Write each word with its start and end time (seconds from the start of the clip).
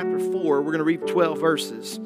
chapter 0.00 0.18
4, 0.18 0.62
we're 0.62 0.72
going 0.72 0.78
to 0.78 0.84
read 0.84 1.06
12 1.06 1.38
verses. 1.38 2.00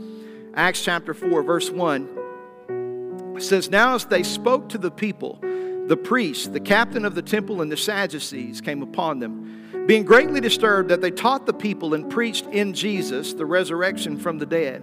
Acts 0.54 0.82
chapter 0.82 1.14
4, 1.14 1.44
verse 1.44 1.70
1 1.70 3.36
says, 3.38 3.70
Now 3.70 3.94
as 3.94 4.04
they 4.06 4.24
spoke 4.24 4.68
to 4.70 4.78
the 4.78 4.90
people, 4.90 5.38
the 5.86 5.96
priests, 5.96 6.48
the 6.48 6.58
captain 6.58 7.04
of 7.04 7.14
the 7.14 7.22
temple, 7.22 7.62
and 7.62 7.70
the 7.70 7.76
Sadducees 7.76 8.60
came 8.60 8.82
upon 8.82 9.20
them, 9.20 9.86
being 9.86 10.02
greatly 10.02 10.40
disturbed 10.40 10.88
that 10.88 11.02
they 11.02 11.12
taught 11.12 11.46
the 11.46 11.52
people 11.52 11.94
and 11.94 12.10
preached 12.10 12.46
in 12.46 12.74
Jesus 12.74 13.32
the 13.32 13.46
resurrection 13.46 14.18
from 14.18 14.38
the 14.38 14.46
dead. 14.46 14.82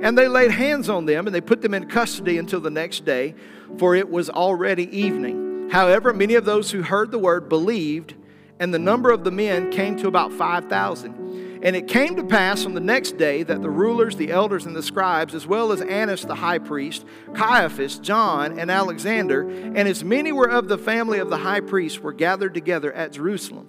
And 0.00 0.16
they 0.16 0.28
laid 0.28 0.52
hands 0.52 0.88
on 0.88 1.04
them 1.04 1.26
and 1.26 1.34
they 1.34 1.40
put 1.40 1.62
them 1.62 1.74
in 1.74 1.88
custody 1.88 2.38
until 2.38 2.60
the 2.60 2.70
next 2.70 3.04
day, 3.04 3.34
for 3.76 3.96
it 3.96 4.08
was 4.08 4.30
already 4.30 4.84
evening. 4.96 5.68
However, 5.68 6.12
many 6.12 6.36
of 6.36 6.44
those 6.44 6.70
who 6.70 6.82
heard 6.82 7.10
the 7.10 7.18
word 7.18 7.48
believed, 7.48 8.14
and 8.60 8.72
the 8.72 8.78
number 8.78 9.10
of 9.10 9.24
the 9.24 9.32
men 9.32 9.72
came 9.72 9.96
to 9.96 10.06
about 10.06 10.32
5,000. 10.32 11.50
And 11.62 11.76
it 11.76 11.86
came 11.86 12.16
to 12.16 12.24
pass 12.24 12.66
on 12.66 12.74
the 12.74 12.80
next 12.80 13.16
day 13.16 13.44
that 13.44 13.62
the 13.62 13.70
rulers, 13.70 14.16
the 14.16 14.32
elders, 14.32 14.66
and 14.66 14.74
the 14.74 14.82
scribes, 14.82 15.32
as 15.34 15.46
well 15.46 15.70
as 15.70 15.80
Annas 15.80 16.22
the 16.22 16.34
high 16.34 16.58
priest, 16.58 17.04
Caiaphas, 17.34 17.98
John, 17.98 18.58
and 18.58 18.70
Alexander, 18.70 19.48
and 19.48 19.78
as 19.78 20.02
many 20.02 20.32
were 20.32 20.50
of 20.50 20.66
the 20.66 20.78
family 20.78 21.20
of 21.20 21.30
the 21.30 21.36
high 21.36 21.60
priest, 21.60 22.00
were 22.00 22.12
gathered 22.12 22.52
together 22.52 22.92
at 22.92 23.12
Jerusalem. 23.12 23.68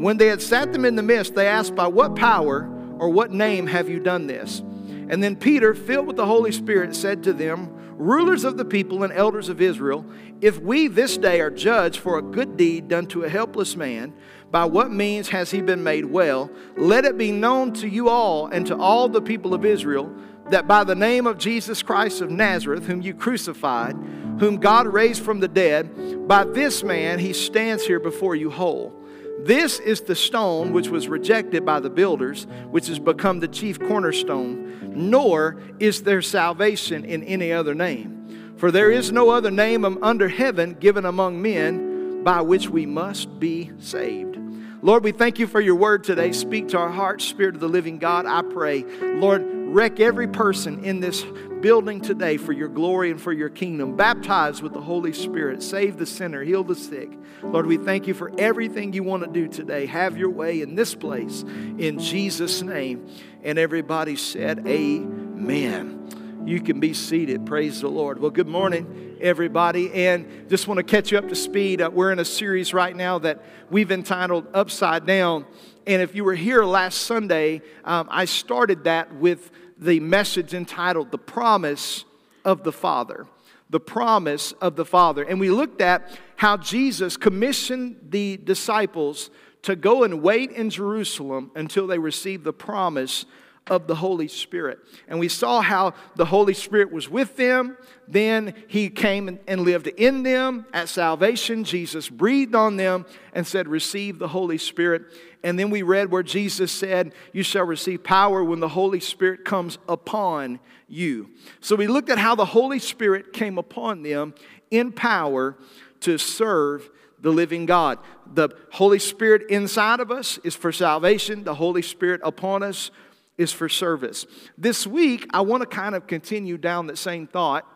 When 0.00 0.16
they 0.16 0.28
had 0.28 0.40
sat 0.40 0.72
them 0.72 0.86
in 0.86 0.96
the 0.96 1.02
midst, 1.02 1.34
they 1.34 1.46
asked, 1.46 1.74
By 1.74 1.86
what 1.86 2.16
power 2.16 2.68
or 2.98 3.10
what 3.10 3.30
name 3.30 3.66
have 3.66 3.90
you 3.90 4.00
done 4.00 4.26
this? 4.26 4.60
And 5.08 5.22
then 5.22 5.36
Peter, 5.36 5.74
filled 5.74 6.06
with 6.06 6.16
the 6.16 6.26
Holy 6.26 6.50
Spirit, 6.50 6.96
said 6.96 7.22
to 7.24 7.34
them, 7.34 7.70
Rulers 7.96 8.44
of 8.44 8.56
the 8.56 8.64
people 8.64 9.04
and 9.04 9.12
elders 9.12 9.48
of 9.48 9.60
Israel, 9.60 10.04
if 10.40 10.58
we 10.58 10.88
this 10.88 11.16
day 11.16 11.40
are 11.40 11.50
judged 11.50 12.00
for 12.00 12.18
a 12.18 12.22
good 12.22 12.56
deed 12.56 12.88
done 12.88 13.06
to 13.06 13.22
a 13.22 13.28
helpless 13.28 13.76
man, 13.76 14.14
by 14.54 14.64
what 14.64 14.92
means 14.92 15.30
has 15.30 15.50
he 15.50 15.60
been 15.60 15.82
made 15.82 16.04
well? 16.04 16.48
Let 16.76 17.04
it 17.04 17.18
be 17.18 17.32
known 17.32 17.72
to 17.72 17.88
you 17.88 18.08
all 18.08 18.46
and 18.46 18.64
to 18.68 18.76
all 18.76 19.08
the 19.08 19.20
people 19.20 19.52
of 19.52 19.64
Israel 19.64 20.14
that 20.48 20.68
by 20.68 20.84
the 20.84 20.94
name 20.94 21.26
of 21.26 21.38
Jesus 21.38 21.82
Christ 21.82 22.20
of 22.20 22.30
Nazareth, 22.30 22.86
whom 22.86 23.02
you 23.02 23.14
crucified, 23.14 23.96
whom 24.38 24.58
God 24.58 24.86
raised 24.86 25.24
from 25.24 25.40
the 25.40 25.48
dead, 25.48 26.28
by 26.28 26.44
this 26.44 26.84
man 26.84 27.18
he 27.18 27.32
stands 27.32 27.84
here 27.84 27.98
before 27.98 28.36
you 28.36 28.48
whole. 28.48 28.94
This 29.40 29.80
is 29.80 30.02
the 30.02 30.14
stone 30.14 30.72
which 30.72 30.86
was 30.86 31.08
rejected 31.08 31.66
by 31.66 31.80
the 31.80 31.90
builders, 31.90 32.46
which 32.70 32.86
has 32.86 33.00
become 33.00 33.40
the 33.40 33.48
chief 33.48 33.80
cornerstone, 33.80 34.94
nor 35.10 35.60
is 35.80 36.04
there 36.04 36.22
salvation 36.22 37.04
in 37.04 37.24
any 37.24 37.50
other 37.50 37.74
name. 37.74 38.54
For 38.56 38.70
there 38.70 38.92
is 38.92 39.10
no 39.10 39.30
other 39.30 39.50
name 39.50 39.84
under 39.84 40.28
heaven 40.28 40.74
given 40.74 41.06
among 41.06 41.42
men 41.42 42.22
by 42.22 42.40
which 42.40 42.68
we 42.68 42.86
must 42.86 43.40
be 43.40 43.72
saved. 43.80 44.43
Lord, 44.84 45.02
we 45.02 45.12
thank 45.12 45.38
you 45.38 45.46
for 45.46 45.62
your 45.62 45.76
word 45.76 46.04
today. 46.04 46.30
Speak 46.32 46.68
to 46.68 46.78
our 46.78 46.90
hearts, 46.90 47.24
Spirit 47.24 47.54
of 47.54 47.62
the 47.62 47.68
living 47.70 47.96
God. 47.96 48.26
I 48.26 48.42
pray, 48.42 48.84
Lord, 49.00 49.42
wreck 49.46 49.98
every 49.98 50.28
person 50.28 50.84
in 50.84 51.00
this 51.00 51.24
building 51.62 52.02
today 52.02 52.36
for 52.36 52.52
your 52.52 52.68
glory 52.68 53.10
and 53.10 53.18
for 53.18 53.32
your 53.32 53.48
kingdom. 53.48 53.96
Baptize 53.96 54.60
with 54.60 54.74
the 54.74 54.82
Holy 54.82 55.14
Spirit. 55.14 55.62
Save 55.62 55.96
the 55.96 56.04
sinner. 56.04 56.42
Heal 56.42 56.64
the 56.64 56.74
sick. 56.74 57.08
Lord, 57.42 57.64
we 57.64 57.78
thank 57.78 58.06
you 58.06 58.12
for 58.12 58.30
everything 58.36 58.92
you 58.92 59.02
want 59.02 59.24
to 59.24 59.30
do 59.30 59.48
today. 59.48 59.86
Have 59.86 60.18
your 60.18 60.28
way 60.28 60.60
in 60.60 60.74
this 60.74 60.94
place. 60.94 61.44
In 61.78 61.98
Jesus' 61.98 62.60
name. 62.60 63.08
And 63.42 63.58
everybody 63.58 64.16
said, 64.16 64.68
Amen. 64.68 66.03
You 66.46 66.60
can 66.60 66.78
be 66.78 66.92
seated. 66.92 67.46
Praise 67.46 67.80
the 67.80 67.88
Lord. 67.88 68.20
Well, 68.20 68.30
good 68.30 68.46
morning 68.46 69.16
everybody. 69.18 69.90
And 69.94 70.46
just 70.50 70.68
want 70.68 70.76
to 70.76 70.84
catch 70.84 71.10
you 71.10 71.16
up 71.16 71.26
to 71.30 71.34
speed. 71.34 71.80
Uh, 71.80 71.88
we're 71.90 72.12
in 72.12 72.18
a 72.18 72.24
series 72.24 72.74
right 72.74 72.94
now 72.94 73.18
that 73.20 73.42
we've 73.70 73.90
entitled 73.90 74.46
Upside 74.52 75.06
Down. 75.06 75.46
And 75.86 76.02
if 76.02 76.14
you 76.14 76.22
were 76.22 76.34
here 76.34 76.62
last 76.62 77.02
Sunday, 77.02 77.62
um, 77.84 78.08
I 78.10 78.26
started 78.26 78.84
that 78.84 79.14
with 79.14 79.50
the 79.78 80.00
message 80.00 80.52
entitled 80.52 81.12
The 81.12 81.18
Promise 81.18 82.04
of 82.44 82.62
the 82.62 82.72
Father. 82.72 83.26
The 83.70 83.80
promise 83.80 84.52
of 84.52 84.76
the 84.76 84.84
Father. 84.84 85.22
And 85.22 85.40
we 85.40 85.48
looked 85.48 85.80
at 85.80 86.18
how 86.36 86.58
Jesus 86.58 87.16
commissioned 87.16 87.96
the 88.10 88.36
disciples 88.36 89.30
to 89.62 89.76
go 89.76 90.04
and 90.04 90.20
wait 90.20 90.50
in 90.50 90.68
Jerusalem 90.68 91.52
until 91.54 91.86
they 91.86 91.98
received 91.98 92.44
the 92.44 92.52
promise 92.52 93.24
of 93.68 93.86
the 93.86 93.94
Holy 93.94 94.28
Spirit. 94.28 94.78
And 95.08 95.18
we 95.18 95.28
saw 95.28 95.60
how 95.60 95.94
the 96.16 96.26
Holy 96.26 96.54
Spirit 96.54 96.92
was 96.92 97.08
with 97.08 97.36
them. 97.36 97.76
Then 98.06 98.54
he 98.68 98.90
came 98.90 99.38
and 99.46 99.62
lived 99.62 99.86
in 99.86 100.22
them 100.22 100.66
at 100.74 100.88
salvation. 100.88 101.64
Jesus 101.64 102.08
breathed 102.10 102.54
on 102.54 102.76
them 102.76 103.06
and 103.32 103.46
said, 103.46 103.66
Receive 103.66 104.18
the 104.18 104.28
Holy 104.28 104.58
Spirit. 104.58 105.04
And 105.42 105.58
then 105.58 105.70
we 105.70 105.82
read 105.82 106.10
where 106.10 106.22
Jesus 106.22 106.72
said, 106.72 107.14
You 107.32 107.42
shall 107.42 107.64
receive 107.64 108.04
power 108.04 108.44
when 108.44 108.60
the 108.60 108.68
Holy 108.68 109.00
Spirit 109.00 109.44
comes 109.44 109.78
upon 109.88 110.60
you. 110.86 111.30
So 111.60 111.76
we 111.76 111.86
looked 111.86 112.10
at 112.10 112.18
how 112.18 112.34
the 112.34 112.44
Holy 112.44 112.78
Spirit 112.78 113.32
came 113.32 113.56
upon 113.56 114.02
them 114.02 114.34
in 114.70 114.92
power 114.92 115.56
to 116.00 116.18
serve 116.18 116.90
the 117.20 117.30
living 117.30 117.64
God. 117.64 117.98
The 118.34 118.50
Holy 118.72 118.98
Spirit 118.98 119.48
inside 119.48 120.00
of 120.00 120.10
us 120.10 120.38
is 120.44 120.54
for 120.54 120.72
salvation, 120.72 121.44
the 121.44 121.54
Holy 121.54 121.80
Spirit 121.80 122.20
upon 122.22 122.62
us 122.62 122.90
is 123.36 123.52
for 123.52 123.68
service. 123.68 124.26
This 124.56 124.86
week, 124.86 125.26
I 125.30 125.40
want 125.40 125.62
to 125.62 125.66
kind 125.66 125.94
of 125.94 126.06
continue 126.06 126.56
down 126.56 126.86
that 126.86 126.98
same 126.98 127.26
thought 127.26 127.66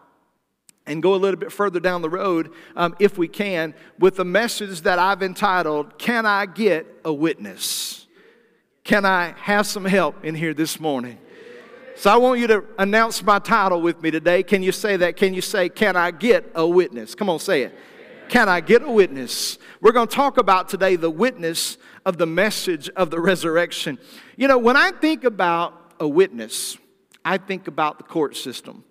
and 0.87 1.03
go 1.03 1.15
a 1.15 1.17
little 1.17 1.39
bit 1.39 1.53
further 1.53 1.81
down 1.81 2.03
the 2.03 2.11
road, 2.11 2.51
um, 2.75 2.97
if 2.99 3.19
we 3.19 3.29
can, 3.29 3.75
with 3.99 4.17
the 4.17 4.25
message 4.25 4.83
that 4.83 4.99
I've 4.99 5.23
entitled, 5.23 5.99
Can 5.99 6.27
I 6.27 6.47
Get 6.47 6.87
a 7.05 7.13
Witness? 7.13 8.07
Can 8.85 9.05
I 9.05 9.35
have 9.39 9.67
some 9.67 9.85
help 9.85 10.25
in 10.25 10.35
here 10.35 10.55
this 10.55 10.81
morning? 10.81 11.19
So 11.97 12.11
I 12.11 12.17
want 12.17 12.41
you 12.41 12.47
to 12.47 12.65
announce 12.79 13.23
my 13.23 13.39
title 13.39 13.83
with 13.83 14.01
me 14.03 14.11
today. 14.11 14.43
Can 14.43 14.63
you 14.63 14.73
say 14.73 14.97
that? 14.97 15.17
Can 15.17 15.35
you 15.35 15.43
say, 15.43 15.69
Can 15.69 15.97
I 15.97 16.11
get 16.11 16.51
a 16.55 16.67
witness? 16.67 17.15
Come 17.15 17.29
on, 17.29 17.39
say 17.39 17.63
it. 17.63 17.79
Can 18.29 18.49
I 18.49 18.61
get 18.61 18.83
a 18.83 18.91
witness? 18.91 19.59
We're 19.81 19.93
going 19.93 20.09
to 20.09 20.15
talk 20.15 20.39
about 20.39 20.69
today 20.69 20.97
the 20.97 21.11
witness 21.11 21.77
of 22.09 22.17
the 22.17 22.27
message 22.27 22.89
of 22.97 23.11
the 23.11 23.21
resurrection. 23.21 23.99
You 24.35 24.49
know, 24.49 24.57
when 24.57 24.79
I 24.79 24.93
think 24.93 25.25
about 25.25 25.93
a 26.01 26.09
witness, 26.09 26.79
I 27.23 27.37
think 27.37 27.69
about 27.69 27.99
the 27.99 28.05
court 28.05 28.35
system. 28.35 28.83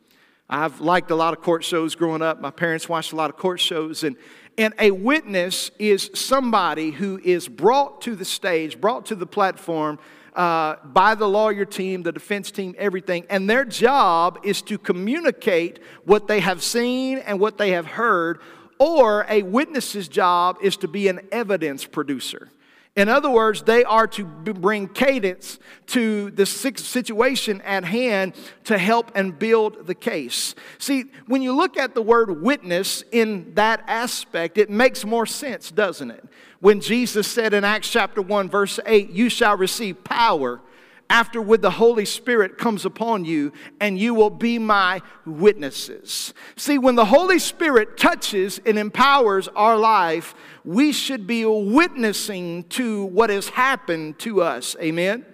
I've 0.47 0.81
liked 0.81 1.09
a 1.09 1.15
lot 1.15 1.33
of 1.33 1.41
court 1.41 1.63
shows 1.63 1.95
growing 1.95 2.21
up. 2.21 2.39
My 2.39 2.51
parents 2.51 2.87
watched 2.87 3.13
a 3.13 3.15
lot 3.15 3.31
of 3.31 3.35
court 3.35 3.59
shows. 3.59 4.03
And, 4.03 4.17
and 4.55 4.75
a 4.77 4.91
witness 4.91 5.71
is 5.79 6.11
somebody 6.13 6.91
who 6.91 7.19
is 7.23 7.47
brought 7.47 8.01
to 8.01 8.15
the 8.15 8.23
stage, 8.23 8.79
brought 8.79 9.07
to 9.07 9.15
the 9.15 9.25
platform 9.25 9.97
uh, 10.35 10.75
by 10.83 11.15
the 11.15 11.27
lawyer 11.27 11.65
team, 11.65 12.03
the 12.03 12.11
defense 12.11 12.51
team, 12.51 12.75
everything. 12.77 13.25
And 13.31 13.49
their 13.49 13.65
job 13.65 14.41
is 14.43 14.61
to 14.61 14.77
communicate 14.77 15.79
what 16.05 16.27
they 16.27 16.39
have 16.41 16.61
seen 16.61 17.17
and 17.17 17.39
what 17.39 17.57
they 17.57 17.71
have 17.71 17.87
heard. 17.87 18.41
Or 18.77 19.25
a 19.27 19.41
witness's 19.41 20.07
job 20.07 20.59
is 20.61 20.77
to 20.77 20.87
be 20.87 21.07
an 21.07 21.21
evidence 21.31 21.83
producer. 21.83 22.49
In 22.97 23.09
other 23.09 23.29
words, 23.29 23.61
they 23.61 23.83
are 23.83 24.07
to 24.07 24.25
bring 24.25 24.87
cadence 24.87 25.59
to 25.87 26.31
the 26.31 26.47
situation 26.47 27.61
at 27.61 27.85
hand 27.85 28.33
to 28.63 28.75
help 28.75 29.11
and 29.13 29.37
build 29.37 29.85
the 29.85 29.93
case. 29.93 30.55
See, 30.79 31.05
when 31.27 31.43
you 31.43 31.55
look 31.55 31.77
at 31.77 31.93
the 31.93 32.01
word 32.01 32.41
witness 32.41 33.03
in 33.11 33.53
that 33.53 33.83
aspect, 33.85 34.57
it 34.57 34.71
makes 34.71 35.05
more 35.05 35.27
sense, 35.27 35.69
doesn't 35.69 36.09
it? 36.09 36.25
When 36.59 36.81
Jesus 36.81 37.27
said 37.27 37.53
in 37.53 37.63
Acts 37.63 37.87
chapter 37.87 38.19
1, 38.19 38.49
verse 38.49 38.79
8, 38.83 39.11
You 39.11 39.29
shall 39.29 39.55
receive 39.57 40.03
power 40.03 40.59
afterward 41.09 41.61
the 41.61 41.71
Holy 41.71 42.05
Spirit 42.05 42.57
comes 42.57 42.85
upon 42.85 43.25
you, 43.25 43.53
and 43.79 43.97
you 43.97 44.13
will 44.13 44.29
be 44.29 44.59
my 44.59 45.01
witnesses. 45.25 46.33
See, 46.55 46.77
when 46.77 46.95
the 46.95 47.05
Holy 47.05 47.39
Spirit 47.39 47.97
touches 47.97 48.59
and 48.65 48.77
empowers 48.77 49.47
our 49.49 49.77
life, 49.77 50.35
we 50.65 50.91
should 50.91 51.25
be 51.25 51.45
witnessing 51.45 52.63
to 52.65 53.05
what 53.05 53.29
has 53.29 53.49
happened 53.49 54.19
to 54.19 54.41
us. 54.41 54.75
Amen. 54.81 55.25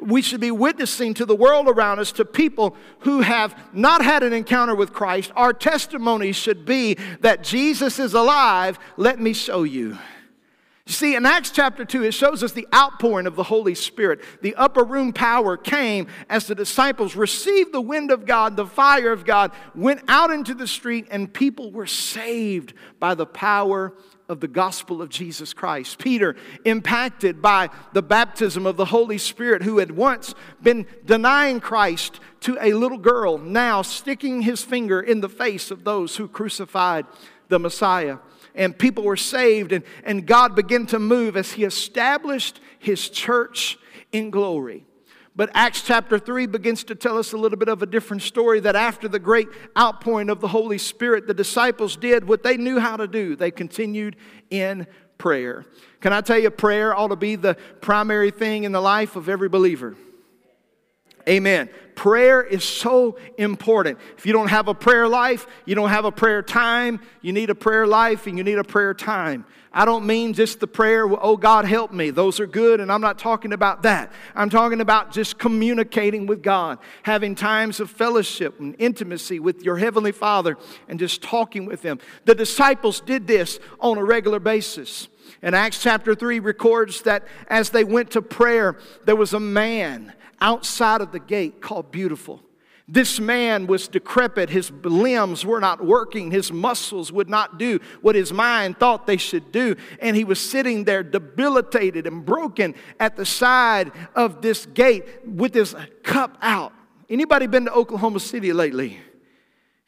We 0.00 0.20
should 0.20 0.40
be 0.40 0.50
witnessing 0.50 1.14
to 1.14 1.24
the 1.24 1.36
world 1.36 1.68
around 1.68 2.00
us, 2.00 2.12
to 2.12 2.24
people 2.24 2.76
who 3.00 3.20
have 3.20 3.58
not 3.72 4.04
had 4.04 4.22
an 4.22 4.32
encounter 4.32 4.74
with 4.74 4.92
Christ. 4.92 5.32
Our 5.34 5.54
testimony 5.54 6.32
should 6.32 6.66
be 6.66 6.98
that 7.20 7.42
Jesus 7.42 7.98
is 7.98 8.12
alive. 8.12 8.78
Let 8.98 9.20
me 9.20 9.32
show 9.32 9.62
you. 9.62 9.96
You 10.86 10.92
see, 10.92 11.16
in 11.16 11.26
Acts 11.26 11.50
chapter 11.50 11.84
2, 11.84 12.04
it 12.04 12.12
shows 12.12 12.44
us 12.44 12.52
the 12.52 12.68
outpouring 12.72 13.26
of 13.26 13.34
the 13.34 13.42
Holy 13.42 13.74
Spirit. 13.74 14.20
The 14.40 14.54
upper 14.54 14.84
room 14.84 15.12
power 15.12 15.56
came 15.56 16.06
as 16.30 16.46
the 16.46 16.54
disciples 16.54 17.16
received 17.16 17.72
the 17.72 17.80
wind 17.80 18.12
of 18.12 18.24
God, 18.24 18.56
the 18.56 18.66
fire 18.66 19.10
of 19.10 19.24
God, 19.24 19.50
went 19.74 20.02
out 20.06 20.30
into 20.30 20.54
the 20.54 20.68
street, 20.68 21.08
and 21.10 21.32
people 21.34 21.72
were 21.72 21.88
saved 21.88 22.72
by 23.00 23.16
the 23.16 23.26
power 23.26 23.94
of 24.28 24.38
the 24.38 24.46
gospel 24.46 25.02
of 25.02 25.08
Jesus 25.08 25.52
Christ. 25.52 25.98
Peter, 25.98 26.36
impacted 26.64 27.42
by 27.42 27.68
the 27.92 28.02
baptism 28.02 28.64
of 28.64 28.76
the 28.76 28.84
Holy 28.84 29.18
Spirit, 29.18 29.64
who 29.64 29.78
had 29.78 29.90
once 29.90 30.36
been 30.62 30.86
denying 31.04 31.58
Christ 31.58 32.20
to 32.40 32.58
a 32.60 32.74
little 32.74 32.98
girl, 32.98 33.38
now 33.38 33.82
sticking 33.82 34.42
his 34.42 34.62
finger 34.62 35.00
in 35.00 35.20
the 35.20 35.28
face 35.28 35.72
of 35.72 35.82
those 35.82 36.16
who 36.16 36.28
crucified 36.28 37.06
the 37.48 37.58
Messiah. 37.58 38.18
And 38.56 38.76
people 38.76 39.04
were 39.04 39.16
saved, 39.16 39.70
and, 39.72 39.84
and 40.02 40.26
God 40.26 40.56
began 40.56 40.86
to 40.86 40.98
move 40.98 41.36
as 41.36 41.52
he 41.52 41.64
established 41.64 42.60
his 42.78 43.08
church 43.08 43.78
in 44.12 44.30
glory. 44.30 44.84
But 45.36 45.50
Acts 45.52 45.82
chapter 45.82 46.18
3 46.18 46.46
begins 46.46 46.82
to 46.84 46.94
tell 46.94 47.18
us 47.18 47.34
a 47.34 47.36
little 47.36 47.58
bit 47.58 47.68
of 47.68 47.82
a 47.82 47.86
different 47.86 48.22
story 48.22 48.58
that 48.60 48.74
after 48.74 49.06
the 49.06 49.18
great 49.18 49.48
outpouring 49.78 50.30
of 50.30 50.40
the 50.40 50.48
Holy 50.48 50.78
Spirit, 50.78 51.26
the 51.26 51.34
disciples 51.34 51.94
did 51.94 52.26
what 52.26 52.42
they 52.42 52.56
knew 52.56 52.80
how 52.80 52.96
to 52.96 53.06
do. 53.06 53.36
They 53.36 53.50
continued 53.50 54.16
in 54.48 54.86
prayer. 55.18 55.66
Can 56.00 56.14
I 56.14 56.22
tell 56.22 56.38
you, 56.38 56.50
prayer 56.50 56.96
ought 56.96 57.08
to 57.08 57.16
be 57.16 57.36
the 57.36 57.56
primary 57.82 58.30
thing 58.30 58.64
in 58.64 58.72
the 58.72 58.80
life 58.80 59.14
of 59.14 59.28
every 59.28 59.50
believer? 59.50 59.94
Amen. 61.28 61.68
Prayer 61.96 62.42
is 62.42 62.62
so 62.62 63.18
important. 63.38 63.98
If 64.16 64.26
you 64.26 64.32
don't 64.32 64.48
have 64.48 64.68
a 64.68 64.74
prayer 64.74 65.08
life, 65.08 65.46
you 65.64 65.74
don't 65.74 65.88
have 65.88 66.04
a 66.04 66.12
prayer 66.12 66.42
time, 66.42 67.00
you 67.22 67.32
need 67.32 67.50
a 67.50 67.54
prayer 67.54 67.86
life 67.86 68.26
and 68.26 68.36
you 68.36 68.44
need 68.44 68.58
a 68.58 68.64
prayer 68.64 68.94
time. 68.94 69.46
I 69.72 69.84
don't 69.84 70.06
mean 70.06 70.32
just 70.32 70.60
the 70.60 70.66
prayer, 70.66 71.06
oh 71.06 71.36
God, 71.36 71.66
help 71.66 71.92
me. 71.92 72.08
Those 72.08 72.40
are 72.40 72.46
good, 72.46 72.80
and 72.80 72.90
I'm 72.90 73.02
not 73.02 73.18
talking 73.18 73.52
about 73.52 73.82
that. 73.82 74.10
I'm 74.34 74.48
talking 74.48 74.80
about 74.80 75.12
just 75.12 75.38
communicating 75.38 76.26
with 76.26 76.42
God, 76.42 76.78
having 77.02 77.34
times 77.34 77.78
of 77.78 77.90
fellowship 77.90 78.58
and 78.58 78.74
intimacy 78.78 79.38
with 79.38 79.62
your 79.62 79.76
Heavenly 79.76 80.12
Father, 80.12 80.56
and 80.88 80.98
just 80.98 81.20
talking 81.22 81.66
with 81.66 81.82
Him. 81.82 81.98
The 82.24 82.34
disciples 82.34 83.02
did 83.02 83.26
this 83.26 83.58
on 83.78 83.98
a 83.98 84.04
regular 84.04 84.40
basis. 84.40 85.08
And 85.42 85.54
Acts 85.54 85.82
chapter 85.82 86.14
3 86.14 86.38
records 86.40 87.02
that 87.02 87.26
as 87.48 87.68
they 87.68 87.84
went 87.84 88.12
to 88.12 88.22
prayer, 88.22 88.78
there 89.04 89.16
was 89.16 89.34
a 89.34 89.40
man 89.40 90.14
outside 90.40 91.00
of 91.00 91.12
the 91.12 91.20
gate 91.20 91.60
called 91.60 91.90
Beautiful. 91.90 92.42
This 92.88 93.18
man 93.18 93.66
was 93.66 93.88
decrepit. 93.88 94.48
His 94.48 94.70
limbs 94.70 95.44
were 95.44 95.58
not 95.58 95.84
working. 95.84 96.30
His 96.30 96.52
muscles 96.52 97.10
would 97.10 97.28
not 97.28 97.58
do 97.58 97.80
what 98.00 98.14
his 98.14 98.32
mind 98.32 98.78
thought 98.78 99.08
they 99.08 99.16
should 99.16 99.50
do. 99.50 99.74
And 100.00 100.16
he 100.16 100.22
was 100.22 100.38
sitting 100.38 100.84
there 100.84 101.02
debilitated 101.02 102.06
and 102.06 102.24
broken 102.24 102.76
at 103.00 103.16
the 103.16 103.26
side 103.26 103.90
of 104.14 104.40
this 104.40 104.66
gate 104.66 105.04
with 105.26 105.52
his 105.52 105.74
cup 106.04 106.38
out. 106.40 106.72
Anybody 107.10 107.48
been 107.48 107.64
to 107.64 107.72
Oklahoma 107.72 108.20
City 108.20 108.52
lately? 108.52 109.00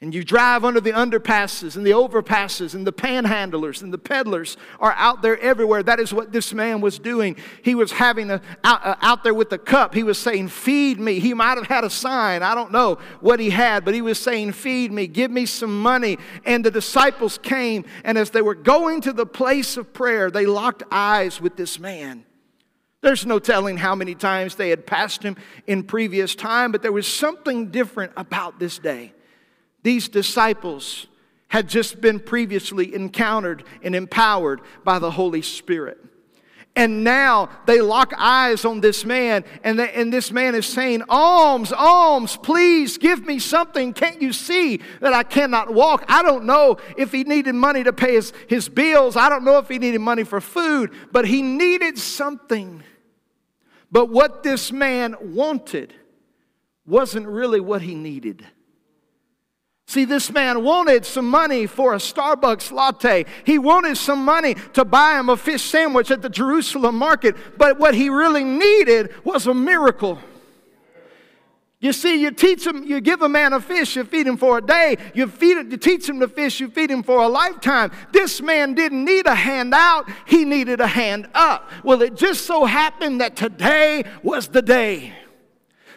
And 0.01 0.15
you 0.15 0.23
drive 0.23 0.65
under 0.65 0.81
the 0.81 0.93
underpasses 0.93 1.75
and 1.77 1.85
the 1.85 1.91
overpasses, 1.91 2.73
and 2.77 2.87
the 2.87 2.93
panhandlers 2.93 3.83
and 3.83 3.93
the 3.93 3.99
peddlers 3.99 4.57
are 4.79 4.93
out 4.93 5.23
there 5.23 5.37
everywhere. 5.41 5.83
That 5.83 5.99
is 5.99 6.15
what 6.15 6.31
this 6.31 6.55
man 6.55 6.81
was 6.81 7.01
doing. 7.01 7.35
He 7.63 7.75
was 7.75 7.91
having 7.91 8.31
a, 8.31 8.41
out, 8.63 8.87
uh, 8.87 8.95
out 9.03 9.25
there 9.25 9.35
with 9.35 9.51
the 9.51 9.59
cup. 9.59 9.95
He 9.95 10.05
was 10.05 10.17
saying, 10.17 10.49
Feed 10.49 11.01
me. 11.01 11.19
He 11.19 11.35
might 11.35 11.59
have 11.59 11.67
had 11.67 11.83
a 11.83 11.91
sign. 11.91 12.45
I 12.45 12.55
don't 12.55 12.71
know 12.71 12.99
what 13.19 13.41
he 13.41 13.51
had, 13.51 13.85
but 13.85 13.93
he 13.93 14.01
was 14.01 14.21
saying, 14.21 14.53
Feed 14.53 14.93
me. 14.93 15.09
Give 15.09 15.33
me 15.33 15.47
some 15.47 15.83
money. 15.83 16.19
And 16.45 16.65
the 16.65 16.71
disciples 16.71 17.37
came, 17.37 17.85
and 18.05 18.17
as 18.17 18.31
they 18.31 18.43
were 18.43 18.55
going 18.55 19.01
to 19.01 19.13
the 19.13 19.27
place 19.27 19.77
of 19.77 19.93
prayer, 19.93 20.31
they 20.31 20.47
locked 20.47 20.85
eyes 20.93 21.41
with 21.41 21.57
this 21.57 21.81
man. 21.81 22.25
There's 23.01 23.27
no 23.27 23.41
telling 23.41 23.77
how 23.77 23.97
many 23.97 24.15
times 24.15 24.55
they 24.55 24.71
had 24.71 24.87
passed 24.87 25.25
him 25.25 25.37
in 25.67 25.83
previous 25.83 26.37
time, 26.37 26.71
but 26.71 26.83
there 26.83 26.93
was 26.93 27.09
something 27.09 27.73
different 27.73 28.13
about 28.17 28.61
this 28.61 28.79
day. 28.79 29.13
These 29.89 30.11
disciples 30.11 31.07
had 31.47 31.67
just 31.67 31.99
been 31.99 32.21
previously 32.21 32.95
encountered 32.95 33.65
and 33.83 33.95
empowered 33.95 34.61
by 34.85 34.99
the 34.99 35.11
Holy 35.11 35.41
Spirit. 35.41 35.97
And 36.77 37.05
now 37.05 37.49
they 37.65 37.81
lock 37.81 38.13
eyes 38.19 38.67
on 38.67 38.83
this 38.83 39.07
man, 39.07 39.47
and, 39.65 39.81
and 39.81 40.13
this 40.13 40.31
man 40.31 40.55
is 40.55 40.67
saying, 40.67 41.05
Alms, 41.09 41.73
alms, 41.73 42.37
please 42.37 42.99
give 42.99 43.25
me 43.25 43.39
something. 43.39 43.95
Can't 43.95 44.21
you 44.21 44.35
see 44.35 44.83
that 45.01 45.15
I 45.15 45.23
cannot 45.23 45.73
walk? 45.73 46.05
I 46.07 46.23
don't 46.23 46.45
know 46.45 46.77
if 46.99 47.11
he 47.11 47.25
needed 47.25 47.55
money 47.55 47.83
to 47.83 47.93
pay 47.95 48.13
his, 48.13 48.35
his 48.47 48.69
bills. 48.69 49.17
I 49.17 49.31
don't 49.31 49.43
know 49.43 49.57
if 49.57 49.71
he 49.71 49.79
needed 49.79 50.03
money 50.03 50.25
for 50.25 50.43
food, 50.43 50.93
but 51.13 51.27
he 51.27 51.41
needed 51.41 51.97
something. 51.97 52.83
But 53.91 54.11
what 54.11 54.43
this 54.43 54.71
man 54.71 55.17
wanted 55.19 55.95
wasn't 56.85 57.27
really 57.27 57.61
what 57.61 57.81
he 57.81 57.95
needed. 57.95 58.45
See, 59.89 60.05
this 60.05 60.31
man 60.31 60.65
wanted 60.65 61.07
some 61.07 61.31
money 61.31 61.67
for 61.67 61.95
a 61.95 61.97
Starbucks 61.97 62.71
latte. 62.73 63.25
He 63.45 63.59
wanted 63.59 63.97
some 63.97 64.23
money 64.23 64.55
to 64.75 64.85
buy 64.85 65.19
him 65.19 65.31
a 65.31 65.37
fish 65.37 65.63
sandwich 65.63 66.11
at 66.11 66.21
the 66.21 66.29
Jerusalem 66.29 66.97
market. 66.97 67.35
But 67.57 67.79
what 67.79 67.95
he 67.95 68.11
really 68.11 68.45
needed 68.45 69.15
was 69.25 69.47
a 69.47 69.55
miracle. 69.55 70.19
You 71.81 71.95
see, 71.95 72.21
you 72.21 72.33
teach 72.33 72.67
him, 72.67 72.85
you 72.85 73.01
give 73.01 73.23
a 73.23 73.31
man 73.31 73.55
a 73.55 73.61
fish, 73.61 73.97
you 73.97 74.05
feed 74.05 74.27
him 74.27 74.37
for 74.37 74.59
a 74.59 74.61
day. 74.61 74.99
You 75.15 75.27
feed 75.27 75.73
you 75.73 75.79
teach 75.79 76.07
him 76.07 76.21
to 76.21 76.29
fish, 76.29 76.61
you 76.61 76.69
feed 76.69 76.91
him 76.91 77.03
for 77.03 77.23
a 77.23 77.29
lifetime. 77.29 77.91
This 78.13 78.43
man 78.43 78.75
didn't 78.75 79.07
need 79.07 79.27
a 79.27 79.35
hand 79.35 79.73
out, 79.73 80.07
he 80.27 80.45
needed 80.45 80.83
a 80.83 80.87
hand 80.87 81.31
up. 81.33 81.71
Well, 81.83 82.03
it 82.03 82.15
just 82.15 82.45
so 82.45 82.67
happened 82.67 83.23
that 83.23 83.37
today 83.37 84.05
was 84.23 84.49
the 84.49 84.61
day 84.61 85.15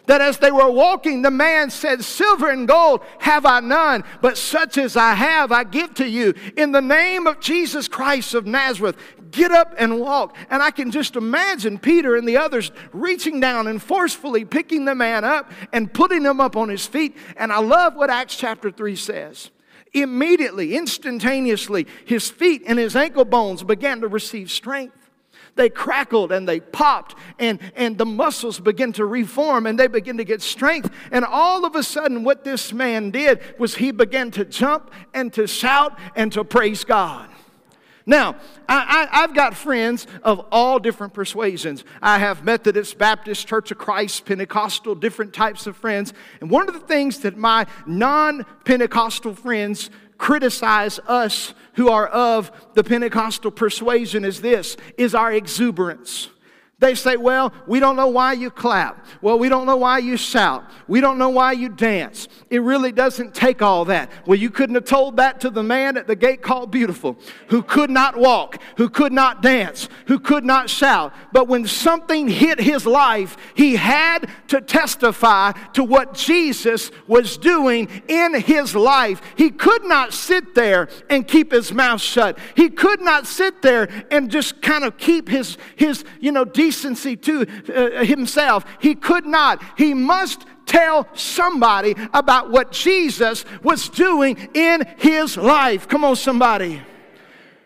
that 0.06 0.20
as 0.20 0.38
they 0.38 0.50
were 0.50 0.70
walking, 0.70 1.22
the 1.22 1.30
man 1.30 1.70
said, 1.70 2.04
Silver 2.04 2.50
and 2.50 2.66
gold 2.66 3.02
have 3.18 3.46
I 3.46 3.60
none, 3.60 4.04
but 4.20 4.36
such 4.36 4.78
as 4.78 4.96
I 4.96 5.14
have 5.14 5.52
I 5.52 5.64
give 5.64 5.94
to 5.94 6.08
you. 6.08 6.34
In 6.56 6.72
the 6.72 6.82
name 6.82 7.26
of 7.26 7.40
Jesus 7.40 7.88
Christ 7.88 8.34
of 8.34 8.46
Nazareth, 8.46 8.96
get 9.30 9.52
up 9.52 9.74
and 9.78 10.00
walk. 10.00 10.36
And 10.50 10.62
I 10.62 10.70
can 10.70 10.90
just 10.90 11.16
imagine 11.16 11.78
Peter 11.78 12.16
and 12.16 12.26
the 12.26 12.36
others 12.36 12.72
reaching 12.92 13.40
down 13.40 13.66
and 13.66 13.82
forcefully 13.82 14.44
picking 14.44 14.84
the 14.84 14.94
man 14.94 15.24
up 15.24 15.50
and 15.72 15.92
putting 15.92 16.24
him 16.24 16.40
up 16.40 16.56
on 16.56 16.68
his 16.68 16.86
feet. 16.86 17.16
And 17.36 17.52
I 17.52 17.58
love 17.60 17.94
what 17.94 18.10
Acts 18.10 18.36
chapter 18.36 18.70
3 18.70 18.96
says. 18.96 19.50
Immediately, 19.94 20.74
instantaneously, 20.74 21.86
his 22.04 22.30
feet 22.30 22.62
and 22.66 22.78
his 22.78 22.96
ankle 22.96 23.26
bones 23.26 23.62
began 23.62 24.00
to 24.00 24.08
receive 24.08 24.50
strength 24.50 25.01
they 25.54 25.68
crackled 25.68 26.32
and 26.32 26.48
they 26.48 26.60
popped 26.60 27.14
and, 27.38 27.60
and 27.76 27.98
the 27.98 28.06
muscles 28.06 28.58
begin 28.58 28.92
to 28.94 29.04
reform 29.04 29.66
and 29.66 29.78
they 29.78 29.86
begin 29.86 30.16
to 30.16 30.24
get 30.24 30.42
strength. 30.42 30.90
And 31.10 31.24
all 31.24 31.64
of 31.64 31.74
a 31.76 31.82
sudden, 31.82 32.24
what 32.24 32.44
this 32.44 32.72
man 32.72 33.10
did 33.10 33.40
was 33.58 33.76
he 33.76 33.90
began 33.90 34.30
to 34.32 34.44
jump 34.44 34.90
and 35.12 35.32
to 35.34 35.46
shout 35.46 35.98
and 36.16 36.32
to 36.32 36.44
praise 36.44 36.84
God. 36.84 37.28
Now, 38.04 38.36
I, 38.68 39.08
have 39.12 39.34
got 39.34 39.54
friends 39.54 40.06
of 40.24 40.44
all 40.50 40.78
different 40.80 41.14
persuasions. 41.14 41.84
I 42.00 42.18
have 42.18 42.44
Methodist, 42.44 42.98
Baptist, 42.98 43.46
Church 43.46 43.70
of 43.70 43.78
Christ, 43.78 44.24
Pentecostal, 44.24 44.96
different 44.96 45.32
types 45.32 45.68
of 45.68 45.76
friends. 45.76 46.12
And 46.40 46.50
one 46.50 46.66
of 46.66 46.74
the 46.74 46.80
things 46.80 47.20
that 47.20 47.36
my 47.36 47.66
non 47.86 48.44
Pentecostal 48.64 49.34
friends 49.34 49.90
criticize 50.22 51.00
us 51.08 51.52
who 51.72 51.88
are 51.88 52.06
of 52.06 52.52
the 52.74 52.84
Pentecostal 52.84 53.50
persuasion 53.50 54.24
is 54.24 54.40
this 54.40 54.76
is 54.96 55.16
our 55.16 55.32
exuberance. 55.32 56.30
They 56.82 56.96
say, 56.96 57.16
Well, 57.16 57.54
we 57.68 57.78
don't 57.78 57.94
know 57.94 58.08
why 58.08 58.32
you 58.32 58.50
clap. 58.50 59.06
Well, 59.20 59.38
we 59.38 59.48
don't 59.48 59.66
know 59.66 59.76
why 59.76 59.98
you 59.98 60.16
shout. 60.16 60.68
We 60.88 61.00
don't 61.00 61.16
know 61.16 61.28
why 61.28 61.52
you 61.52 61.68
dance. 61.68 62.26
It 62.50 62.60
really 62.60 62.90
doesn't 62.90 63.36
take 63.36 63.62
all 63.62 63.84
that. 63.84 64.10
Well, 64.26 64.36
you 64.36 64.50
couldn't 64.50 64.74
have 64.74 64.84
told 64.84 65.18
that 65.18 65.40
to 65.42 65.50
the 65.50 65.62
man 65.62 65.96
at 65.96 66.08
the 66.08 66.16
gate 66.16 66.42
called 66.42 66.72
Beautiful, 66.72 67.16
who 67.50 67.62
could 67.62 67.88
not 67.88 68.16
walk, 68.16 68.60
who 68.78 68.88
could 68.88 69.12
not 69.12 69.42
dance, 69.42 69.88
who 70.08 70.18
could 70.18 70.44
not 70.44 70.68
shout. 70.68 71.14
But 71.32 71.46
when 71.46 71.68
something 71.68 72.26
hit 72.26 72.58
his 72.58 72.84
life, 72.84 73.36
he 73.54 73.76
had 73.76 74.28
to 74.48 74.60
testify 74.60 75.52
to 75.74 75.84
what 75.84 76.14
Jesus 76.14 76.90
was 77.06 77.38
doing 77.38 77.88
in 78.08 78.34
his 78.34 78.74
life. 78.74 79.22
He 79.36 79.50
could 79.50 79.84
not 79.84 80.12
sit 80.12 80.56
there 80.56 80.88
and 81.08 81.28
keep 81.28 81.52
his 81.52 81.72
mouth 81.72 82.00
shut. 82.00 82.40
He 82.56 82.70
could 82.70 83.00
not 83.00 83.28
sit 83.28 83.62
there 83.62 83.88
and 84.10 84.32
just 84.32 84.60
kind 84.60 84.82
of 84.82 84.98
keep 84.98 85.28
his, 85.28 85.56
his 85.76 86.04
you 86.18 86.32
know, 86.32 86.44
decency 86.72 87.16
to 87.16 87.46
uh, 87.74 88.04
himself. 88.04 88.64
He 88.80 88.94
could 88.94 89.26
not. 89.26 89.62
He 89.76 89.94
must 89.94 90.46
tell 90.64 91.06
somebody 91.14 91.94
about 92.14 92.50
what 92.50 92.72
Jesus 92.72 93.44
was 93.62 93.88
doing 93.88 94.36
in 94.54 94.82
his 94.96 95.36
life. 95.36 95.86
Come 95.88 96.04
on, 96.04 96.16
somebody. 96.16 96.80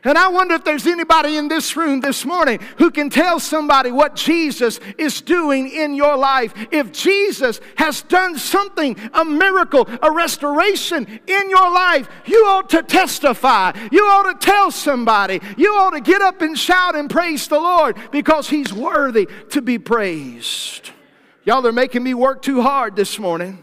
And 0.06 0.16
I 0.16 0.28
wonder 0.28 0.54
if 0.54 0.62
there's 0.62 0.86
anybody 0.86 1.36
in 1.36 1.48
this 1.48 1.76
room 1.76 1.98
this 1.98 2.24
morning 2.24 2.60
who 2.78 2.92
can 2.92 3.10
tell 3.10 3.40
somebody 3.40 3.90
what 3.90 4.14
Jesus 4.14 4.78
is 4.96 5.20
doing 5.20 5.68
in 5.68 5.96
your 5.96 6.16
life. 6.16 6.54
If 6.70 6.92
Jesus 6.92 7.60
has 7.74 8.02
done 8.02 8.38
something, 8.38 8.96
a 9.12 9.24
miracle, 9.24 9.88
a 10.00 10.12
restoration 10.12 11.08
in 11.26 11.50
your 11.50 11.72
life, 11.72 12.08
you 12.24 12.38
ought 12.46 12.70
to 12.70 12.84
testify. 12.84 13.72
You 13.90 14.04
ought 14.04 14.32
to 14.32 14.46
tell 14.46 14.70
somebody. 14.70 15.40
You 15.56 15.74
ought 15.74 15.90
to 15.90 16.00
get 16.00 16.22
up 16.22 16.40
and 16.40 16.56
shout 16.56 16.94
and 16.94 17.10
praise 17.10 17.48
the 17.48 17.58
Lord 17.58 17.96
because 18.12 18.48
He's 18.48 18.72
worthy 18.72 19.28
to 19.50 19.60
be 19.60 19.76
praised. 19.76 20.92
Y'all 21.44 21.66
are 21.66 21.72
making 21.72 22.04
me 22.04 22.14
work 22.14 22.42
too 22.42 22.62
hard 22.62 22.94
this 22.94 23.18
morning. 23.18 23.60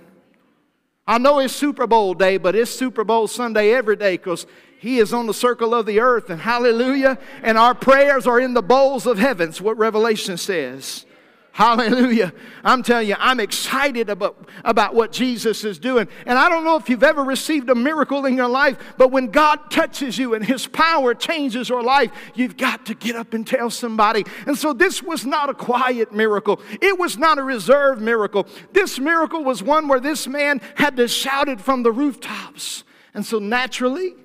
I 1.08 1.20
know 1.20 1.40
it's 1.40 1.56
Super 1.56 1.88
Bowl 1.88 2.14
day, 2.14 2.36
but 2.38 2.54
it's 2.54 2.72
Super 2.72 3.06
Bowl 3.06 3.28
Sunday 3.28 3.72
every 3.72 3.96
day 3.96 4.18
because 4.18 4.46
He 4.84 5.00
is 5.00 5.14
on 5.14 5.28
the 5.28 5.34
circle 5.34 5.74
of 5.74 5.86
the 5.86 6.02
earth, 6.02 6.30
and 6.30 6.42
hallelujah. 6.42 7.18
And 7.42 7.58
our 7.58 7.74
prayers 7.74 8.28
are 8.28 8.38
in 8.38 8.54
the 8.54 8.62
bowls 8.62 9.08
of 9.08 9.18
heavens, 9.18 9.62
what 9.62 9.78
Revelation 9.78 10.36
says. 10.36 11.06
Hallelujah. 11.54 12.34
I'm 12.66 12.84
telling 12.84 13.08
you, 13.08 13.16
I'm 13.18 13.40
excited 13.40 14.10
about, 14.10 14.46
about 14.66 14.94
what 14.94 15.14
Jesus 15.14 15.64
is 15.64 15.80
doing. 15.80 16.10
And 16.26 16.38
I 16.38 16.50
don't 16.50 16.66
know 16.66 16.76
if 16.76 16.90
you've 16.90 17.02
ever 17.02 17.24
received 17.24 17.70
a 17.70 17.76
miracle 17.76 18.26
in 18.26 18.36
your 18.36 18.50
life, 18.50 18.78
but 18.98 19.10
when 19.10 19.28
God 19.28 19.72
touches 19.72 20.18
you 20.18 20.34
and 20.34 20.44
His 20.44 20.68
power 20.68 21.14
changes 21.14 21.70
your 21.70 21.82
life, 21.82 22.12
you've 22.36 22.58
got 22.58 22.86
to 22.88 22.94
get 22.94 23.16
up 23.16 23.34
and 23.34 23.48
tell 23.48 23.70
somebody. 23.70 24.26
And 24.46 24.58
so 24.58 24.74
this 24.74 25.02
was 25.02 25.26
not 25.26 25.50
a 25.50 25.54
quiet 25.54 26.12
miracle, 26.12 26.60
it 26.82 27.00
was 27.00 27.18
not 27.18 27.40
a 27.40 27.44
reserved 27.44 28.02
miracle. 28.02 28.48
This 28.74 29.00
miracle 29.00 29.46
was 29.46 29.64
one 29.64 29.88
where 29.88 30.02
this 30.02 30.28
man 30.28 30.60
had 30.76 30.98
to 30.98 31.08
shout 31.08 31.48
it 31.48 31.62
from 31.62 31.84
the 31.84 31.92
rooftops. 31.94 32.84
And 33.14 33.26
so 33.26 33.40
naturally, 33.40 34.16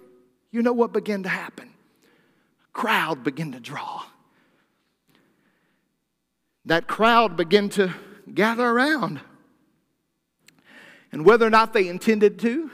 you 0.50 0.62
know 0.62 0.72
what 0.72 0.92
began 0.92 1.22
to 1.24 1.28
happen? 1.28 1.70
A 2.64 2.72
crowd 2.72 3.24
began 3.24 3.52
to 3.52 3.60
draw 3.60 4.04
that 6.68 6.86
crowd 6.86 7.36
began 7.36 7.70
to 7.70 7.94
gather 8.32 8.66
around. 8.66 9.20
And 11.10 11.24
whether 11.24 11.46
or 11.46 11.50
not 11.50 11.72
they 11.72 11.88
intended 11.88 12.38
to, 12.40 12.70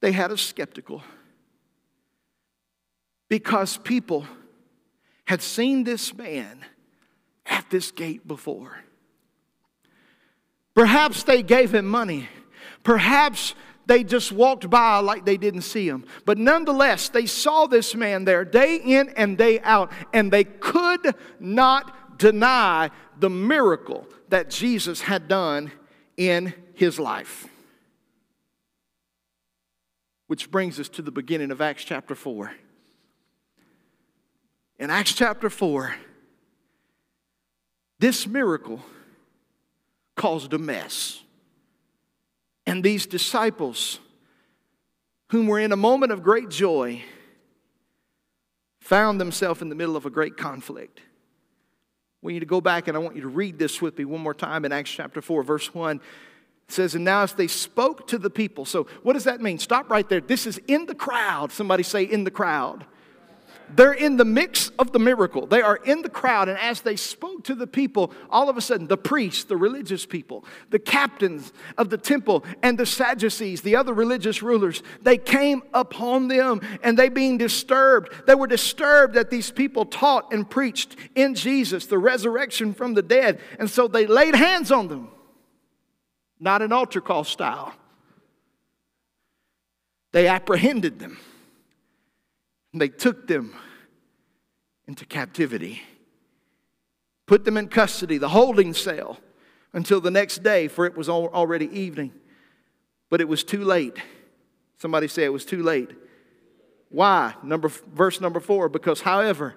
they 0.00 0.12
had 0.12 0.30
a 0.30 0.38
skeptical. 0.38 1.02
Because 3.28 3.76
people 3.76 4.26
had 5.26 5.42
seen 5.42 5.84
this 5.84 6.14
man 6.14 6.64
at 7.44 7.68
this 7.68 7.90
gate 7.90 8.26
before. 8.26 8.78
Perhaps 10.74 11.24
they 11.24 11.42
gave 11.42 11.74
him 11.74 11.86
money. 11.86 12.28
Perhaps 12.82 13.54
they 13.86 14.04
just 14.04 14.32
walked 14.32 14.68
by 14.70 14.98
like 14.98 15.24
they 15.24 15.36
didn't 15.36 15.62
see 15.62 15.88
him. 15.88 16.04
But 16.24 16.38
nonetheless, 16.38 17.08
they 17.08 17.26
saw 17.26 17.66
this 17.66 17.94
man 17.94 18.24
there 18.24 18.44
day 18.44 18.76
in 18.76 19.10
and 19.10 19.36
day 19.36 19.60
out, 19.60 19.92
and 20.12 20.32
they 20.32 20.44
could 20.44 21.14
not 21.38 22.18
deny 22.18 22.90
the 23.18 23.30
miracle 23.30 24.06
that 24.28 24.50
Jesus 24.50 25.00
had 25.02 25.28
done 25.28 25.70
in 26.16 26.54
his 26.74 26.98
life. 26.98 27.48
Which 30.26 30.50
brings 30.50 30.80
us 30.80 30.88
to 30.90 31.02
the 31.02 31.10
beginning 31.10 31.50
of 31.50 31.60
Acts 31.60 31.84
chapter 31.84 32.14
4. 32.14 32.52
In 34.78 34.90
Acts 34.90 35.12
chapter 35.12 35.50
4, 35.50 35.94
this 37.98 38.26
miracle 38.26 38.80
caused 40.16 40.52
a 40.52 40.58
mess. 40.58 41.23
And 42.66 42.82
these 42.82 43.06
disciples, 43.06 43.98
whom 45.28 45.46
were 45.46 45.58
in 45.58 45.72
a 45.72 45.76
moment 45.76 46.12
of 46.12 46.22
great 46.22 46.48
joy, 46.48 47.02
found 48.80 49.20
themselves 49.20 49.62
in 49.62 49.68
the 49.68 49.74
middle 49.74 49.96
of 49.96 50.04
a 50.06 50.10
great 50.10 50.36
conflict 50.36 51.00
We 52.22 52.34
need 52.34 52.40
to 52.40 52.46
go 52.46 52.60
back 52.60 52.86
and 52.86 52.96
I 52.96 53.00
want 53.00 53.16
you 53.16 53.22
to 53.22 53.28
read 53.28 53.58
this 53.58 53.80
with 53.80 53.98
me 53.98 54.04
one 54.04 54.20
more 54.20 54.34
time 54.34 54.64
in 54.64 54.72
Acts 54.72 54.90
chapter 54.90 55.22
4, 55.22 55.42
verse 55.42 55.74
1. 55.74 55.96
It 55.96 56.72
says, 56.72 56.94
And 56.94 57.04
now 57.04 57.22
as 57.22 57.34
they 57.34 57.46
spoke 57.46 58.06
to 58.08 58.18
the 58.18 58.30
people. 58.30 58.64
So, 58.64 58.86
what 59.02 59.14
does 59.14 59.24
that 59.24 59.40
mean? 59.40 59.58
Stop 59.58 59.90
right 59.90 60.08
there. 60.08 60.20
This 60.20 60.46
is 60.46 60.58
in 60.66 60.86
the 60.86 60.94
crowd. 60.94 61.52
Somebody 61.52 61.82
say, 61.82 62.02
in 62.02 62.24
the 62.24 62.30
crowd. 62.30 62.86
They're 63.70 63.92
in 63.92 64.16
the 64.16 64.24
mix 64.24 64.68
of 64.78 64.92
the 64.92 64.98
miracle. 64.98 65.46
They 65.46 65.62
are 65.62 65.76
in 65.76 66.02
the 66.02 66.08
crowd, 66.08 66.48
and 66.48 66.58
as 66.58 66.82
they 66.82 66.96
spoke 66.96 67.44
to 67.44 67.54
the 67.54 67.66
people, 67.66 68.12
all 68.30 68.48
of 68.48 68.56
a 68.56 68.60
sudden, 68.60 68.86
the 68.86 68.96
priests, 68.96 69.44
the 69.44 69.56
religious 69.56 70.06
people, 70.06 70.44
the 70.70 70.78
captains 70.78 71.52
of 71.78 71.90
the 71.90 71.98
temple, 71.98 72.44
and 72.62 72.78
the 72.78 72.86
Sadducees, 72.86 73.62
the 73.62 73.76
other 73.76 73.92
religious 73.92 74.42
rulers, 74.42 74.82
they 75.02 75.16
came 75.16 75.62
upon 75.72 76.28
them, 76.28 76.60
and 76.82 76.98
they 76.98 77.08
being 77.08 77.38
disturbed, 77.38 78.12
they 78.26 78.34
were 78.34 78.46
disturbed 78.46 79.14
that 79.14 79.30
these 79.30 79.50
people 79.50 79.84
taught 79.84 80.32
and 80.32 80.48
preached 80.48 80.96
in 81.14 81.34
Jesus 81.34 81.86
the 81.86 81.98
resurrection 81.98 82.74
from 82.74 82.94
the 82.94 83.02
dead, 83.02 83.40
and 83.58 83.68
so 83.70 83.88
they 83.88 84.06
laid 84.06 84.34
hands 84.34 84.70
on 84.70 84.88
them, 84.88 85.08
not 86.38 86.62
an 86.62 86.72
altar 86.72 87.00
call 87.00 87.24
style. 87.24 87.74
They 90.12 90.28
apprehended 90.28 90.98
them. 91.00 91.18
And 92.74 92.80
they 92.80 92.88
took 92.88 93.28
them 93.28 93.54
into 94.88 95.06
captivity, 95.06 95.82
put 97.24 97.44
them 97.44 97.56
in 97.56 97.68
custody, 97.68 98.18
the 98.18 98.30
holding 98.30 98.74
cell, 98.74 99.20
until 99.72 100.00
the 100.00 100.10
next 100.10 100.42
day, 100.42 100.66
for 100.66 100.84
it 100.84 100.96
was 100.96 101.08
already 101.08 101.66
evening. 101.66 102.12
But 103.10 103.20
it 103.20 103.28
was 103.28 103.44
too 103.44 103.62
late. 103.62 103.98
Somebody 104.78 105.06
say 105.06 105.22
it 105.22 105.32
was 105.32 105.44
too 105.44 105.62
late. 105.62 105.92
Why? 106.88 107.34
Number, 107.44 107.68
verse 107.68 108.20
number 108.20 108.40
four 108.40 108.68
because, 108.68 109.02
however, 109.02 109.54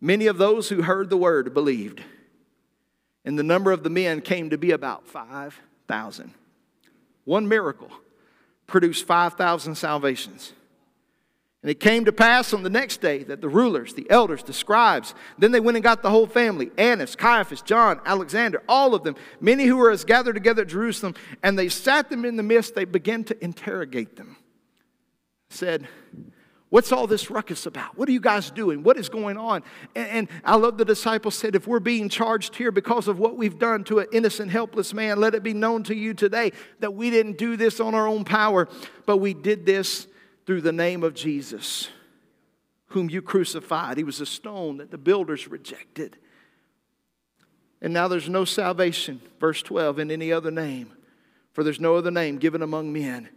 many 0.00 0.26
of 0.26 0.36
those 0.36 0.70
who 0.70 0.82
heard 0.82 1.08
the 1.08 1.16
word 1.16 1.54
believed, 1.54 2.02
and 3.24 3.38
the 3.38 3.44
number 3.44 3.70
of 3.70 3.84
the 3.84 3.90
men 3.90 4.20
came 4.20 4.50
to 4.50 4.58
be 4.58 4.72
about 4.72 5.06
5,000. 5.06 6.34
One 7.22 7.46
miracle 7.46 7.92
produced 8.66 9.06
5,000 9.06 9.76
salvations. 9.76 10.52
And 11.62 11.70
it 11.70 11.78
came 11.78 12.06
to 12.06 12.12
pass 12.12 12.54
on 12.54 12.62
the 12.62 12.70
next 12.70 13.02
day 13.02 13.22
that 13.24 13.42
the 13.42 13.48
rulers, 13.48 13.92
the 13.92 14.10
elders, 14.10 14.42
the 14.42 14.52
scribes, 14.52 15.14
then 15.38 15.52
they 15.52 15.60
went 15.60 15.76
and 15.76 15.84
got 15.84 16.02
the 16.02 16.08
whole 16.08 16.26
family 16.26 16.70
Annas, 16.78 17.14
Caiaphas, 17.14 17.60
John, 17.60 18.00
Alexander, 18.06 18.62
all 18.66 18.94
of 18.94 19.04
them, 19.04 19.14
many 19.40 19.66
who 19.66 19.76
were 19.76 19.90
as 19.90 20.04
gathered 20.04 20.34
together 20.34 20.62
at 20.62 20.68
Jerusalem, 20.68 21.14
and 21.42 21.58
they 21.58 21.68
sat 21.68 22.08
them 22.08 22.24
in 22.24 22.36
the 22.36 22.42
midst. 22.42 22.74
They 22.74 22.86
began 22.86 23.24
to 23.24 23.44
interrogate 23.44 24.16
them. 24.16 24.36
Said, 25.50 25.86
What's 26.70 26.92
all 26.92 27.08
this 27.08 27.30
ruckus 27.30 27.66
about? 27.66 27.98
What 27.98 28.08
are 28.08 28.12
you 28.12 28.20
guys 28.20 28.52
doing? 28.52 28.84
What 28.84 28.96
is 28.96 29.08
going 29.08 29.36
on? 29.36 29.64
And, 29.96 30.08
and, 30.08 30.28
I 30.44 30.54
love 30.54 30.78
the 30.78 30.84
disciples 30.84 31.34
said, 31.34 31.56
If 31.56 31.66
we're 31.66 31.80
being 31.80 32.08
charged 32.08 32.54
here 32.54 32.70
because 32.70 33.08
of 33.08 33.18
what 33.18 33.36
we've 33.36 33.58
done 33.58 33.82
to 33.84 33.98
an 33.98 34.06
innocent, 34.12 34.52
helpless 34.52 34.94
man, 34.94 35.18
let 35.18 35.34
it 35.34 35.42
be 35.42 35.52
known 35.52 35.82
to 35.84 35.96
you 35.96 36.14
today 36.14 36.52
that 36.78 36.94
we 36.94 37.10
didn't 37.10 37.38
do 37.38 37.56
this 37.56 37.80
on 37.80 37.96
our 37.96 38.06
own 38.06 38.24
power, 38.24 38.68
but 39.04 39.16
we 39.16 39.34
did 39.34 39.66
this 39.66 40.06
through 40.46 40.60
the 40.62 40.72
name 40.72 41.02
of 41.02 41.14
Jesus, 41.14 41.88
whom 42.88 43.10
you 43.10 43.22
crucified. 43.22 43.96
He 43.96 44.04
was 44.04 44.20
a 44.20 44.26
stone 44.26 44.78
that 44.78 44.90
the 44.90 44.98
builders 44.98 45.48
rejected. 45.48 46.16
And 47.82 47.92
now 47.92 48.08
there's 48.08 48.28
no 48.28 48.44
salvation, 48.44 49.20
verse 49.38 49.62
12, 49.62 49.98
in 49.98 50.10
any 50.10 50.32
other 50.32 50.50
name, 50.50 50.92
for 51.52 51.64
there's 51.64 51.80
no 51.80 51.96
other 51.96 52.10
name 52.10 52.38
given 52.38 52.62
among 52.62 52.92
men 52.92 53.28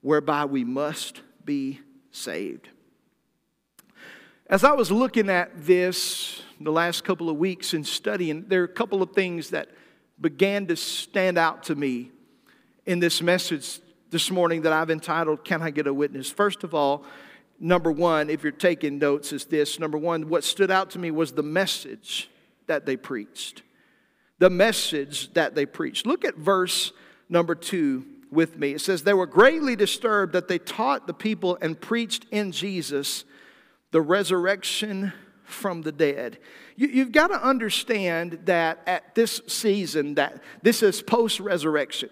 whereby 0.00 0.44
we 0.44 0.64
must 0.64 1.20
be 1.44 1.80
saved. 2.10 2.68
As 4.46 4.64
I 4.64 4.72
was 4.72 4.90
looking 4.90 5.28
at 5.28 5.50
this 5.64 6.42
the 6.60 6.72
last 6.72 7.04
couple 7.04 7.30
of 7.30 7.36
weeks 7.36 7.74
and 7.74 7.86
studying, 7.86 8.46
there 8.48 8.62
are 8.62 8.64
a 8.64 8.68
couple 8.68 9.02
of 9.02 9.12
things 9.12 9.50
that 9.50 9.68
began 10.20 10.66
to 10.66 10.76
stand 10.76 11.38
out 11.38 11.64
to 11.64 11.74
me 11.74 12.10
in 12.86 12.98
this 12.98 13.22
message 13.22 13.80
this 14.10 14.30
morning 14.30 14.62
that 14.62 14.72
I've 14.72 14.90
entitled, 14.90 15.44
Can 15.44 15.62
I 15.62 15.70
Get 15.70 15.86
a 15.86 15.94
Witness? 15.94 16.30
First 16.30 16.64
of 16.64 16.74
all, 16.74 17.04
number 17.60 17.90
one, 17.90 18.30
if 18.30 18.42
you're 18.42 18.52
taking 18.52 18.98
notes, 18.98 19.32
is 19.32 19.44
this. 19.44 19.78
Number 19.78 19.98
one, 19.98 20.28
what 20.28 20.44
stood 20.44 20.70
out 20.70 20.90
to 20.90 20.98
me 20.98 21.10
was 21.10 21.32
the 21.32 21.42
message 21.42 22.30
that 22.66 22.86
they 22.86 22.96
preached. 22.96 23.62
The 24.38 24.50
message 24.50 25.32
that 25.34 25.54
they 25.54 25.66
preached. 25.66 26.06
Look 26.06 26.24
at 26.24 26.36
verse 26.36 26.92
number 27.28 27.54
two 27.54 28.06
with 28.30 28.56
me. 28.56 28.72
It 28.72 28.80
says, 28.80 29.02
They 29.02 29.14
were 29.14 29.26
greatly 29.26 29.76
disturbed 29.76 30.32
that 30.32 30.48
they 30.48 30.58
taught 30.58 31.06
the 31.06 31.14
people 31.14 31.58
and 31.60 31.80
preached 31.80 32.26
in 32.30 32.52
Jesus 32.52 33.24
the 33.90 34.00
resurrection 34.00 35.12
from 35.44 35.82
the 35.82 35.92
dead. 35.92 36.38
You, 36.76 37.00
have 37.00 37.12
got 37.12 37.28
to 37.28 37.42
understand 37.42 38.40
that 38.44 38.80
at 38.86 39.14
this 39.14 39.40
season, 39.48 40.14
that 40.14 40.42
this 40.62 40.82
is 40.82 41.02
post-resurrection 41.02 42.10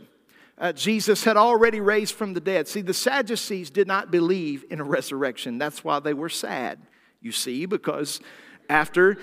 uh, 0.59 0.73
Jesus 0.73 1.25
had 1.25 1.37
already 1.37 1.81
raised 1.81 2.15
from 2.15 2.33
the 2.35 2.41
dead. 2.41 2.67
See, 2.67 2.81
the 2.81 2.95
Sadducees 2.95 3.71
did 3.71 3.87
not 3.87 4.11
believe 4.11 4.65
in 4.71 4.81
a 4.81 4.85
resurrection. 4.85 5.59
That's 5.59 5.85
why 5.85 6.01
they 6.01 6.15
were 6.15 6.29
sad, 6.29 6.79
you 7.21 7.33
see, 7.33 7.67
because 7.67 8.21
after 8.69 9.19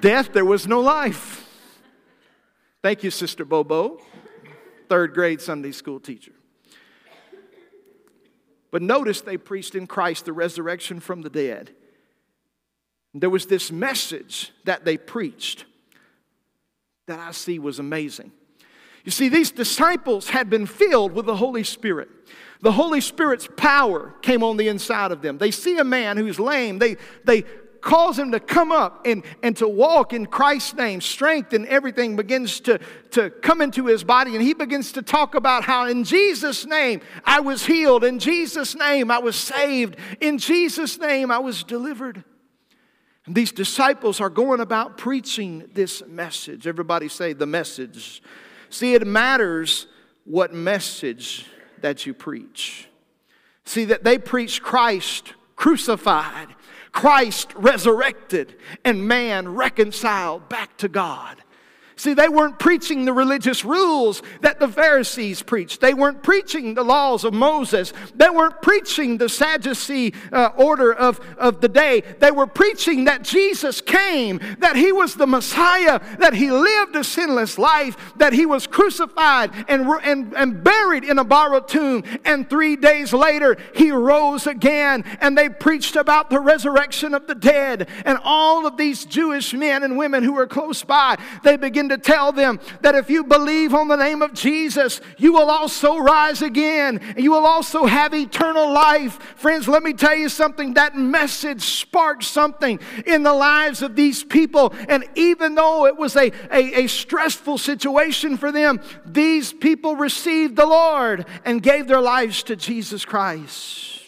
death, 0.00 0.32
there 0.32 0.44
was 0.44 0.66
no 0.66 0.80
life. 0.80 1.46
Thank 2.82 3.02
you, 3.02 3.10
Sister 3.10 3.44
Bobo, 3.44 4.00
third 4.88 5.14
grade 5.14 5.40
Sunday 5.40 5.72
school 5.72 6.00
teacher. 6.00 6.32
But 8.70 8.82
notice 8.82 9.20
they 9.20 9.36
preached 9.36 9.74
in 9.74 9.86
Christ 9.86 10.26
the 10.26 10.32
resurrection 10.32 11.00
from 11.00 11.22
the 11.22 11.30
dead. 11.30 11.70
There 13.12 13.30
was 13.30 13.46
this 13.46 13.72
message 13.72 14.52
that 14.64 14.84
they 14.84 14.96
preached 14.96 15.64
that 17.06 17.18
I 17.18 17.32
see 17.32 17.58
was 17.58 17.80
amazing. 17.80 18.30
You 19.04 19.10
see, 19.10 19.28
these 19.28 19.50
disciples 19.50 20.28
had 20.28 20.50
been 20.50 20.66
filled 20.66 21.12
with 21.12 21.26
the 21.26 21.36
Holy 21.36 21.64
Spirit. 21.64 22.08
The 22.60 22.72
Holy 22.72 23.00
Spirit's 23.00 23.48
power 23.56 24.14
came 24.20 24.42
on 24.42 24.56
the 24.58 24.68
inside 24.68 25.12
of 25.12 25.22
them. 25.22 25.38
They 25.38 25.50
see 25.50 25.78
a 25.78 25.84
man 25.84 26.18
who's 26.18 26.38
lame. 26.38 26.78
They, 26.78 26.96
they 27.24 27.44
cause 27.80 28.18
him 28.18 28.32
to 28.32 28.40
come 28.40 28.70
up 28.70 29.06
and, 29.06 29.24
and 29.42 29.56
to 29.56 29.66
walk 29.66 30.12
in 30.12 30.26
Christ's 30.26 30.74
name. 30.74 31.00
Strength 31.00 31.54
and 31.54 31.66
everything 31.66 32.16
begins 32.16 32.60
to, 32.60 32.78
to 33.12 33.30
come 33.30 33.62
into 33.62 33.86
his 33.86 34.04
body. 34.04 34.34
And 34.34 34.42
he 34.42 34.52
begins 34.52 34.92
to 34.92 35.02
talk 35.02 35.34
about 35.34 35.64
how 35.64 35.86
in 35.86 36.04
Jesus' 36.04 36.66
name 36.66 37.00
I 37.24 37.40
was 37.40 37.64
healed. 37.64 38.04
In 38.04 38.18
Jesus' 38.18 38.74
name 38.74 39.10
I 39.10 39.18
was 39.18 39.36
saved. 39.36 39.96
In 40.20 40.36
Jesus' 40.36 40.98
name 40.98 41.30
I 41.30 41.38
was 41.38 41.64
delivered. 41.64 42.24
And 43.26 43.34
these 43.34 43.52
disciples 43.52 44.20
are 44.20 44.30
going 44.30 44.60
about 44.60 44.98
preaching 44.98 45.70
this 45.72 46.02
message. 46.06 46.66
Everybody 46.66 47.08
say 47.08 47.32
the 47.32 47.46
message. 47.46 48.22
See, 48.70 48.94
it 48.94 49.06
matters 49.06 49.86
what 50.24 50.54
message 50.54 51.46
that 51.80 52.06
you 52.06 52.14
preach. 52.14 52.88
See, 53.64 53.84
that 53.86 54.04
they 54.04 54.18
preach 54.18 54.62
Christ 54.62 55.34
crucified, 55.56 56.48
Christ 56.92 57.52
resurrected, 57.54 58.56
and 58.84 59.06
man 59.06 59.48
reconciled 59.54 60.48
back 60.48 60.76
to 60.78 60.88
God. 60.88 61.36
See, 62.00 62.14
they 62.14 62.30
weren't 62.30 62.58
preaching 62.58 63.04
the 63.04 63.12
religious 63.12 63.62
rules 63.62 64.22
that 64.40 64.58
the 64.58 64.68
Pharisees 64.68 65.42
preached. 65.42 65.82
They 65.82 65.92
weren't 65.92 66.22
preaching 66.22 66.72
the 66.72 66.82
laws 66.82 67.24
of 67.24 67.34
Moses. 67.34 67.92
They 68.14 68.30
weren't 68.30 68.62
preaching 68.62 69.18
the 69.18 69.28
Sadducee 69.28 70.14
uh, 70.32 70.48
order 70.56 70.94
of, 70.94 71.20
of 71.36 71.60
the 71.60 71.68
day. 71.68 72.00
They 72.18 72.30
were 72.30 72.46
preaching 72.46 73.04
that 73.04 73.22
Jesus 73.22 73.82
came, 73.82 74.40
that 74.60 74.76
he 74.76 74.92
was 74.92 75.14
the 75.14 75.26
Messiah, 75.26 76.00
that 76.18 76.32
he 76.32 76.50
lived 76.50 76.96
a 76.96 77.04
sinless 77.04 77.58
life, 77.58 78.14
that 78.16 78.32
he 78.32 78.46
was 78.46 78.66
crucified 78.66 79.50
and, 79.68 79.86
and, 80.02 80.32
and 80.32 80.64
buried 80.64 81.04
in 81.04 81.18
a 81.18 81.24
borrowed 81.24 81.68
tomb, 81.68 82.02
and 82.24 82.48
three 82.48 82.76
days 82.76 83.12
later 83.12 83.58
he 83.74 83.92
rose 83.92 84.46
again. 84.46 85.04
And 85.20 85.36
they 85.36 85.50
preached 85.50 85.96
about 85.96 86.30
the 86.30 86.40
resurrection 86.40 87.12
of 87.12 87.26
the 87.26 87.34
dead. 87.34 87.90
And 88.06 88.18
all 88.24 88.66
of 88.66 88.78
these 88.78 89.04
Jewish 89.04 89.52
men 89.52 89.82
and 89.82 89.98
women 89.98 90.24
who 90.24 90.32
were 90.32 90.46
close 90.46 90.82
by, 90.82 91.18
they 91.44 91.58
began 91.58 91.89
to 91.90 91.98
tell 91.98 92.32
them 92.32 92.58
that 92.80 92.94
if 92.94 93.10
you 93.10 93.22
believe 93.24 93.74
on 93.74 93.88
the 93.88 93.96
name 93.96 94.22
of 94.22 94.32
Jesus, 94.32 95.00
you 95.18 95.32
will 95.32 95.50
also 95.50 95.98
rise 95.98 96.42
again. 96.42 96.98
And 96.98 97.22
you 97.22 97.30
will 97.30 97.46
also 97.46 97.86
have 97.86 98.14
eternal 98.14 98.72
life. 98.72 99.14
Friends, 99.36 99.68
let 99.68 99.82
me 99.82 99.92
tell 99.92 100.16
you 100.16 100.28
something. 100.28 100.74
That 100.74 100.96
message 100.96 101.62
sparked 101.62 102.24
something 102.24 102.80
in 103.06 103.22
the 103.22 103.34
lives 103.34 103.82
of 103.82 103.94
these 103.94 104.24
people. 104.24 104.74
And 104.88 105.04
even 105.14 105.54
though 105.54 105.86
it 105.86 105.96
was 105.96 106.16
a, 106.16 106.32
a, 106.50 106.84
a 106.84 106.86
stressful 106.86 107.58
situation 107.58 108.36
for 108.36 108.50
them, 108.50 108.80
these 109.04 109.52
people 109.52 109.96
received 109.96 110.56
the 110.56 110.66
Lord 110.66 111.26
and 111.44 111.62
gave 111.62 111.86
their 111.86 112.00
lives 112.00 112.42
to 112.44 112.56
Jesus 112.56 113.04
Christ. 113.04 114.00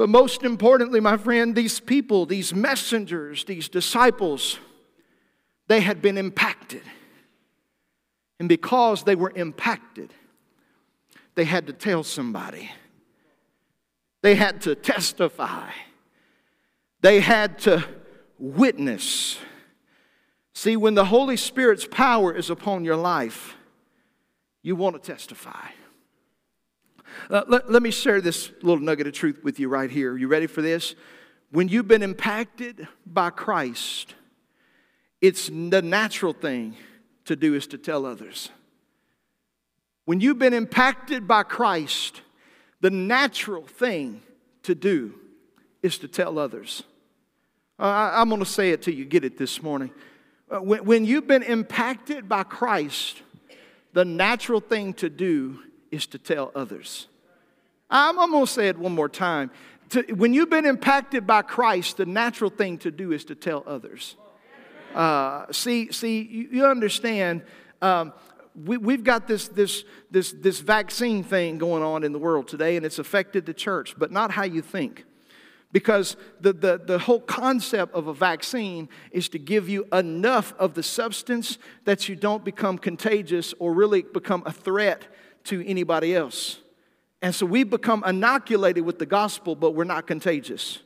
But 0.00 0.08
most 0.08 0.44
importantly, 0.44 0.98
my 0.98 1.18
friend, 1.18 1.54
these 1.54 1.78
people, 1.78 2.24
these 2.24 2.54
messengers, 2.54 3.44
these 3.44 3.68
disciples, 3.68 4.58
they 5.70 5.80
had 5.80 6.02
been 6.02 6.18
impacted. 6.18 6.82
And 8.40 8.48
because 8.48 9.04
they 9.04 9.14
were 9.14 9.32
impacted, 9.36 10.12
they 11.36 11.44
had 11.44 11.68
to 11.68 11.72
tell 11.72 12.02
somebody. 12.02 12.72
They 14.20 14.34
had 14.34 14.62
to 14.62 14.74
testify. 14.74 15.70
They 17.02 17.20
had 17.20 17.60
to 17.60 17.84
witness. 18.36 19.38
See, 20.54 20.76
when 20.76 20.96
the 20.96 21.04
Holy 21.04 21.36
Spirit's 21.36 21.86
power 21.86 22.34
is 22.34 22.50
upon 22.50 22.84
your 22.84 22.96
life, 22.96 23.54
you 24.62 24.74
want 24.74 25.00
to 25.00 25.12
testify. 25.12 25.68
Uh, 27.30 27.44
let, 27.46 27.70
let 27.70 27.80
me 27.80 27.92
share 27.92 28.20
this 28.20 28.50
little 28.62 28.82
nugget 28.82 29.06
of 29.06 29.12
truth 29.12 29.44
with 29.44 29.60
you 29.60 29.68
right 29.68 29.88
here. 29.90 30.16
You 30.16 30.26
ready 30.26 30.48
for 30.48 30.62
this? 30.62 30.96
When 31.52 31.68
you've 31.68 31.86
been 31.86 32.02
impacted 32.02 32.88
by 33.06 33.30
Christ, 33.30 34.16
it's 35.20 35.48
the 35.48 35.82
natural 35.82 36.32
thing 36.32 36.76
to 37.26 37.36
do 37.36 37.54
is 37.54 37.66
to 37.68 37.78
tell 37.78 38.06
others. 38.06 38.50
When 40.04 40.20
you've 40.20 40.38
been 40.38 40.54
impacted 40.54 41.28
by 41.28 41.42
Christ, 41.42 42.22
the 42.80 42.90
natural 42.90 43.66
thing 43.66 44.22
to 44.62 44.74
do 44.74 45.14
is 45.82 45.98
to 45.98 46.08
tell 46.08 46.38
others. 46.38 46.82
Uh, 47.78 48.10
I'm 48.14 48.28
going 48.28 48.40
to 48.40 48.46
say 48.46 48.70
it 48.70 48.82
till 48.82 48.94
you 48.94 49.04
get 49.04 49.24
it 49.24 49.38
this 49.38 49.62
morning. 49.62 49.90
Uh, 50.50 50.58
when, 50.58 50.84
when 50.84 51.04
you've 51.04 51.26
been 51.26 51.42
impacted 51.42 52.28
by 52.28 52.42
Christ, 52.42 53.22
the 53.92 54.04
natural 54.04 54.60
thing 54.60 54.94
to 54.94 55.08
do 55.08 55.60
is 55.90 56.06
to 56.08 56.18
tell 56.18 56.50
others. 56.54 57.06
I'm, 57.90 58.18
I'm 58.18 58.30
going 58.30 58.46
to 58.46 58.50
say 58.50 58.68
it 58.68 58.78
one 58.78 58.94
more 58.94 59.08
time. 59.08 59.50
To, 59.90 60.02
when 60.14 60.34
you've 60.34 60.50
been 60.50 60.66
impacted 60.66 61.26
by 61.26 61.42
Christ, 61.42 61.96
the 61.96 62.06
natural 62.06 62.50
thing 62.50 62.78
to 62.78 62.90
do 62.90 63.12
is 63.12 63.24
to 63.26 63.34
tell 63.34 63.64
others. 63.66 64.16
Uh, 64.94 65.46
see, 65.52 65.92
see, 65.92 66.48
you, 66.50 66.64
understand. 66.66 67.42
Um, 67.80 68.12
we, 68.54 68.76
we've 68.76 69.04
got 69.04 69.26
this, 69.26 69.48
this, 69.48 69.84
this, 70.10 70.32
this 70.32 70.60
vaccine 70.60 71.22
thing 71.22 71.58
going 71.58 71.82
on 71.82 72.04
in 72.04 72.12
the 72.12 72.18
world 72.18 72.48
today, 72.48 72.76
and 72.76 72.84
it's 72.84 72.98
affected 72.98 73.46
the 73.46 73.54
church, 73.54 73.94
but 73.96 74.10
not 74.10 74.32
how 74.32 74.44
you 74.44 74.62
think. 74.62 75.04
Because 75.72 76.16
the, 76.40 76.52
the, 76.52 76.80
the 76.84 76.98
whole 76.98 77.20
concept 77.20 77.94
of 77.94 78.08
a 78.08 78.14
vaccine 78.14 78.88
is 79.12 79.28
to 79.28 79.38
give 79.38 79.68
you 79.68 79.86
enough 79.92 80.52
of 80.58 80.74
the 80.74 80.82
substance 80.82 81.58
that 81.84 82.08
you 82.08 82.16
don't 82.16 82.44
become 82.44 82.76
contagious 82.76 83.54
or 83.60 83.72
really 83.72 84.02
become 84.02 84.42
a 84.46 84.52
threat 84.52 85.04
to 85.44 85.64
anybody 85.64 86.14
else. 86.16 86.58
And 87.22 87.32
so 87.32 87.46
we 87.46 87.62
become 87.62 88.02
inoculated 88.04 88.84
with 88.84 88.98
the 88.98 89.06
gospel, 89.06 89.54
but 89.54 89.72
we're 89.76 89.84
not 89.84 90.08
contagious. 90.08 90.80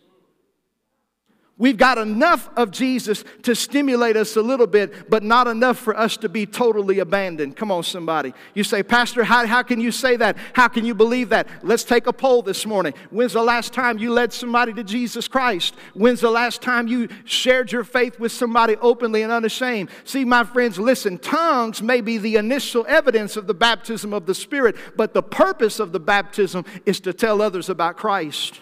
We've 1.57 1.77
got 1.77 1.99
enough 1.99 2.51
of 2.57 2.73
Jesus 2.73 3.23
to 3.43 3.55
stimulate 3.55 4.17
us 4.17 4.35
a 4.35 4.43
little 4.43 4.67
bit, 4.67 5.09
but 5.09 5.23
not 5.23 5.47
enough 5.47 5.79
for 5.79 5.97
us 5.97 6.17
to 6.17 6.29
be 6.29 6.47
totally 6.47 6.99
abandoned. 6.99 7.57
Come 7.57 7.71
on, 7.71 7.85
somebody. 7.85 8.35
You 8.55 8.65
say, 8.65 8.83
Pastor, 8.83 9.23
how, 9.23 9.47
how 9.47 9.63
can 9.63 9.81
you 9.81 9.93
say 9.93 10.17
that? 10.17 10.37
How 10.53 10.67
can 10.67 10.85
you 10.85 10.97
believe 10.97 11.29
that? 11.29 11.47
Let's 11.63 11.85
take 11.85 12.09
a 12.09 12.13
poll 12.13 12.43
this 12.43 12.67
morning. 12.67 12.93
When's 13.11 13.35
the 13.35 13.43
last 13.43 13.73
time 13.73 13.99
you 13.99 14.13
led 14.13 14.33
somebody 14.33 14.73
to 14.73 14.83
Jesus 14.83 15.29
Christ? 15.29 15.77
When's 15.95 16.21
the 16.21 16.31
last 16.31 16.61
time 16.61 16.89
you 16.89 17.09
shared 17.25 17.71
your 17.71 17.85
faith 17.85 18.19
with 18.19 18.33
somebody 18.33 18.75
openly 18.81 19.23
and 19.23 19.31
unashamed? 19.31 19.91
See, 20.03 20.25
my 20.25 20.43
friends, 20.43 20.77
listen, 20.77 21.19
tongues 21.19 21.81
may 21.81 22.01
be 22.01 22.19
the 22.19 22.35
initial 22.35 22.85
evidence 22.89 23.37
of 23.37 23.47
the 23.47 23.55
baptism 23.55 24.13
of 24.13 24.27
the 24.27 24.35
Spirit, 24.35 24.75
but 24.97 25.15
the 25.15 25.23
purpose 25.23 25.79
of 25.79 25.93
the 25.93 26.01
baptism 26.01 26.65
is 26.85 26.99
to 27.01 27.13
tell 27.13 27.41
others 27.41 27.69
about 27.69 27.97
Christ. 27.97 28.61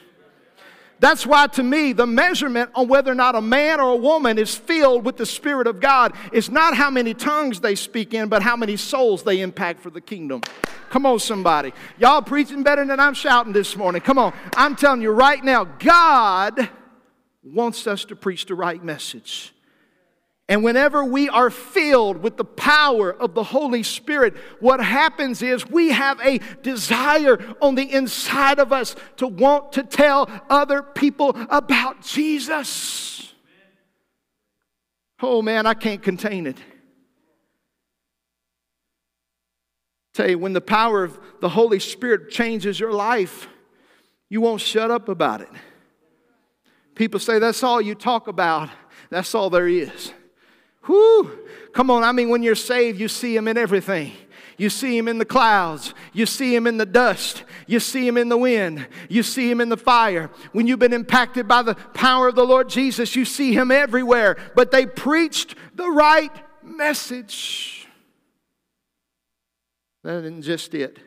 That's 1.03 1.27
why, 1.27 1.49
to 1.49 1.65
me, 1.65 1.93
the 1.93 2.07
measurement 2.07 2.71
on 2.77 2.87
whether 2.87 3.11
or 3.11 3.17
not 3.17 3.35
a 3.35 3.41
man 3.41 3.81
or 3.81 3.91
a 3.91 3.97
woman 3.97 4.39
is 4.39 4.55
filled 4.55 5.05
with 5.05 5.17
the 5.17 5.27
Spirit 5.27 5.67
of 5.67 5.81
God 5.81 6.15
is 6.31 6.49
not 6.49 6.77
how 6.77 6.93
many 6.93 7.13
tongues 7.13 7.59
they 7.59 7.75
speak 7.75 8.15
in, 8.15 8.29
but 8.29 8.41
how 8.41 8.57
many 8.57 8.77
souls 8.77 9.25
they 9.25 9.41
impact 9.41 9.81
for 9.81 9.91
the 9.91 10.01
kingdom. 10.01 10.43
Come 10.91 11.05
on, 11.05 11.19
somebody. 11.19 11.73
Y'all 11.99 12.23
preaching 12.23 12.63
better 12.63 12.85
than 12.85 13.01
I'm 13.01 13.15
shouting 13.15 13.53
this 13.53 13.75
morning. 13.75 14.01
Come 14.01 14.17
on. 14.17 14.33
I'm 14.55 14.77
telling 14.77 15.03
you 15.03 15.11
right 15.11 15.43
now, 15.43 15.65
God 15.65 16.69
wants 17.43 17.89
us 17.89 18.05
to 18.05 18.15
preach 18.15 18.47
the 18.47 18.55
right 18.55 18.83
message. 18.85 19.53
And 20.49 20.65
whenever 20.65 21.05
we 21.05 21.29
are 21.29 21.51
filled 21.51 22.19
with 22.19 22.37
the 22.37 22.45
power 22.45 23.13
of 23.13 23.35
the 23.35 23.45
Holy 23.45 23.83
Spirit, 23.83 24.37
what 24.61 24.81
happens 24.81 25.41
is 25.41 25.69
we 25.69 25.91
have 25.91 26.21
a 26.21 26.39
desire 26.63 27.39
on 27.61 27.75
the 27.75 27.91
inside 27.91 28.59
of 28.59 28.73
us 28.73 28.97
to 29.19 29.29
want 29.29 29.73
to 29.73 29.83
tell 29.83 30.29
other 30.51 30.83
people 30.83 31.37
about 31.49 32.03
Jesus. 32.03 33.33
Oh 35.21 35.41
man, 35.43 35.67
I 35.67 35.75
can't 35.75 36.03
contain 36.03 36.47
it. 36.47 36.59
Tell 40.13 40.29
you, 40.29 40.39
when 40.39 40.53
the 40.53 40.61
power 40.61 41.05
of 41.05 41.19
the 41.41 41.49
Holy 41.49 41.79
Spirit 41.79 42.31
changes 42.31 42.79
your 42.79 42.93
life, 42.93 43.49
you 44.29 44.41
won't 44.41 44.61
shut 44.61 44.91
up 44.91 45.09
about 45.09 45.41
it. 45.41 45.49
People 46.95 47.21
say, 47.21 47.39
That's 47.39 47.63
all 47.63 47.81
you 47.81 47.95
talk 47.95 48.29
about, 48.29 48.69
that's 49.09 49.35
all 49.35 49.49
there 49.49 49.69
is. 49.69 50.13
Whoo! 50.89 51.31
Come 51.73 51.91
on, 51.91 52.03
I 52.05 52.13
mean, 52.13 52.29
when 52.29 52.43
you're 52.43 52.55
saved, 52.55 53.01
you 53.01 53.09
see 53.09 53.37
Him 53.37 53.49
in 53.49 53.57
everything. 53.57 54.13
You 54.59 54.69
see 54.69 54.97
Him 54.97 55.09
in 55.09 55.19
the 55.19 55.25
clouds. 55.25 55.95
You 56.13 56.27
see 56.27 56.55
Him 56.55 56.67
in 56.67 56.77
the 56.77 56.87
dust. 56.87 57.45
You 57.67 57.81
see 57.81 58.07
Him 58.07 58.17
in 58.17 58.29
the 58.29 58.37
wind. 58.37 58.87
You 59.09 59.23
see 59.23 59.51
Him 59.51 59.61
in 59.61 59.69
the 59.69 59.77
fire. 59.77 60.31
When 60.53 60.67
you've 60.67 60.79
been 60.79 60.93
impacted 60.93 61.49
by 61.49 61.63
the 61.63 61.75
power 61.75 62.29
of 62.29 62.35
the 62.35 62.45
Lord 62.45 62.69
Jesus, 62.69 63.17
you 63.17 63.25
see 63.25 63.55
Him 63.55 63.71
everywhere. 63.71 64.37
But 64.55 64.71
they 64.71 64.87
preached 64.87 65.55
the 65.75 65.89
right 65.89 66.33
message. 66.63 67.89
That 70.05 70.25
isn't 70.25 70.43
just 70.43 70.75
it. 70.75 70.99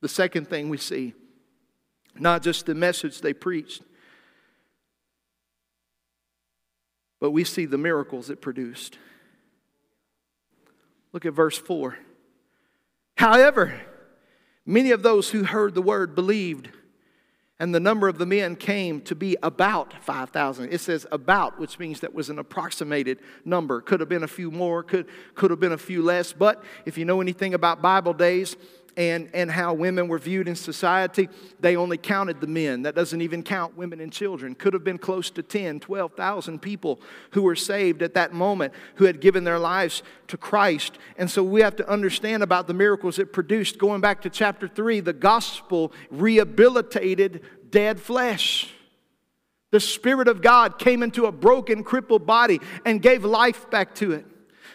The 0.00 0.08
second 0.08 0.48
thing 0.48 0.68
we 0.68 0.78
see, 0.78 1.14
not 2.18 2.42
just 2.42 2.66
the 2.66 2.74
message 2.74 3.20
they 3.20 3.32
preached, 3.32 3.82
but 7.22 7.30
we 7.30 7.44
see 7.44 7.66
the 7.66 7.78
miracles 7.78 8.30
it 8.30 8.40
produced. 8.40 8.98
Look 11.12 11.24
at 11.24 11.32
verse 11.32 11.56
4. 11.56 11.96
However, 13.16 13.80
many 14.66 14.90
of 14.90 15.04
those 15.04 15.30
who 15.30 15.44
heard 15.44 15.76
the 15.76 15.82
word 15.82 16.16
believed, 16.16 16.70
And 17.60 17.72
the 17.72 17.78
number 17.78 18.08
of 18.08 18.18
the 18.18 18.26
men 18.26 18.56
came 18.56 19.00
to 19.02 19.14
be 19.14 19.36
about 19.40 20.02
5,000. 20.02 20.72
It 20.72 20.80
says 20.80 21.06
about, 21.12 21.60
which 21.60 21.78
means 21.78 22.00
that 22.00 22.12
was 22.12 22.28
an 22.28 22.40
approximated 22.40 23.20
number. 23.44 23.80
Could 23.80 24.00
have 24.00 24.08
been 24.08 24.24
a 24.24 24.28
few 24.28 24.50
more, 24.50 24.82
could, 24.82 25.06
could 25.36 25.52
have 25.52 25.60
been 25.60 25.70
a 25.70 25.78
few 25.78 26.02
less. 26.02 26.32
But 26.32 26.64
if 26.86 26.98
you 26.98 27.04
know 27.04 27.20
anything 27.20 27.54
about 27.54 27.80
Bible 27.80 28.14
days, 28.14 28.56
and, 28.96 29.28
and 29.32 29.50
how 29.50 29.74
women 29.74 30.08
were 30.08 30.18
viewed 30.18 30.48
in 30.48 30.54
society, 30.54 31.28
they 31.60 31.76
only 31.76 31.96
counted 31.96 32.40
the 32.40 32.46
men. 32.46 32.82
That 32.82 32.94
doesn't 32.94 33.20
even 33.20 33.42
count 33.42 33.76
women 33.76 34.00
and 34.00 34.12
children. 34.12 34.54
Could 34.54 34.72
have 34.74 34.84
been 34.84 34.98
close 34.98 35.30
to 35.30 35.42
10, 35.42 35.80
12,000 35.80 36.60
people 36.60 37.00
who 37.30 37.42
were 37.42 37.56
saved 37.56 38.02
at 38.02 38.14
that 38.14 38.32
moment, 38.32 38.72
who 38.96 39.04
had 39.04 39.20
given 39.20 39.44
their 39.44 39.58
lives 39.58 40.02
to 40.28 40.36
Christ. 40.36 40.98
And 41.16 41.30
so 41.30 41.42
we 41.42 41.60
have 41.62 41.76
to 41.76 41.88
understand 41.88 42.42
about 42.42 42.66
the 42.66 42.74
miracles 42.74 43.18
it 43.18 43.32
produced. 43.32 43.78
Going 43.78 44.00
back 44.00 44.22
to 44.22 44.30
chapter 44.30 44.68
3, 44.68 45.00
the 45.00 45.12
gospel 45.12 45.92
rehabilitated 46.10 47.42
dead 47.70 48.00
flesh. 48.00 48.68
The 49.70 49.80
Spirit 49.80 50.28
of 50.28 50.42
God 50.42 50.78
came 50.78 51.02
into 51.02 51.24
a 51.24 51.32
broken, 51.32 51.82
crippled 51.82 52.26
body 52.26 52.60
and 52.84 53.00
gave 53.00 53.24
life 53.24 53.70
back 53.70 53.94
to 53.96 54.12
it. 54.12 54.26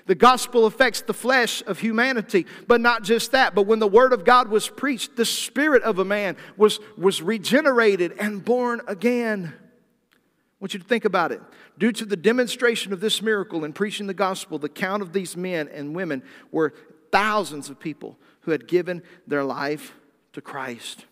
The 0.07 0.15
gospel 0.15 0.65
affects 0.65 1.01
the 1.01 1.13
flesh 1.13 1.61
of 1.67 1.79
humanity, 1.79 2.45
but 2.65 2.81
not 2.81 3.03
just 3.03 3.33
that. 3.33 3.53
But 3.53 3.63
when 3.67 3.79
the 3.79 3.87
word 3.87 4.13
of 4.13 4.25
God 4.25 4.47
was 4.47 4.69
preached, 4.69 5.17
the 5.17 5.25
spirit 5.25 5.83
of 5.83 5.99
a 5.99 6.05
man 6.05 6.37
was, 6.55 6.79
was 6.97 7.21
regenerated 7.21 8.13
and 8.17 8.43
born 8.43 8.81
again. 8.87 9.53
I 9.53 10.55
want 10.61 10.73
you 10.73 10.79
to 10.79 10.85
think 10.85 11.05
about 11.05 11.31
it. 11.31 11.41
Due 11.77 11.91
to 11.91 12.05
the 12.05 12.15
demonstration 12.15 12.93
of 12.93 13.01
this 13.01 13.21
miracle 13.21 13.65
in 13.65 13.73
preaching 13.73 14.07
the 14.07 14.13
gospel, 14.13 14.57
the 14.57 14.69
count 14.69 15.03
of 15.03 15.13
these 15.13 15.37
men 15.37 15.67
and 15.67 15.93
women 15.93 16.23
were 16.51 16.73
thousands 17.11 17.69
of 17.69 17.79
people 17.79 18.17
who 18.41 18.51
had 18.51 18.67
given 18.67 19.03
their 19.27 19.43
life 19.43 19.93
to 20.33 20.41
Christ. 20.41 21.05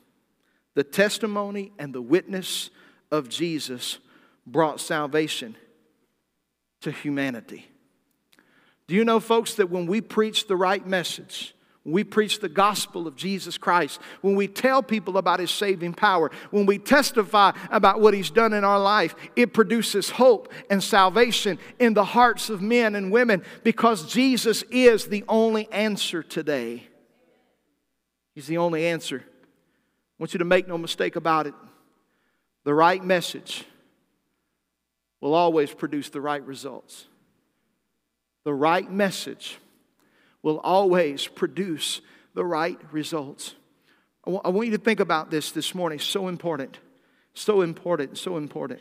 The 0.74 0.86
testimony 0.86 1.74
and 1.78 1.94
the 1.94 2.02
witness 2.02 2.70
of 3.12 3.28
Jesus 3.28 4.00
brought 4.48 4.80
salvation 4.80 5.58
to 6.82 6.92
humanity. 6.92 7.68
Do 8.88 8.96
you 8.96 9.04
know, 9.04 9.20
folks, 9.20 9.56
that 9.56 9.70
when 9.70 9.88
we 9.88 10.02
preach 10.02 10.48
the 10.48 10.56
right 10.56 10.86
message, 10.86 11.56
when 11.84 11.94
we 11.94 12.04
preach 12.04 12.40
the 12.40 12.50
gospel 12.50 13.08
of 13.08 13.16
Jesus 13.16 13.58
Christ, 13.58 14.00
when 14.22 14.36
we 14.36 14.48
tell 14.48 14.84
people 14.84 15.18
about 15.18 15.40
his 15.40 15.52
saving 15.52 15.94
power, 15.94 16.32
when 16.52 16.66
we 16.66 16.78
testify 16.78 17.52
about 17.72 18.00
what 18.00 18.14
he's 18.14 18.30
done 18.30 18.54
in 18.54 18.64
our 18.64 18.80
life, 18.80 19.16
it 19.36 19.54
produces 19.54 20.10
hope 20.10 20.52
and 20.70 20.84
salvation 20.84 21.58
in 21.80 21.94
the 21.94 22.04
hearts 22.04 22.50
of 22.50 22.62
men 22.62 22.96
and 22.96 23.12
women 23.12 23.44
because 23.64 24.12
Jesus 24.12 24.64
is 24.72 25.06
the 25.06 25.24
only 25.28 25.72
answer 25.72 26.22
today. 26.22 26.88
He's 28.34 28.48
the 28.48 28.58
only 28.58 28.86
answer. 28.86 29.24
I 29.24 30.16
want 30.20 30.34
you 30.34 30.40
to 30.40 30.46
make 30.46 30.68
no 30.68 30.78
mistake 30.78 31.16
about 31.16 31.48
it. 31.48 31.54
The 32.66 32.74
right 32.74 33.04
message 33.04 33.64
will 35.22 35.34
always 35.34 35.74
produce 35.74 36.10
the 36.10 36.22
right 36.22 36.44
results 36.46 37.08
the 38.46 38.54
right 38.54 38.90
message 38.90 39.58
will 40.42 40.60
always 40.60 41.28
produce 41.28 42.00
the 42.36 42.46
right 42.46 42.80
results. 42.92 43.56
I 44.26 44.50
want 44.50 44.68
you 44.68 44.78
to 44.78 44.84
think 44.84 45.02
about 45.02 45.30
this 45.30 45.52
this 45.52 45.76
morning. 45.76 46.00
So 46.00 46.30
important. 46.30 46.80
So 47.34 47.62
important. 47.62 48.18
So 48.18 48.38
important. 48.38 48.80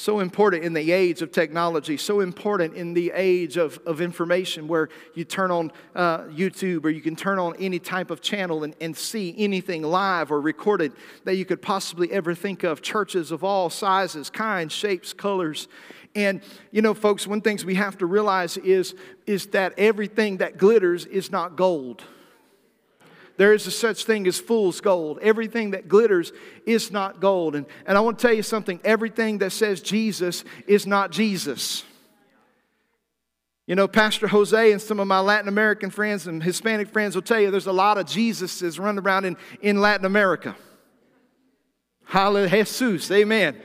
So 0.00 0.20
important 0.20 0.62
in 0.62 0.74
the 0.74 0.92
age 0.92 1.22
of 1.22 1.32
technology, 1.32 1.96
so 1.96 2.20
important 2.20 2.74
in 2.74 2.94
the 2.94 3.10
age 3.12 3.56
of, 3.56 3.80
of 3.84 4.00
information 4.00 4.68
where 4.68 4.90
you 5.14 5.24
turn 5.24 5.50
on 5.50 5.72
uh, 5.96 6.20
YouTube 6.26 6.84
or 6.84 6.90
you 6.90 7.00
can 7.00 7.16
turn 7.16 7.40
on 7.40 7.56
any 7.56 7.80
type 7.80 8.12
of 8.12 8.20
channel 8.20 8.62
and, 8.62 8.76
and 8.80 8.96
see 8.96 9.34
anything 9.36 9.82
live 9.82 10.30
or 10.30 10.40
recorded 10.40 10.92
that 11.24 11.34
you 11.34 11.44
could 11.44 11.60
possibly 11.60 12.12
ever 12.12 12.32
think 12.32 12.62
of. 12.62 12.80
Churches 12.80 13.32
of 13.32 13.42
all 13.42 13.70
sizes, 13.70 14.30
kinds, 14.30 14.72
shapes, 14.72 15.12
colors. 15.12 15.66
And, 16.14 16.42
you 16.70 16.80
know, 16.80 16.94
folks, 16.94 17.26
one 17.26 17.40
thing 17.40 17.58
we 17.66 17.74
have 17.74 17.98
to 17.98 18.06
realize 18.06 18.56
is, 18.56 18.94
is 19.26 19.46
that 19.48 19.74
everything 19.76 20.36
that 20.36 20.58
glitters 20.58 21.06
is 21.06 21.32
not 21.32 21.56
gold. 21.56 22.04
There 23.38 23.54
is 23.54 23.68
a 23.68 23.70
such 23.70 24.04
thing 24.04 24.26
as 24.26 24.40
fool's 24.40 24.80
gold. 24.80 25.20
Everything 25.22 25.70
that 25.70 25.86
glitters 25.86 26.32
is 26.66 26.90
not 26.90 27.20
gold. 27.20 27.54
And, 27.54 27.66
and 27.86 27.96
I 27.96 28.00
want 28.00 28.18
to 28.18 28.26
tell 28.26 28.34
you 28.34 28.42
something 28.42 28.80
everything 28.84 29.38
that 29.38 29.52
says 29.52 29.80
Jesus 29.80 30.44
is 30.66 30.88
not 30.88 31.12
Jesus. 31.12 31.84
You 33.68 33.76
know, 33.76 33.86
Pastor 33.86 34.26
Jose 34.26 34.72
and 34.72 34.82
some 34.82 34.98
of 34.98 35.06
my 35.06 35.20
Latin 35.20 35.46
American 35.46 35.88
friends 35.88 36.26
and 36.26 36.42
Hispanic 36.42 36.88
friends 36.88 37.14
will 37.14 37.22
tell 37.22 37.38
you 37.38 37.52
there's 37.52 37.68
a 37.68 37.72
lot 37.72 37.96
of 37.96 38.06
Jesuses 38.06 38.80
running 38.80 39.04
around 39.04 39.24
in, 39.24 39.36
in 39.62 39.80
Latin 39.80 40.04
America. 40.04 40.56
Hallelujah, 42.06 42.64
Jesus, 42.64 43.08
amen. 43.12 43.56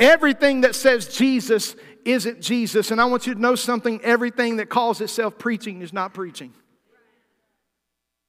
Everything 0.00 0.62
that 0.62 0.74
says 0.74 1.16
Jesus 1.16 1.76
isn't 2.04 2.40
Jesus. 2.40 2.90
And 2.90 3.00
I 3.00 3.04
want 3.04 3.28
you 3.28 3.34
to 3.34 3.40
know 3.40 3.54
something 3.54 4.00
everything 4.02 4.56
that 4.56 4.68
calls 4.68 5.00
itself 5.00 5.38
preaching 5.38 5.80
is 5.80 5.92
not 5.92 6.12
preaching. 6.12 6.52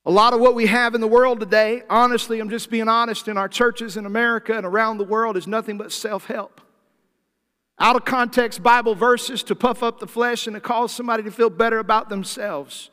A 0.07 0.11
lot 0.11 0.31
of 0.31 0.39
what 0.39 0.55
we 0.55 0.67
have 0.67 0.95
in 0.95 1.01
the 1.01 1.07
world 1.07 1.41
today, 1.41 1.83
honestly, 1.89 2.39
I'm 2.39 2.49
just 2.49 2.69
being 2.69 2.87
honest, 2.87 3.27
in 3.27 3.37
our 3.37 3.49
churches 3.49 3.97
in 3.97 4.05
America 4.05 4.55
and 4.55 4.65
around 4.65 4.99
the 4.99 5.03
world 5.03 5.35
is 5.35 5.47
nothing 5.47 5.77
but 5.77 5.91
self 5.91 6.27
help. 6.27 6.61
Out 7.77 7.97
of 7.97 8.05
context 8.05 8.63
Bible 8.63 8.95
verses 8.95 9.43
to 9.43 9.53
puff 9.53 9.83
up 9.83 9.99
the 9.99 10.07
flesh 10.07 10.47
and 10.47 10.53
to 10.55 10.61
cause 10.61 10.93
somebody 10.93 11.23
to 11.23 11.31
feel 11.31 11.49
better 11.49 11.79
about 11.79 12.07
themselves. 12.07 12.89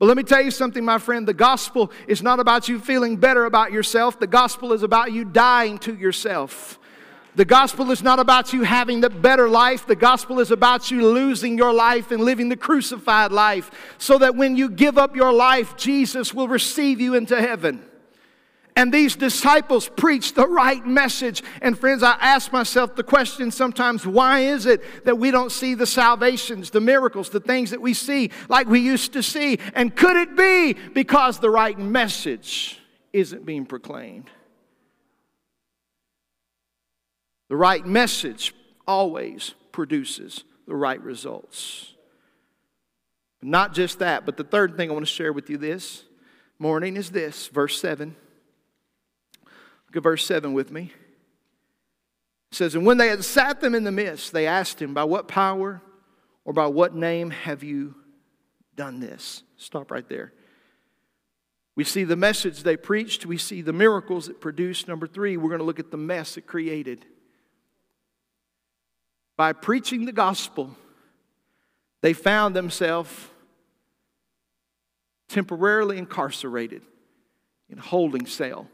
But 0.00 0.06
let 0.06 0.16
me 0.16 0.24
tell 0.24 0.42
you 0.42 0.50
something, 0.50 0.84
my 0.84 0.98
friend. 0.98 1.28
The 1.28 1.34
gospel 1.34 1.92
is 2.08 2.20
not 2.20 2.40
about 2.40 2.68
you 2.68 2.80
feeling 2.80 3.16
better 3.16 3.44
about 3.44 3.70
yourself, 3.70 4.18
the 4.18 4.26
gospel 4.26 4.72
is 4.72 4.82
about 4.82 5.12
you 5.12 5.24
dying 5.24 5.78
to 5.78 5.94
yourself. 5.94 6.79
The 7.36 7.44
gospel 7.44 7.90
is 7.90 8.02
not 8.02 8.18
about 8.18 8.52
you 8.52 8.64
having 8.64 9.00
the 9.00 9.10
better 9.10 9.48
life. 9.48 9.86
The 9.86 9.96
gospel 9.96 10.40
is 10.40 10.50
about 10.50 10.90
you 10.90 11.06
losing 11.06 11.56
your 11.56 11.72
life 11.72 12.10
and 12.10 12.22
living 12.22 12.48
the 12.48 12.56
crucified 12.56 13.30
life 13.30 13.70
so 13.98 14.18
that 14.18 14.34
when 14.34 14.56
you 14.56 14.68
give 14.68 14.98
up 14.98 15.14
your 15.14 15.32
life, 15.32 15.76
Jesus 15.76 16.34
will 16.34 16.48
receive 16.48 17.00
you 17.00 17.14
into 17.14 17.40
heaven. 17.40 17.84
And 18.76 18.92
these 18.92 19.14
disciples 19.16 19.88
preached 19.88 20.36
the 20.36 20.46
right 20.46 20.84
message. 20.86 21.42
And 21.60 21.78
friends, 21.78 22.02
I 22.02 22.16
ask 22.20 22.52
myself 22.52 22.96
the 22.96 23.02
question 23.02 23.50
sometimes 23.50 24.06
why 24.06 24.40
is 24.40 24.66
it 24.66 25.04
that 25.04 25.18
we 25.18 25.30
don't 25.30 25.52
see 25.52 25.74
the 25.74 25.86
salvations, 25.86 26.70
the 26.70 26.80
miracles, 26.80 27.30
the 27.30 27.40
things 27.40 27.70
that 27.70 27.80
we 27.80 27.94
see 27.94 28.30
like 28.48 28.66
we 28.68 28.80
used 28.80 29.12
to 29.12 29.22
see? 29.22 29.58
And 29.74 29.94
could 29.94 30.16
it 30.16 30.36
be 30.36 30.74
because 30.94 31.38
the 31.38 31.50
right 31.50 31.78
message 31.78 32.80
isn't 33.12 33.44
being 33.44 33.66
proclaimed? 33.66 34.30
The 37.50 37.56
right 37.56 37.84
message 37.84 38.54
always 38.86 39.54
produces 39.72 40.44
the 40.68 40.76
right 40.76 41.02
results. 41.02 41.94
Not 43.42 43.74
just 43.74 43.98
that, 43.98 44.24
but 44.24 44.36
the 44.36 44.44
third 44.44 44.76
thing 44.76 44.88
I 44.88 44.92
want 44.92 45.04
to 45.04 45.12
share 45.12 45.32
with 45.32 45.50
you 45.50 45.58
this 45.58 46.04
morning 46.60 46.96
is 46.96 47.10
this 47.10 47.48
verse 47.48 47.80
7. 47.80 48.14
Look 49.44 49.96
at 49.96 50.02
verse 50.04 50.24
7 50.24 50.52
with 50.52 50.70
me. 50.70 50.92
It 52.52 52.54
says, 52.54 52.76
And 52.76 52.86
when 52.86 52.98
they 52.98 53.08
had 53.08 53.24
sat 53.24 53.60
them 53.60 53.74
in 53.74 53.82
the 53.82 53.90
midst, 53.90 54.32
they 54.32 54.46
asked 54.46 54.80
him, 54.80 54.94
By 54.94 55.02
what 55.02 55.26
power 55.26 55.82
or 56.44 56.52
by 56.52 56.68
what 56.68 56.94
name 56.94 57.30
have 57.30 57.64
you 57.64 57.96
done 58.76 59.00
this? 59.00 59.42
Stop 59.56 59.90
right 59.90 60.08
there. 60.08 60.32
We 61.74 61.82
see 61.82 62.04
the 62.04 62.14
message 62.14 62.62
they 62.62 62.76
preached, 62.76 63.26
we 63.26 63.38
see 63.38 63.60
the 63.60 63.72
miracles 63.72 64.28
it 64.28 64.40
produced. 64.40 64.86
Number 64.86 65.08
three, 65.08 65.36
we're 65.36 65.48
going 65.48 65.58
to 65.58 65.64
look 65.64 65.80
at 65.80 65.90
the 65.90 65.96
mess 65.96 66.36
it 66.36 66.46
created 66.46 67.06
by 69.40 69.54
preaching 69.54 70.04
the 70.04 70.12
gospel, 70.12 70.76
they 72.02 72.12
found 72.12 72.54
themselves 72.54 73.10
temporarily 75.30 75.96
incarcerated 75.96 76.82
in 77.70 77.78
a 77.78 77.80
holding 77.80 78.26
cell. 78.26 78.68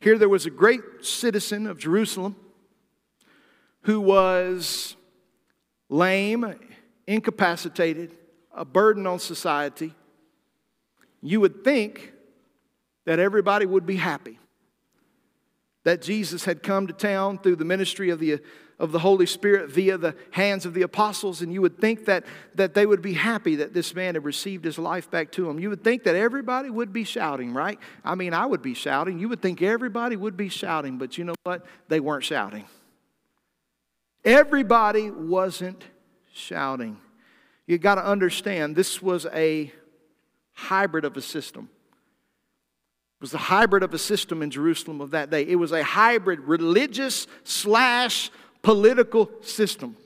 Here 0.00 0.16
there 0.16 0.30
was 0.30 0.46
a 0.46 0.50
great 0.50 0.80
citizen 1.02 1.66
of 1.66 1.76
Jerusalem 1.78 2.36
who 3.82 4.00
was 4.00 4.96
lame, 5.90 6.54
incapacitated, 7.06 8.16
a 8.50 8.64
burden 8.64 9.06
on 9.06 9.18
society. 9.18 9.92
You 11.20 11.40
would 11.40 11.64
think 11.64 12.14
that 13.04 13.18
everybody 13.18 13.66
would 13.66 13.84
be 13.84 13.96
happy 13.96 14.38
that 15.84 16.00
Jesus 16.00 16.46
had 16.46 16.62
come 16.62 16.86
to 16.86 16.94
town 16.94 17.38
through 17.38 17.56
the 17.56 17.66
ministry 17.66 18.08
of 18.08 18.20
the 18.20 18.40
of 18.78 18.92
the 18.92 18.98
Holy 19.00 19.26
Spirit 19.26 19.70
via 19.70 19.98
the 19.98 20.14
hands 20.30 20.64
of 20.64 20.72
the 20.72 20.82
apostles, 20.82 21.42
and 21.42 21.52
you 21.52 21.60
would 21.60 21.78
think 21.78 22.04
that, 22.04 22.24
that 22.54 22.74
they 22.74 22.86
would 22.86 23.02
be 23.02 23.14
happy 23.14 23.56
that 23.56 23.74
this 23.74 23.94
man 23.94 24.14
had 24.14 24.24
received 24.24 24.64
his 24.64 24.78
life 24.78 25.10
back 25.10 25.32
to 25.32 25.50
him. 25.50 25.58
You 25.58 25.70
would 25.70 25.82
think 25.82 26.04
that 26.04 26.14
everybody 26.14 26.70
would 26.70 26.92
be 26.92 27.04
shouting, 27.04 27.52
right? 27.52 27.78
I 28.04 28.14
mean, 28.14 28.32
I 28.32 28.46
would 28.46 28.62
be 28.62 28.74
shouting. 28.74 29.18
You 29.18 29.28
would 29.30 29.42
think 29.42 29.62
everybody 29.62 30.14
would 30.14 30.36
be 30.36 30.48
shouting, 30.48 30.96
but 30.96 31.18
you 31.18 31.24
know 31.24 31.34
what? 31.42 31.66
They 31.88 31.98
weren't 31.98 32.24
shouting. 32.24 32.66
Everybody 34.24 35.10
wasn't 35.10 35.84
shouting. 36.32 36.98
You 37.66 37.78
got 37.78 37.96
to 37.96 38.04
understand, 38.04 38.76
this 38.76 39.02
was 39.02 39.26
a 39.26 39.72
hybrid 40.52 41.04
of 41.04 41.16
a 41.16 41.22
system. 41.22 41.68
It 43.20 43.22
was 43.22 43.34
a 43.34 43.38
hybrid 43.38 43.82
of 43.82 43.92
a 43.92 43.98
system 43.98 44.42
in 44.42 44.50
Jerusalem 44.50 45.00
of 45.00 45.10
that 45.10 45.30
day. 45.30 45.42
It 45.42 45.56
was 45.56 45.72
a 45.72 45.82
hybrid 45.82 46.40
religious 46.40 47.26
slash 47.42 48.30
political 48.68 49.30
system. 49.40 49.96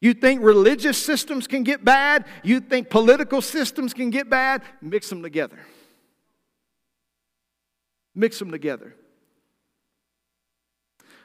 You 0.00 0.14
think 0.14 0.44
religious 0.44 0.96
systems 0.96 1.48
can 1.48 1.64
get 1.64 1.84
bad? 1.84 2.24
You 2.44 2.60
think 2.60 2.88
political 2.88 3.42
systems 3.42 3.92
can 3.92 4.10
get 4.10 4.30
bad? 4.30 4.62
Mix 4.80 5.08
them 5.08 5.20
together. 5.20 5.58
Mix 8.14 8.38
them 8.38 8.52
together. 8.52 8.94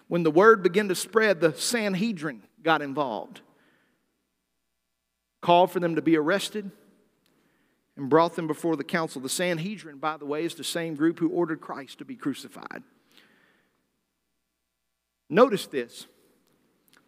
When 0.07 0.23
the 0.23 0.31
word 0.31 0.63
began 0.63 0.87
to 0.87 0.95
spread, 0.95 1.39
the 1.39 1.53
Sanhedrin 1.53 2.41
got 2.63 2.81
involved, 2.81 3.41
called 5.39 5.69
for 5.69 5.79
them 5.79 5.97
to 5.97 6.01
be 6.01 6.17
arrested, 6.17 6.71
and 7.95 8.09
brought 8.09 8.35
them 8.35 8.47
before 8.47 8.75
the 8.75 8.83
council. 8.83 9.21
The 9.21 9.29
Sanhedrin, 9.29 9.99
by 9.99 10.17
the 10.17 10.25
way, 10.25 10.45
is 10.45 10.55
the 10.55 10.63
same 10.63 10.95
group 10.95 11.19
who 11.19 11.29
ordered 11.29 11.61
Christ 11.61 11.99
to 11.99 12.05
be 12.05 12.15
crucified. 12.15 12.81
Notice 15.29 15.67
this. 15.67 16.07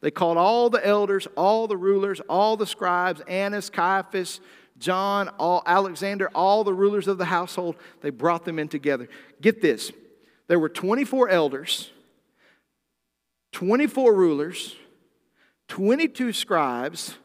They 0.01 0.11
called 0.11 0.37
all 0.37 0.69
the 0.69 0.85
elders, 0.85 1.27
all 1.35 1.67
the 1.67 1.77
rulers, 1.77 2.19
all 2.29 2.55
the 2.55 2.67
scribes, 2.67 3.21
Annas, 3.21 3.69
Caiaphas, 3.69 4.39
John, 4.77 5.29
all 5.39 5.63
Alexander, 5.65 6.29
all 6.35 6.63
the 6.63 6.73
rulers 6.73 7.07
of 7.07 7.17
the 7.17 7.25
household. 7.25 7.75
They 8.01 8.11
brought 8.11 8.45
them 8.45 8.59
in 8.59 8.67
together. 8.67 9.09
Get 9.41 9.61
this. 9.61 9.91
There 10.47 10.59
were 10.59 10.69
24 10.69 11.29
elders, 11.29 11.91
24 13.53 14.13
rulers, 14.13 14.75
22 15.67 16.31
scribes, 16.31 17.15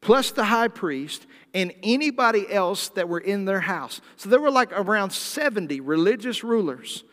plus 0.00 0.30
the 0.30 0.44
high 0.44 0.68
priest, 0.68 1.26
and 1.52 1.72
anybody 1.82 2.50
else 2.50 2.88
that 2.90 3.08
were 3.08 3.20
in 3.20 3.44
their 3.44 3.60
house. 3.60 4.00
So 4.16 4.28
there 4.28 4.40
were 4.40 4.50
like 4.50 4.72
around 4.72 5.10
70 5.10 5.80
religious 5.80 6.42
rulers 6.42 7.04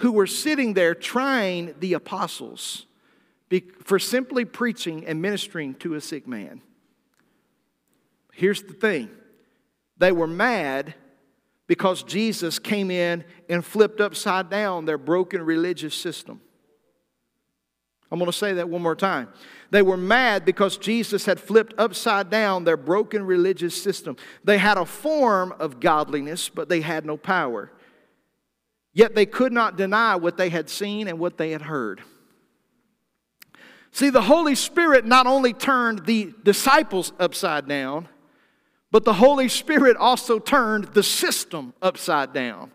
who 0.00 0.12
were 0.12 0.26
sitting 0.26 0.74
there 0.74 0.94
trying 0.94 1.74
the 1.78 1.92
apostles 1.92 2.86
for 3.84 3.98
simply 3.98 4.44
preaching 4.44 5.04
and 5.06 5.20
ministering 5.20 5.74
to 5.74 5.94
a 5.94 6.00
sick 6.00 6.26
man. 6.26 6.62
Here's 8.32 8.62
the 8.62 8.72
thing 8.72 9.10
they 9.98 10.12
were 10.12 10.26
mad 10.26 10.94
because 11.66 12.02
Jesus 12.02 12.58
came 12.58 12.90
in 12.90 13.24
and 13.48 13.64
flipped 13.64 14.00
upside 14.00 14.48
down 14.48 14.86
their 14.86 14.98
broken 14.98 15.42
religious 15.42 15.94
system. 15.94 16.40
I'm 18.10 18.18
going 18.18 18.30
to 18.30 18.36
say 18.36 18.54
that 18.54 18.68
one 18.68 18.82
more 18.82 18.96
time. 18.96 19.28
They 19.70 19.82
were 19.82 19.98
mad 19.98 20.44
because 20.44 20.78
Jesus 20.78 21.26
had 21.26 21.38
flipped 21.38 21.74
upside 21.78 22.30
down 22.30 22.64
their 22.64 22.78
broken 22.78 23.24
religious 23.24 23.80
system. 23.80 24.16
They 24.42 24.58
had 24.58 24.78
a 24.78 24.86
form 24.86 25.54
of 25.60 25.78
godliness, 25.78 26.48
but 26.48 26.68
they 26.68 26.80
had 26.80 27.04
no 27.04 27.16
power. 27.16 27.70
Yet 28.92 29.14
they 29.14 29.26
could 29.26 29.52
not 29.52 29.76
deny 29.76 30.16
what 30.16 30.36
they 30.36 30.48
had 30.48 30.68
seen 30.68 31.08
and 31.08 31.18
what 31.18 31.36
they 31.36 31.50
had 31.50 31.62
heard. 31.62 32.02
See, 33.92 34.10
the 34.10 34.22
Holy 34.22 34.54
Spirit 34.54 35.04
not 35.04 35.26
only 35.26 35.52
turned 35.52 36.06
the 36.06 36.32
disciples 36.44 37.12
upside 37.18 37.66
down, 37.68 38.08
but 38.90 39.04
the 39.04 39.14
Holy 39.14 39.48
Spirit 39.48 39.96
also 39.96 40.38
turned 40.38 40.84
the 40.86 41.02
system 41.02 41.74
upside 41.80 42.32
down. 42.32 42.72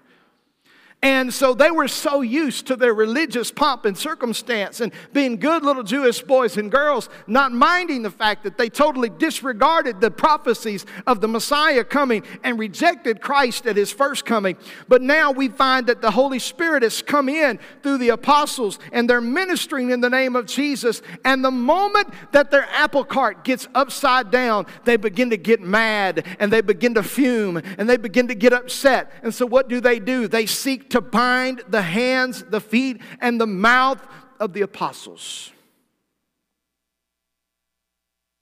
And 1.05 1.31
so 1.31 1.53
they 1.53 1.69
were 1.69 1.87
so 1.87 2.21
used 2.21 2.65
to 2.65 2.75
their 2.75 2.95
religious 2.95 3.51
pomp 3.51 3.85
and 3.85 3.95
circumstance 3.95 4.81
and 4.81 4.91
being 5.13 5.37
good 5.37 5.61
little 5.61 5.83
Jewish 5.83 6.23
boys 6.23 6.57
and 6.57 6.71
girls, 6.71 7.09
not 7.27 7.51
minding 7.51 8.01
the 8.01 8.09
fact 8.09 8.43
that 8.43 8.57
they 8.57 8.69
totally 8.69 9.09
disregarded 9.09 10.01
the 10.01 10.09
prophecies 10.09 10.83
of 11.05 11.21
the 11.21 11.27
Messiah 11.27 11.83
coming 11.83 12.23
and 12.43 12.57
rejected 12.57 13.21
Christ 13.21 13.67
at 13.67 13.77
his 13.77 13.91
first 13.91 14.25
coming. 14.25 14.57
But 14.87 15.03
now 15.03 15.31
we 15.31 15.47
find 15.47 15.85
that 15.85 16.01
the 16.01 16.09
Holy 16.09 16.39
Spirit 16.39 16.81
has 16.81 17.03
come 17.03 17.29
in 17.29 17.59
through 17.83 17.99
the 17.99 18.09
apostles 18.09 18.79
and 18.91 19.07
they're 19.07 19.21
ministering 19.21 19.91
in 19.91 20.01
the 20.01 20.09
name 20.09 20.35
of 20.35 20.47
Jesus. 20.47 21.03
And 21.23 21.45
the 21.45 21.51
moment 21.51 22.07
that 22.31 22.49
their 22.49 22.67
apple 22.71 23.03
cart 23.03 23.43
gets 23.43 23.67
upside 23.75 24.31
down, 24.31 24.65
they 24.85 24.97
begin 24.97 25.29
to 25.29 25.37
get 25.37 25.61
mad 25.61 26.25
and 26.39 26.51
they 26.51 26.61
begin 26.61 26.95
to 26.95 27.03
fume 27.03 27.57
and 27.57 27.87
they 27.87 27.97
begin 27.97 28.27
to 28.29 28.35
get 28.35 28.53
upset. 28.53 29.11
And 29.21 29.31
so 29.31 29.45
what 29.45 29.69
do 29.69 29.79
they 29.79 29.99
do? 29.99 30.27
They 30.27 30.47
seek 30.47 30.89
to 30.94 30.94
bind 31.01 31.63
the 31.67 31.81
hands, 31.81 32.43
the 32.43 32.61
feet, 32.61 33.01
and 33.19 33.39
the 33.39 33.47
mouth 33.47 34.05
of 34.39 34.53
the 34.53 34.61
apostles. 34.61 35.51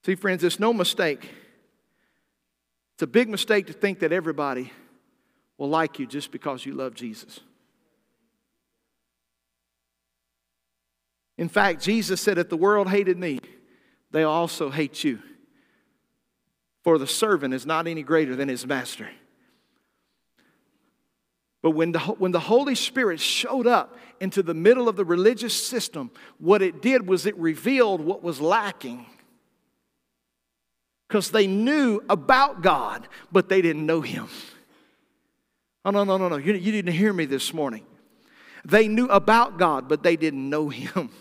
See, 0.06 0.16
friends, 0.16 0.44
it's 0.44 0.60
no 0.60 0.74
mistake. 0.74 1.30
It's 2.96 3.04
a 3.04 3.08
big 3.08 3.30
mistake 3.30 3.68
to 3.68 3.74
think 3.74 4.00
that 4.00 4.12
everybody 4.12 4.72
will 5.58 5.70
like 5.70 6.00
you 6.00 6.06
just 6.06 6.32
because 6.32 6.66
you 6.66 6.74
love 6.74 6.94
Jesus. 6.94 7.40
In 11.38 11.50
fact, 11.50 11.82
Jesus 11.82 12.22
said, 12.22 12.38
If 12.38 12.50
the 12.50 12.58
world 12.58 12.90
hated 12.90 13.18
me, 13.18 13.40
they 14.12 14.24
also 14.24 14.70
hate 14.70 15.04
you. 15.04 15.20
For 16.84 16.98
the 16.98 17.08
servant 17.08 17.54
is 17.54 17.66
not 17.66 17.88
any 17.88 18.04
greater 18.04 18.36
than 18.36 18.50
his 18.50 18.68
master. 18.68 19.10
But 21.64 21.72
when 21.72 21.94
the, 21.94 22.00
when 22.00 22.34
the 22.34 22.42
Holy 22.42 22.76
Spirit 22.76 23.22
showed 23.22 23.66
up 23.66 23.98
into 24.20 24.44
the 24.44 24.54
middle 24.54 24.90
of 24.90 24.98
the 24.98 25.06
religious 25.06 25.54
system, 25.54 26.12
what 26.38 26.62
it 26.62 26.82
did 26.82 27.08
was 27.08 27.26
it 27.26 27.38
revealed 27.38 28.02
what 28.02 28.22
was 28.22 28.42
lacking. 28.42 29.06
Because 31.08 31.32
they 31.32 31.48
knew 31.48 32.02
about 32.10 32.62
God, 32.62 33.08
but 33.32 33.48
they 33.48 33.62
didn't 33.62 33.86
know 33.86 34.02
Him. 34.02 34.28
Oh, 35.86 35.92
no, 35.92 36.04
no, 36.04 36.18
no, 36.18 36.28
no. 36.28 36.36
You, 36.36 36.54
you 36.54 36.72
didn't 36.74 36.94
hear 36.94 37.14
me 37.14 37.24
this 37.24 37.54
morning. 37.54 37.86
They 38.66 38.90
knew 38.90 39.06
about 39.08 39.58
God, 39.58 39.88
but 39.88 40.04
they 40.04 40.18
didn't 40.18 40.50
know 40.50 40.68
Him. 40.68 41.12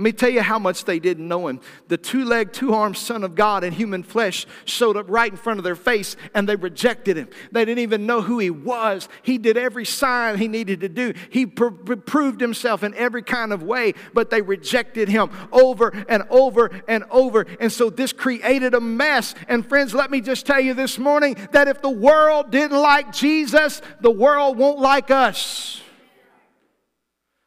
Let 0.00 0.04
me 0.04 0.12
tell 0.12 0.30
you 0.30 0.40
how 0.40 0.58
much 0.58 0.86
they 0.86 0.98
didn't 0.98 1.28
know 1.28 1.46
him. 1.46 1.60
The 1.88 1.98
two 1.98 2.24
legged, 2.24 2.54
two 2.54 2.72
armed 2.72 2.96
Son 2.96 3.22
of 3.22 3.34
God 3.34 3.64
in 3.64 3.74
human 3.74 4.02
flesh 4.02 4.46
showed 4.64 4.96
up 4.96 5.04
right 5.10 5.30
in 5.30 5.36
front 5.36 5.58
of 5.58 5.64
their 5.64 5.76
face 5.76 6.16
and 6.32 6.48
they 6.48 6.56
rejected 6.56 7.18
him. 7.18 7.28
They 7.52 7.66
didn't 7.66 7.80
even 7.80 8.06
know 8.06 8.22
who 8.22 8.38
he 8.38 8.48
was. 8.48 9.10
He 9.20 9.36
did 9.36 9.58
every 9.58 9.84
sign 9.84 10.38
he 10.38 10.48
needed 10.48 10.80
to 10.80 10.88
do, 10.88 11.12
he 11.28 11.44
pr- 11.44 11.68
proved 11.96 12.40
himself 12.40 12.82
in 12.82 12.94
every 12.94 13.22
kind 13.22 13.52
of 13.52 13.62
way, 13.62 13.92
but 14.14 14.30
they 14.30 14.40
rejected 14.40 15.10
him 15.10 15.28
over 15.52 15.88
and 16.08 16.22
over 16.30 16.70
and 16.88 17.04
over. 17.10 17.44
And 17.60 17.70
so 17.70 17.90
this 17.90 18.14
created 18.14 18.72
a 18.72 18.80
mess. 18.80 19.34
And 19.48 19.68
friends, 19.68 19.92
let 19.92 20.10
me 20.10 20.22
just 20.22 20.46
tell 20.46 20.60
you 20.60 20.72
this 20.72 20.98
morning 20.98 21.36
that 21.52 21.68
if 21.68 21.82
the 21.82 21.90
world 21.90 22.50
didn't 22.50 22.80
like 22.80 23.12
Jesus, 23.12 23.82
the 24.00 24.10
world 24.10 24.56
won't 24.56 24.78
like 24.78 25.10
us. 25.10 25.82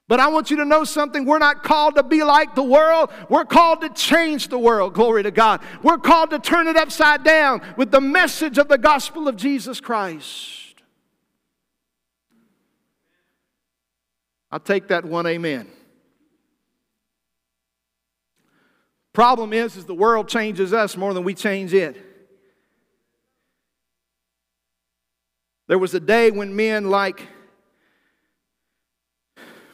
But 0.08 0.20
I 0.20 0.28
want 0.28 0.52
you 0.52 0.58
to 0.58 0.66
know 0.66 0.84
something. 0.84 1.26
We're 1.26 1.40
not 1.40 1.64
called 1.64 1.96
to 1.96 2.04
be 2.04 2.24
like 2.24 2.56
the 2.56 2.64
world. 2.64 3.10
We're 3.30 3.46
called 3.46 3.82
to 3.82 3.90
change 3.90 4.50
the 4.50 4.60
world. 4.60 4.94
Glory 4.94 5.24
to 5.24 5.32
God. 5.32 5.62
We're 5.82 5.98
called 5.98 6.32
to 6.32 6.40
turn 6.40 6.68
it 6.68 6.76
upside 6.76 7.24
down 7.24 7.62
with 7.78 7.90
the 7.90 8.02
message 8.02 8.58
of 8.58 8.68
the 8.68 8.78
gospel 8.78 9.28
of 9.28 9.38
Jesus 9.38 9.80
Christ. 9.80 10.76
I'll 14.52 14.60
take 14.60 14.90
that 14.90 15.06
one 15.06 15.26
amen. 15.26 15.68
Problem 19.14 19.54
is, 19.54 19.78
is 19.78 19.86
the 19.86 19.96
world 19.96 20.28
changes 20.28 20.74
us 20.74 20.98
more 20.98 21.14
than 21.14 21.24
we 21.24 21.34
change 21.34 21.74
it. 21.74 21.98
There 25.68 25.80
was 25.80 25.94
a 25.94 26.00
day 26.00 26.30
when 26.30 26.56
men 26.56 26.90
like 26.90 27.28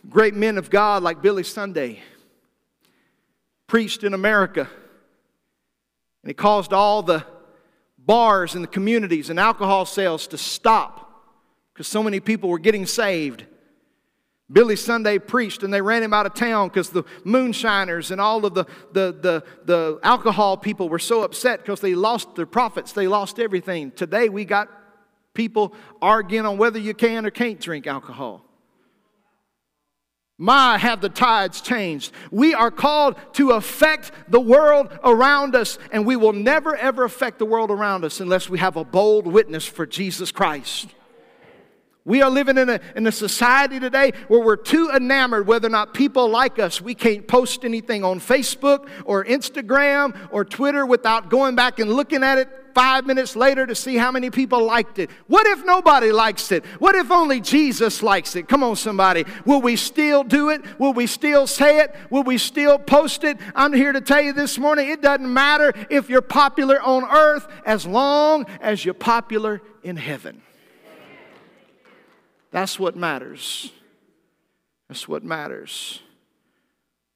great 0.10 0.34
men 0.34 0.58
of 0.58 0.70
God 0.70 1.04
like 1.04 1.22
Billy 1.22 1.44
Sunday 1.44 2.00
preached 3.68 4.04
in 4.04 4.14
America. 4.14 4.68
And 6.24 6.30
he 6.30 6.34
caused 6.34 6.74
all 6.74 7.04
the 7.04 7.26
bars 7.98 8.56
in 8.56 8.62
the 8.62 8.68
communities 8.68 9.30
and 9.30 9.40
alcohol 9.40 9.86
sales 9.86 10.28
to 10.28 10.38
stop 10.38 11.06
because 11.74 11.88
so 11.88 12.02
many 12.02 12.20
people 12.20 12.50
were 12.50 12.60
getting 12.60 12.86
saved. 12.86 13.46
Billy 14.52 14.76
Sunday 14.76 15.20
preached 15.20 15.62
and 15.62 15.72
they 15.72 15.82
ran 15.82 16.02
him 16.02 16.12
out 16.12 16.26
of 16.26 16.34
town 16.34 16.70
because 16.70 16.90
the 16.90 17.04
moonshiners 17.24 18.10
and 18.10 18.20
all 18.20 18.44
of 18.46 18.56
the, 18.56 18.66
the, 18.94 19.12
the, 19.22 19.44
the 19.66 20.00
alcohol 20.02 20.58
people 20.58 20.90
were 20.90 20.98
so 20.98 21.22
upset 21.22 21.60
because 21.60 21.82
they 21.82 21.94
lost 21.94 22.36
their 22.36 22.48
profits, 22.48 22.92
they 22.94 23.08
lost 23.08 23.40
everything. 23.40 23.92
Today 23.92 24.28
we 24.28 24.44
got 24.44 24.70
people 25.36 25.76
arguing 26.02 26.48
on 26.48 26.58
whether 26.58 26.80
you 26.80 26.96
can 26.96 27.28
or 27.28 27.30
can't 27.30 27.60
drink 27.60 27.86
alcohol. 27.86 28.49
My, 30.42 30.78
have 30.78 31.02
the 31.02 31.10
tides 31.10 31.60
changed. 31.60 32.14
We 32.32 32.54
are 32.54 32.72
called 32.72 33.18
to 33.34 33.52
affect 33.52 34.14
the 34.30 34.40
world 34.40 34.88
around 35.04 35.54
us, 35.54 35.78
and 35.92 36.06
we 36.06 36.16
will 36.16 36.32
never 36.32 36.78
ever 36.78 37.04
affect 37.04 37.40
the 37.40 37.46
world 37.46 37.70
around 37.70 38.06
us 38.06 38.22
unless 38.22 38.50
we 38.50 38.58
have 38.60 38.78
a 38.78 38.86
bold 38.86 39.28
witness 39.28 39.66
for 39.66 39.86
Jesus 39.86 40.32
Christ. 40.32 40.96
We 42.06 42.22
are 42.22 42.30
living 42.30 42.58
in 42.58 42.70
a, 42.70 42.80
in 42.96 43.06
a 43.06 43.12
society 43.12 43.82
today 43.82 44.14
where 44.30 44.40
we're 44.40 44.56
too 44.56 44.90
enamored 44.90 45.46
whether 45.46 45.68
or 45.68 45.72
not 45.72 45.94
people 45.94 46.30
like 46.30 46.58
us. 46.58 46.80
We 46.80 46.96
can't 46.96 47.28
post 47.28 47.66
anything 47.66 48.06
on 48.06 48.22
Facebook 48.22 48.90
or 49.04 49.26
Instagram 49.26 50.18
or 50.32 50.46
Twitter 50.46 50.86
without 50.86 51.30
going 51.30 51.56
back 51.56 51.80
and 51.80 51.92
looking 51.92 52.24
at 52.24 52.38
it 52.38 52.50
five 52.74 53.06
minutes 53.06 53.36
later 53.36 53.66
to 53.66 53.76
see 53.76 53.98
how 53.98 54.12
many 54.12 54.30
people 54.30 54.64
liked 54.64 55.00
it. 55.00 55.10
What 55.28 55.48
if 55.48 55.66
nobody 55.66 56.12
likes 56.12 56.52
it? 56.52 56.66
What 56.80 56.96
if 56.96 57.12
only 57.12 57.42
Jesus 57.42 58.02
likes 58.02 58.36
it? 58.36 58.48
Come 58.48 58.64
on, 58.64 58.76
somebody. 58.76 59.26
Will 59.46 59.62
we 59.62 59.76
still 59.76 60.24
do 60.24 60.50
it? 60.50 60.62
Will 60.80 60.94
we 60.94 61.08
still 61.08 61.48
say 61.48 61.80
it? 61.80 61.96
Will 62.10 62.24
we 62.24 62.38
still 62.38 62.78
post 62.78 63.24
it? 63.24 63.38
I'm 63.56 63.74
here 63.74 63.92
to 63.92 64.02
tell 64.02 64.22
you 64.22 64.34
this 64.34 64.58
morning 64.58 64.90
it 64.90 65.02
doesn't 65.02 65.32
matter 65.32 65.74
if 65.90 66.10
you're 66.10 66.22
popular 66.22 66.82
on 66.82 67.04
earth 67.04 67.48
as 67.66 67.86
long 67.86 68.46
as 68.62 68.84
you're 68.86 68.94
popular 68.94 69.62
in 69.84 69.98
heaven. 69.98 70.42
That's 72.52 72.80
what 72.80 72.96
matters. 72.96 73.72
That's 74.88 75.08
what 75.08 75.24
matters. 75.24 76.02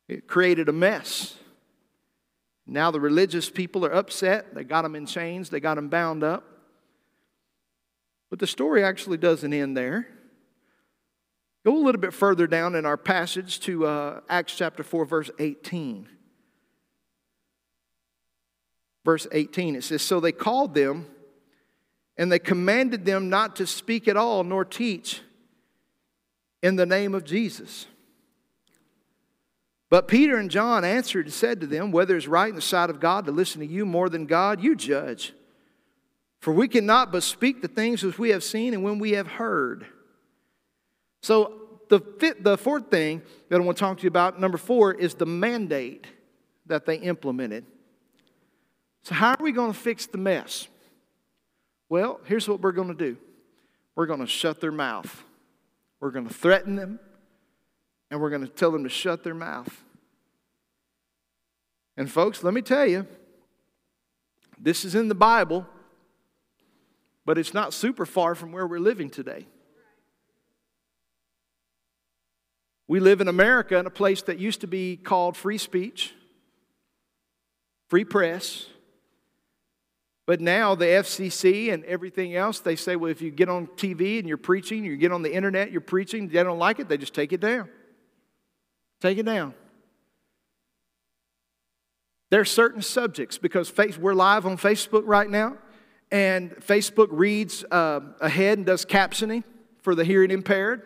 It 0.08 0.28
created 0.28 0.70
a 0.70 0.74
mess. 0.74 1.36
Now 2.66 2.92
the 2.92 3.00
religious 3.00 3.50
people 3.50 3.86
are 3.86 3.94
upset. 3.94 4.56
They 4.56 4.64
got 4.64 4.84
them 4.84 4.96
in 4.96 5.06
chains, 5.06 5.50
they 5.50 5.60
got 5.60 5.76
them 5.76 5.90
bound 5.90 6.24
up. 6.24 6.46
But 8.30 8.40
the 8.40 8.48
story 8.48 8.84
actually 8.84 9.18
doesn't 9.18 9.54
end 9.54 9.78
there. 9.78 10.08
Go 11.66 11.78
a 11.78 11.84
little 11.84 12.02
bit 12.02 12.14
further 12.14 12.48
down 12.48 12.76
in 12.76 12.86
our 12.86 12.98
passage 12.98 13.60
to 13.62 13.86
uh, 13.86 14.20
Acts 14.28 14.56
chapter 14.56 14.84
4, 14.84 15.06
verse 15.06 15.32
18. 15.40 16.10
Verse 19.06 19.28
18, 19.32 19.76
it 19.76 19.84
says, 19.84 20.02
So 20.02 20.20
they 20.20 20.32
called 20.32 20.74
them 20.74 21.08
and 22.18 22.32
they 22.32 22.40
commanded 22.40 23.06
them 23.06 23.30
not 23.30 23.56
to 23.58 23.68
speak 23.68 24.08
at 24.08 24.18
all 24.18 24.44
nor 24.44 24.66
teach 24.66 25.22
in 26.62 26.76
the 26.76 26.86
name 26.86 27.14
of 27.14 27.24
Jesus. 27.24 27.88
But 29.94 30.08
Peter 30.08 30.38
and 30.38 30.50
John 30.50 30.84
answered 30.84 31.28
and 31.28 31.34
said 31.34 31.62
to 31.62 31.68
them, 31.68 31.92
Whether 31.92 32.18
it's 32.18 32.26
right 32.26 32.50
in 32.50 32.56
the 32.56 32.64
sight 32.64 32.90
of 32.90 33.00
God 33.00 33.28
to 33.28 33.32
listen 33.32 33.62
to 33.62 33.68
you 33.68 33.86
more 33.86 34.10
than 34.10 34.26
God, 34.26 34.60
you 34.60 34.76
judge. 34.76 35.34
For 36.40 36.52
we 36.52 36.68
cannot 36.68 37.12
but 37.12 37.22
speak 37.22 37.62
the 37.62 37.68
things 37.68 38.02
which 38.02 38.18
we 38.18 38.30
have 38.30 38.44
seen 38.44 38.74
and 38.74 38.84
when 38.84 38.98
we 38.98 39.12
have 39.12 39.28
heard. 39.28 39.86
So, 41.22 41.80
the, 41.90 42.00
fifth, 42.00 42.38
the 42.42 42.58
fourth 42.58 42.90
thing 42.90 43.22
that 43.50 43.62
I 43.62 43.64
want 43.64 43.78
to 43.78 43.82
talk 43.82 43.98
to 44.00 44.04
you 44.04 44.08
about, 44.08 44.42
number 44.42 44.58
four, 44.58 44.96
is 44.96 45.14
the 45.14 45.28
mandate 45.28 46.08
that 46.66 46.88
they 46.88 46.96
implemented. 46.96 47.64
So, 49.04 49.14
how 49.14 49.34
are 49.34 49.44
we 49.44 49.52
going 49.52 49.74
to 49.74 49.80
fix 49.80 50.08
the 50.08 50.18
mess? 50.18 50.70
Well, 51.88 52.20
here's 52.26 52.50
what 52.50 52.62
we're 52.62 52.72
going 52.72 52.88
to 52.88 52.96
do 52.96 53.16
we're 53.96 54.08
going 54.08 54.22
to 54.22 54.26
shut 54.26 54.60
their 54.60 54.72
mouth, 54.72 55.24
we're 56.00 56.10
going 56.10 56.28
to 56.28 56.34
threaten 56.34 56.78
them, 56.78 57.00
and 58.14 58.22
we're 58.22 58.30
going 58.30 58.44
to 58.44 58.48
tell 58.48 58.70
them 58.70 58.84
to 58.84 58.90
shut 58.92 59.24
their 59.24 59.34
mouth. 59.34 59.84
And, 61.98 62.12
folks, 62.12 62.44
let 62.44 62.54
me 62.54 62.62
tell 62.62 62.86
you, 62.86 63.08
this 64.60 64.86
is 64.86 64.94
in 64.94 65.08
the 65.08 65.16
Bible, 65.16 65.66
but 67.26 67.40
it's 67.40 67.56
not 67.56 67.74
super 67.74 68.06
far 68.06 68.36
from 68.36 68.52
where 68.52 68.68
we're 68.68 68.78
living 68.78 69.10
today. 69.10 69.48
We 72.88 73.00
live 73.00 73.20
in 73.20 73.28
America 73.28 73.80
in 73.80 73.88
a 73.88 73.90
place 73.90 74.22
that 74.22 74.38
used 74.38 74.62
to 74.62 74.68
be 74.68 74.96
called 74.96 75.36
free 75.36 75.58
speech, 75.58 76.14
free 77.90 78.06
press, 78.06 78.68
but 80.28 80.40
now 80.40 80.76
the 80.76 80.86
FCC 80.86 81.74
and 81.74 81.84
everything 81.86 82.36
else, 82.36 82.60
they 82.60 82.76
say, 82.76 82.96
well, 82.96 83.10
if 83.10 83.24
you 83.24 83.32
get 83.32 83.50
on 83.50 83.66
TV 83.66 84.20
and 84.20 84.28
you're 84.28 84.38
preaching, 84.38 84.86
you 84.86 84.98
get 84.98 85.12
on 85.12 85.24
the 85.24 85.34
internet, 85.34 85.72
you're 85.72 85.82
preaching, 85.82 86.28
they 86.28 86.44
don't 86.44 86.60
like 86.60 86.78
it, 86.78 86.88
they 86.88 86.98
just 86.98 87.16
take 87.16 87.34
it 87.34 87.40
down. 87.40 87.70
Take 89.04 89.18
it 89.18 89.26
down. 89.26 89.54
There 92.30 92.40
are 92.40 92.46
certain 92.46 92.82
subjects 92.82 93.38
because 93.38 93.70
we're 93.98 94.14
live 94.14 94.46
on 94.46 94.56
Facebook 94.56 95.04
right 95.06 95.30
now, 95.30 95.58
and 96.10 96.52
Facebook 96.52 97.10
reads 97.12 97.66
uh, 97.70 98.00
ahead 98.22 98.60
and 98.60 98.66
does 98.66 98.86
captioning 98.86 99.44
for 99.82 99.94
the 99.94 100.06
hearing 100.06 100.32
impaired. 100.32 100.84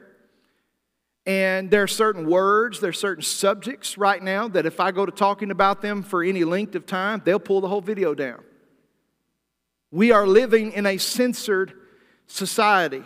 And 1.28 1.70
there 1.70 1.84
are 1.84 1.88
certain 1.88 2.28
words, 2.28 2.80
there 2.80 2.90
are 2.90 2.94
certain 2.94 3.22
subjects 3.22 4.00
right 4.00 4.24
now 4.24 4.48
that 4.48 4.66
if 4.66 4.80
I 4.80 4.90
go 4.90 5.06
to 5.06 5.12
talking 5.12 5.52
about 5.52 5.84
them 5.84 6.02
for 6.02 6.24
any 6.24 6.44
length 6.44 6.74
of 6.74 6.88
time, 6.88 7.22
they'll 7.24 7.38
pull 7.38 7.62
the 7.62 7.68
whole 7.68 7.82
video 7.82 8.16
down. 8.16 8.44
We 9.92 10.12
are 10.12 10.26
living 10.26 10.72
in 10.72 10.88
a 10.88 10.98
censored 10.98 11.72
society. 12.26 13.04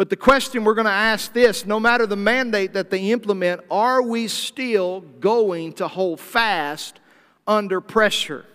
But 0.00 0.08
the 0.08 0.16
question 0.16 0.64
we're 0.64 0.72
going 0.72 0.86
to 0.86 0.90
ask 0.90 1.34
this 1.34 1.66
no 1.66 1.78
matter 1.78 2.06
the 2.06 2.16
mandate 2.16 2.72
that 2.72 2.88
they 2.88 3.10
implement, 3.10 3.60
are 3.70 4.00
we 4.00 4.28
still 4.28 5.02
going 5.02 5.74
to 5.74 5.88
hold 5.88 6.20
fast 6.20 6.98
under 7.46 7.82
pressure? 7.82 8.46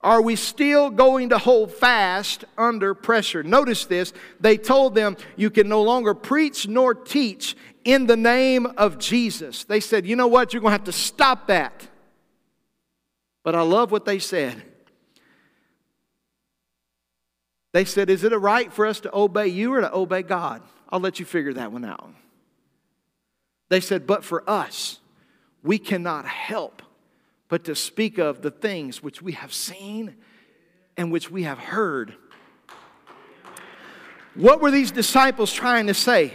Are 0.00 0.20
we 0.20 0.34
still 0.34 0.90
going 0.90 1.28
to 1.28 1.38
hold 1.38 1.70
fast 1.70 2.44
under 2.58 2.94
pressure? 2.94 3.44
Notice 3.44 3.84
this. 3.84 4.12
They 4.40 4.56
told 4.56 4.96
them, 4.96 5.16
You 5.36 5.50
can 5.50 5.68
no 5.68 5.82
longer 5.82 6.14
preach 6.14 6.66
nor 6.66 6.96
teach 6.96 7.56
in 7.84 8.08
the 8.08 8.16
name 8.16 8.66
of 8.66 8.98
Jesus. 8.98 9.62
They 9.62 9.78
said, 9.78 10.04
You 10.04 10.16
know 10.16 10.26
what? 10.26 10.52
You're 10.52 10.62
going 10.62 10.72
to 10.72 10.78
have 10.78 10.84
to 10.86 10.92
stop 10.92 11.46
that. 11.46 11.86
But 13.44 13.54
I 13.54 13.62
love 13.62 13.92
what 13.92 14.04
they 14.04 14.18
said. 14.18 14.64
They 17.72 17.84
said, 17.84 18.10
Is 18.10 18.24
it 18.24 18.32
a 18.32 18.38
right 18.38 18.72
for 18.72 18.86
us 18.86 19.00
to 19.00 19.14
obey 19.14 19.48
you 19.48 19.74
or 19.74 19.80
to 19.80 19.92
obey 19.92 20.22
God? 20.22 20.62
I'll 20.88 21.00
let 21.00 21.18
you 21.18 21.24
figure 21.24 21.54
that 21.54 21.72
one 21.72 21.84
out. 21.84 22.10
They 23.68 23.80
said, 23.80 24.06
But 24.06 24.24
for 24.24 24.48
us, 24.48 25.00
we 25.62 25.78
cannot 25.78 26.26
help 26.26 26.82
but 27.48 27.64
to 27.64 27.74
speak 27.74 28.18
of 28.18 28.40
the 28.40 28.50
things 28.50 29.02
which 29.02 29.20
we 29.20 29.32
have 29.32 29.52
seen 29.52 30.16
and 30.96 31.12
which 31.12 31.30
we 31.30 31.42
have 31.42 31.58
heard. 31.58 32.14
What 34.34 34.60
were 34.62 34.70
these 34.70 34.90
disciples 34.90 35.52
trying 35.52 35.86
to 35.88 35.94
say? 35.94 36.34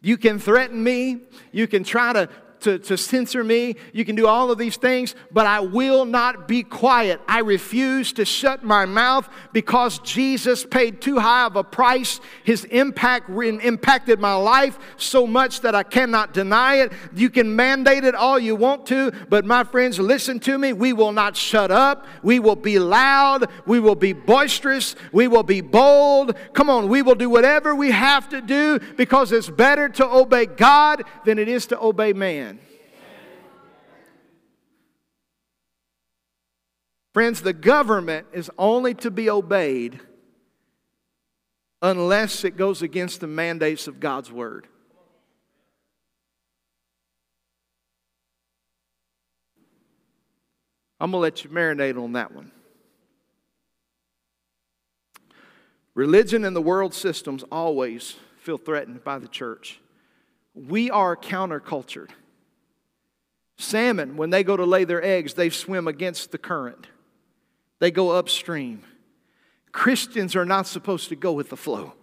You 0.00 0.16
can 0.16 0.38
threaten 0.38 0.82
me. 0.82 1.18
You 1.50 1.66
can 1.66 1.84
try 1.84 2.12
to 2.12 2.28
to, 2.62 2.78
to 2.78 2.96
censor 2.96 3.44
me. 3.44 3.76
You 3.92 4.04
can 4.04 4.16
do 4.16 4.26
all 4.26 4.50
of 4.50 4.58
these 4.58 4.76
things, 4.76 5.14
but 5.30 5.46
I 5.46 5.60
will 5.60 6.04
not 6.04 6.48
be 6.48 6.62
quiet. 6.62 7.20
I 7.28 7.40
refuse 7.40 8.12
to 8.14 8.24
shut 8.24 8.62
my 8.62 8.86
mouth 8.86 9.28
because 9.52 9.98
Jesus 10.00 10.64
paid 10.64 11.00
too 11.00 11.18
high 11.18 11.46
of 11.46 11.56
a 11.56 11.64
price. 11.64 12.20
His 12.44 12.64
impact 12.64 13.30
impacted 13.30 14.20
my 14.20 14.34
life 14.34 14.78
so 14.96 15.26
much 15.26 15.60
that 15.60 15.74
I 15.74 15.82
cannot 15.82 16.32
deny 16.32 16.76
it. 16.76 16.92
You 17.14 17.30
can 17.30 17.54
mandate 17.54 18.04
it 18.04 18.14
all 18.14 18.38
you 18.38 18.56
want 18.56 18.86
to, 18.86 19.12
but 19.28 19.44
my 19.44 19.64
friends, 19.64 19.98
listen 19.98 20.40
to 20.40 20.58
me. 20.58 20.72
We 20.72 20.92
will 20.92 21.12
not 21.12 21.36
shut 21.36 21.70
up. 21.70 22.06
We 22.22 22.38
will 22.38 22.56
be 22.56 22.78
loud. 22.78 23.50
We 23.66 23.80
will 23.80 23.94
be 23.94 24.12
boisterous. 24.12 24.96
We 25.12 25.28
will 25.28 25.42
be 25.42 25.60
bold. 25.60 26.36
Come 26.52 26.70
on, 26.70 26.88
we 26.88 27.02
will 27.02 27.14
do 27.14 27.28
whatever 27.28 27.74
we 27.74 27.90
have 27.90 28.28
to 28.30 28.40
do 28.40 28.78
because 28.96 29.32
it's 29.32 29.50
better 29.50 29.88
to 29.88 30.08
obey 30.08 30.46
God 30.46 31.02
than 31.24 31.38
it 31.38 31.48
is 31.48 31.66
to 31.66 31.80
obey 31.80 32.12
man. 32.12 32.51
Friends, 37.12 37.42
the 37.42 37.52
government 37.52 38.26
is 38.32 38.50
only 38.56 38.94
to 38.94 39.10
be 39.10 39.28
obeyed 39.28 40.00
unless 41.82 42.44
it 42.44 42.56
goes 42.56 42.80
against 42.80 43.20
the 43.20 43.26
mandates 43.26 43.86
of 43.86 44.00
God's 44.00 44.32
word. 44.32 44.66
I'm 50.98 51.10
going 51.10 51.18
to 51.18 51.22
let 51.22 51.44
you 51.44 51.50
marinate 51.50 52.02
on 52.02 52.12
that 52.12 52.32
one. 52.32 52.52
Religion 55.94 56.44
and 56.44 56.56
the 56.56 56.62
world 56.62 56.94
systems 56.94 57.44
always 57.52 58.16
feel 58.38 58.56
threatened 58.56 59.04
by 59.04 59.18
the 59.18 59.28
church. 59.28 59.80
We 60.54 60.90
are 60.90 61.16
countercultured. 61.16 62.10
Salmon, 63.58 64.16
when 64.16 64.30
they 64.30 64.44
go 64.44 64.56
to 64.56 64.64
lay 64.64 64.84
their 64.84 65.04
eggs, 65.04 65.34
they 65.34 65.50
swim 65.50 65.86
against 65.86 66.30
the 66.30 66.38
current 66.38 66.86
they 67.82 67.90
go 67.90 68.10
upstream. 68.10 68.84
Christians 69.72 70.36
are 70.36 70.44
not 70.44 70.68
supposed 70.68 71.08
to 71.08 71.16
go 71.16 71.32
with 71.32 71.48
the 71.50 71.56
flow. 71.56 71.94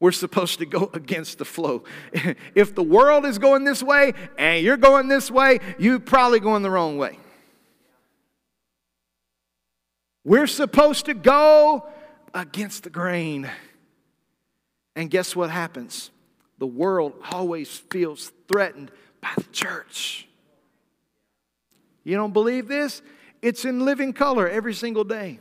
We're 0.00 0.10
supposed 0.10 0.58
to 0.58 0.66
go 0.66 0.90
against 0.94 1.38
the 1.38 1.44
flow. 1.44 1.84
if 2.56 2.74
the 2.74 2.82
world 2.82 3.24
is 3.24 3.38
going 3.38 3.62
this 3.62 3.84
way 3.84 4.14
and 4.36 4.64
you're 4.64 4.76
going 4.76 5.06
this 5.06 5.30
way, 5.30 5.60
you're 5.78 6.00
probably 6.00 6.40
going 6.40 6.64
the 6.64 6.72
wrong 6.72 6.98
way. 6.98 7.20
We're 10.24 10.48
supposed 10.48 11.04
to 11.04 11.14
go 11.14 11.86
against 12.34 12.82
the 12.82 12.90
grain. 12.90 13.48
And 14.96 15.08
guess 15.08 15.36
what 15.36 15.50
happens? 15.50 16.10
The 16.58 16.66
world 16.66 17.12
always 17.30 17.68
feels 17.68 18.32
threatened 18.48 18.90
by 19.20 19.30
the 19.36 19.44
church. 19.52 20.26
You 22.02 22.16
don't 22.16 22.32
believe 22.32 22.66
this? 22.66 23.02
It's 23.42 23.64
in 23.64 23.84
living 23.84 24.12
color 24.12 24.48
every 24.48 24.74
single 24.74 25.04
day. 25.04 25.40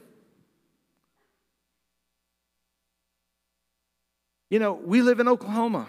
You 4.49 4.59
know, 4.59 4.73
we 4.73 5.01
live 5.01 5.19
in 5.19 5.27
Oklahoma. 5.27 5.87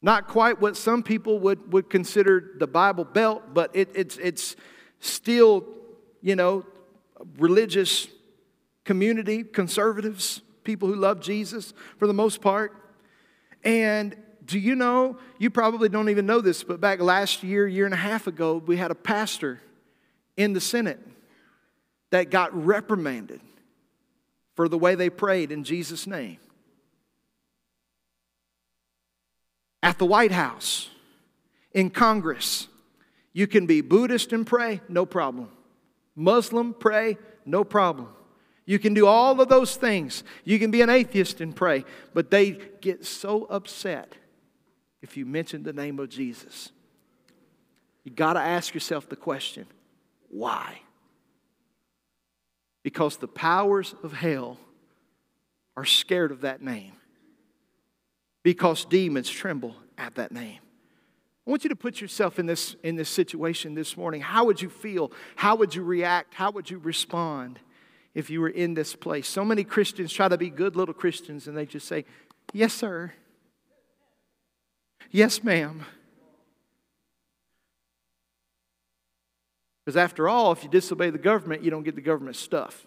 Not 0.00 0.28
quite 0.28 0.60
what 0.60 0.76
some 0.76 1.02
people 1.02 1.38
would, 1.40 1.72
would 1.72 1.88
consider 1.88 2.52
the 2.58 2.66
Bible 2.66 3.04
Belt, 3.04 3.54
but 3.54 3.70
it, 3.74 3.88
it's, 3.94 4.16
it's 4.18 4.56
still, 5.00 5.64
you 6.20 6.36
know, 6.36 6.66
religious 7.38 8.08
community, 8.84 9.44
conservatives, 9.44 10.42
people 10.64 10.88
who 10.88 10.96
love 10.96 11.20
Jesus 11.20 11.72
for 11.98 12.06
the 12.06 12.14
most 12.14 12.40
part. 12.40 12.76
And 13.64 14.16
do 14.44 14.58
you 14.58 14.74
know, 14.74 15.18
you 15.38 15.50
probably 15.50 15.88
don't 15.88 16.08
even 16.08 16.26
know 16.26 16.40
this, 16.40 16.64
but 16.64 16.80
back 16.80 17.00
last 17.00 17.42
year, 17.42 17.66
year 17.66 17.84
and 17.84 17.94
a 17.94 17.98
half 17.98 18.26
ago, 18.26 18.62
we 18.66 18.76
had 18.76 18.90
a 18.90 18.94
pastor 18.94 19.60
in 20.36 20.52
the 20.52 20.60
Senate 20.60 21.00
that 22.10 22.30
got 22.30 22.54
reprimanded 22.54 23.40
for 24.54 24.68
the 24.68 24.78
way 24.78 24.94
they 24.94 25.10
prayed 25.10 25.52
in 25.52 25.64
Jesus' 25.64 26.06
name. 26.06 26.38
At 29.82 29.98
the 29.98 30.06
White 30.06 30.32
House, 30.32 30.90
in 31.72 31.90
Congress, 31.90 32.68
you 33.32 33.46
can 33.46 33.66
be 33.66 33.80
Buddhist 33.80 34.32
and 34.32 34.46
pray, 34.46 34.80
no 34.88 35.06
problem. 35.06 35.48
Muslim, 36.14 36.74
pray, 36.74 37.16
no 37.44 37.64
problem. 37.64 38.08
You 38.64 38.78
can 38.78 38.94
do 38.94 39.06
all 39.06 39.40
of 39.40 39.48
those 39.48 39.76
things. 39.76 40.22
You 40.44 40.58
can 40.58 40.70
be 40.70 40.82
an 40.82 40.90
atheist 40.90 41.40
and 41.40 41.56
pray, 41.56 41.84
but 42.14 42.30
they 42.30 42.52
get 42.80 43.04
so 43.04 43.44
upset 43.44 44.14
if 45.02 45.16
you 45.16 45.26
mention 45.26 45.64
the 45.64 45.72
name 45.72 45.98
of 45.98 46.08
Jesus. 46.08 46.70
You 48.04 48.12
got 48.12 48.34
to 48.34 48.40
ask 48.40 48.72
yourself 48.72 49.08
the 49.08 49.16
question 49.16 49.66
why? 50.30 50.80
Because 52.82 53.18
the 53.18 53.28
powers 53.28 53.94
of 54.02 54.12
hell 54.12 54.58
are 55.76 55.84
scared 55.84 56.32
of 56.32 56.40
that 56.40 56.62
name. 56.62 56.92
Because 58.42 58.84
demons 58.84 59.28
tremble 59.28 59.76
at 59.98 60.14
that 60.16 60.32
name. 60.32 60.58
I 61.46 61.50
want 61.50 61.64
you 61.64 61.70
to 61.70 61.76
put 61.76 62.00
yourself 62.00 62.38
in 62.38 62.46
this, 62.46 62.76
in 62.82 62.96
this 62.96 63.08
situation 63.08 63.74
this 63.74 63.96
morning. 63.96 64.20
How 64.20 64.44
would 64.44 64.62
you 64.62 64.68
feel? 64.68 65.12
How 65.36 65.56
would 65.56 65.74
you 65.74 65.82
react? 65.82 66.34
How 66.34 66.50
would 66.50 66.70
you 66.70 66.78
respond 66.78 67.58
if 68.14 68.30
you 68.30 68.40
were 68.40 68.48
in 68.48 68.74
this 68.74 68.94
place? 68.96 69.28
So 69.28 69.44
many 69.44 69.64
Christians 69.64 70.12
try 70.12 70.28
to 70.28 70.38
be 70.38 70.50
good 70.50 70.76
little 70.76 70.94
Christians 70.94 71.46
and 71.46 71.56
they 71.56 71.66
just 71.66 71.86
say, 71.86 72.04
Yes, 72.52 72.72
sir. 72.72 73.12
Yes, 75.10 75.42
ma'am. 75.42 75.84
Because 79.84 79.96
after 79.96 80.28
all, 80.28 80.52
if 80.52 80.62
you 80.62 80.70
disobey 80.70 81.10
the 81.10 81.18
government, 81.18 81.62
you 81.62 81.70
don't 81.70 81.82
get 81.82 81.96
the 81.96 82.00
government 82.00 82.36
stuff. 82.36 82.86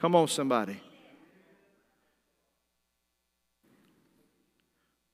Come 0.00 0.16
on, 0.16 0.28
somebody. 0.28 0.80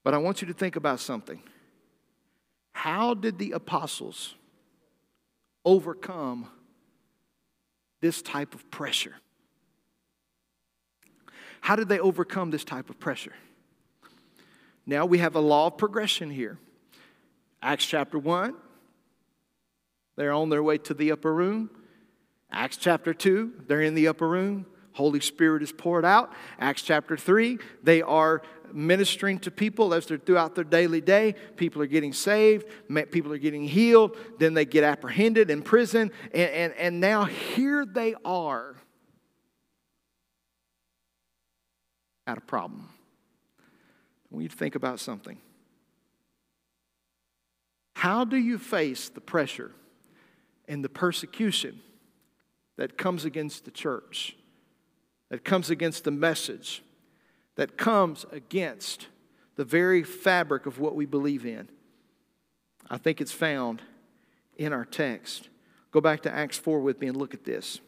But 0.04 0.14
I 0.14 0.18
want 0.18 0.40
you 0.40 0.46
to 0.46 0.54
think 0.54 0.76
about 0.76 1.00
something. 1.00 1.42
How 2.72 3.14
did 3.14 3.38
the 3.38 3.52
apostles 3.52 4.36
overcome 5.64 6.48
this 8.00 8.22
type 8.22 8.54
of 8.54 8.70
pressure? 8.70 9.14
How 11.60 11.74
did 11.74 11.88
they 11.88 11.98
overcome 11.98 12.52
this 12.52 12.62
type 12.62 12.88
of 12.88 13.00
pressure? 13.00 13.32
Now 14.86 15.04
we 15.04 15.18
have 15.18 15.34
a 15.34 15.40
law 15.40 15.66
of 15.66 15.78
progression 15.78 16.30
here. 16.30 16.58
Acts 17.60 17.86
chapter 17.86 18.18
1, 18.18 18.54
they're 20.16 20.32
on 20.32 20.48
their 20.48 20.62
way 20.62 20.78
to 20.78 20.94
the 20.94 21.12
upper 21.12 21.34
room. 21.34 21.70
Acts 22.50 22.76
chapter 22.76 23.12
2, 23.12 23.64
they're 23.66 23.82
in 23.82 23.94
the 23.94 24.08
upper 24.08 24.28
room. 24.28 24.66
Holy 24.92 25.20
Spirit 25.20 25.62
is 25.62 25.72
poured 25.72 26.04
out. 26.04 26.32
Acts 26.58 26.82
chapter 26.82 27.16
3, 27.16 27.58
they 27.82 28.02
are 28.02 28.42
ministering 28.72 29.38
to 29.40 29.50
people 29.50 29.92
as 29.92 30.06
they're 30.06 30.18
throughout 30.18 30.54
their 30.54 30.64
daily 30.64 31.00
day. 31.00 31.34
People 31.56 31.82
are 31.82 31.86
getting 31.86 32.12
saved, 32.12 32.66
people 33.10 33.32
are 33.32 33.38
getting 33.38 33.64
healed, 33.64 34.16
then 34.38 34.54
they 34.54 34.64
get 34.64 34.84
apprehended 34.84 35.50
in 35.50 35.62
prison, 35.62 36.10
and, 36.32 36.50
and, 36.50 36.72
and 36.74 37.00
now 37.00 37.24
here 37.24 37.84
they 37.84 38.14
are 38.24 38.76
at 42.26 42.38
a 42.38 42.42
problem. 42.42 42.88
Want 44.36 44.42
you 44.42 44.48
to 44.50 44.56
think 44.56 44.74
about 44.74 45.00
something. 45.00 45.38
How 47.94 48.26
do 48.26 48.36
you 48.36 48.58
face 48.58 49.08
the 49.08 49.22
pressure 49.22 49.70
and 50.68 50.84
the 50.84 50.90
persecution 50.90 51.80
that 52.76 52.98
comes 52.98 53.24
against 53.24 53.64
the 53.64 53.70
church, 53.70 54.36
that 55.30 55.42
comes 55.42 55.70
against 55.70 56.04
the 56.04 56.10
message, 56.10 56.82
that 57.54 57.78
comes 57.78 58.26
against 58.30 59.06
the 59.54 59.64
very 59.64 60.02
fabric 60.02 60.66
of 60.66 60.78
what 60.78 60.94
we 60.94 61.06
believe 61.06 61.46
in. 61.46 61.70
I 62.90 62.98
think 62.98 63.22
it's 63.22 63.32
found 63.32 63.80
in 64.58 64.74
our 64.74 64.84
text. 64.84 65.48
Go 65.92 66.02
back 66.02 66.20
to 66.24 66.30
Acts 66.30 66.58
4 66.58 66.80
with 66.80 67.00
me 67.00 67.06
and 67.06 67.16
look 67.16 67.32
at 67.32 67.44
this. 67.44 67.80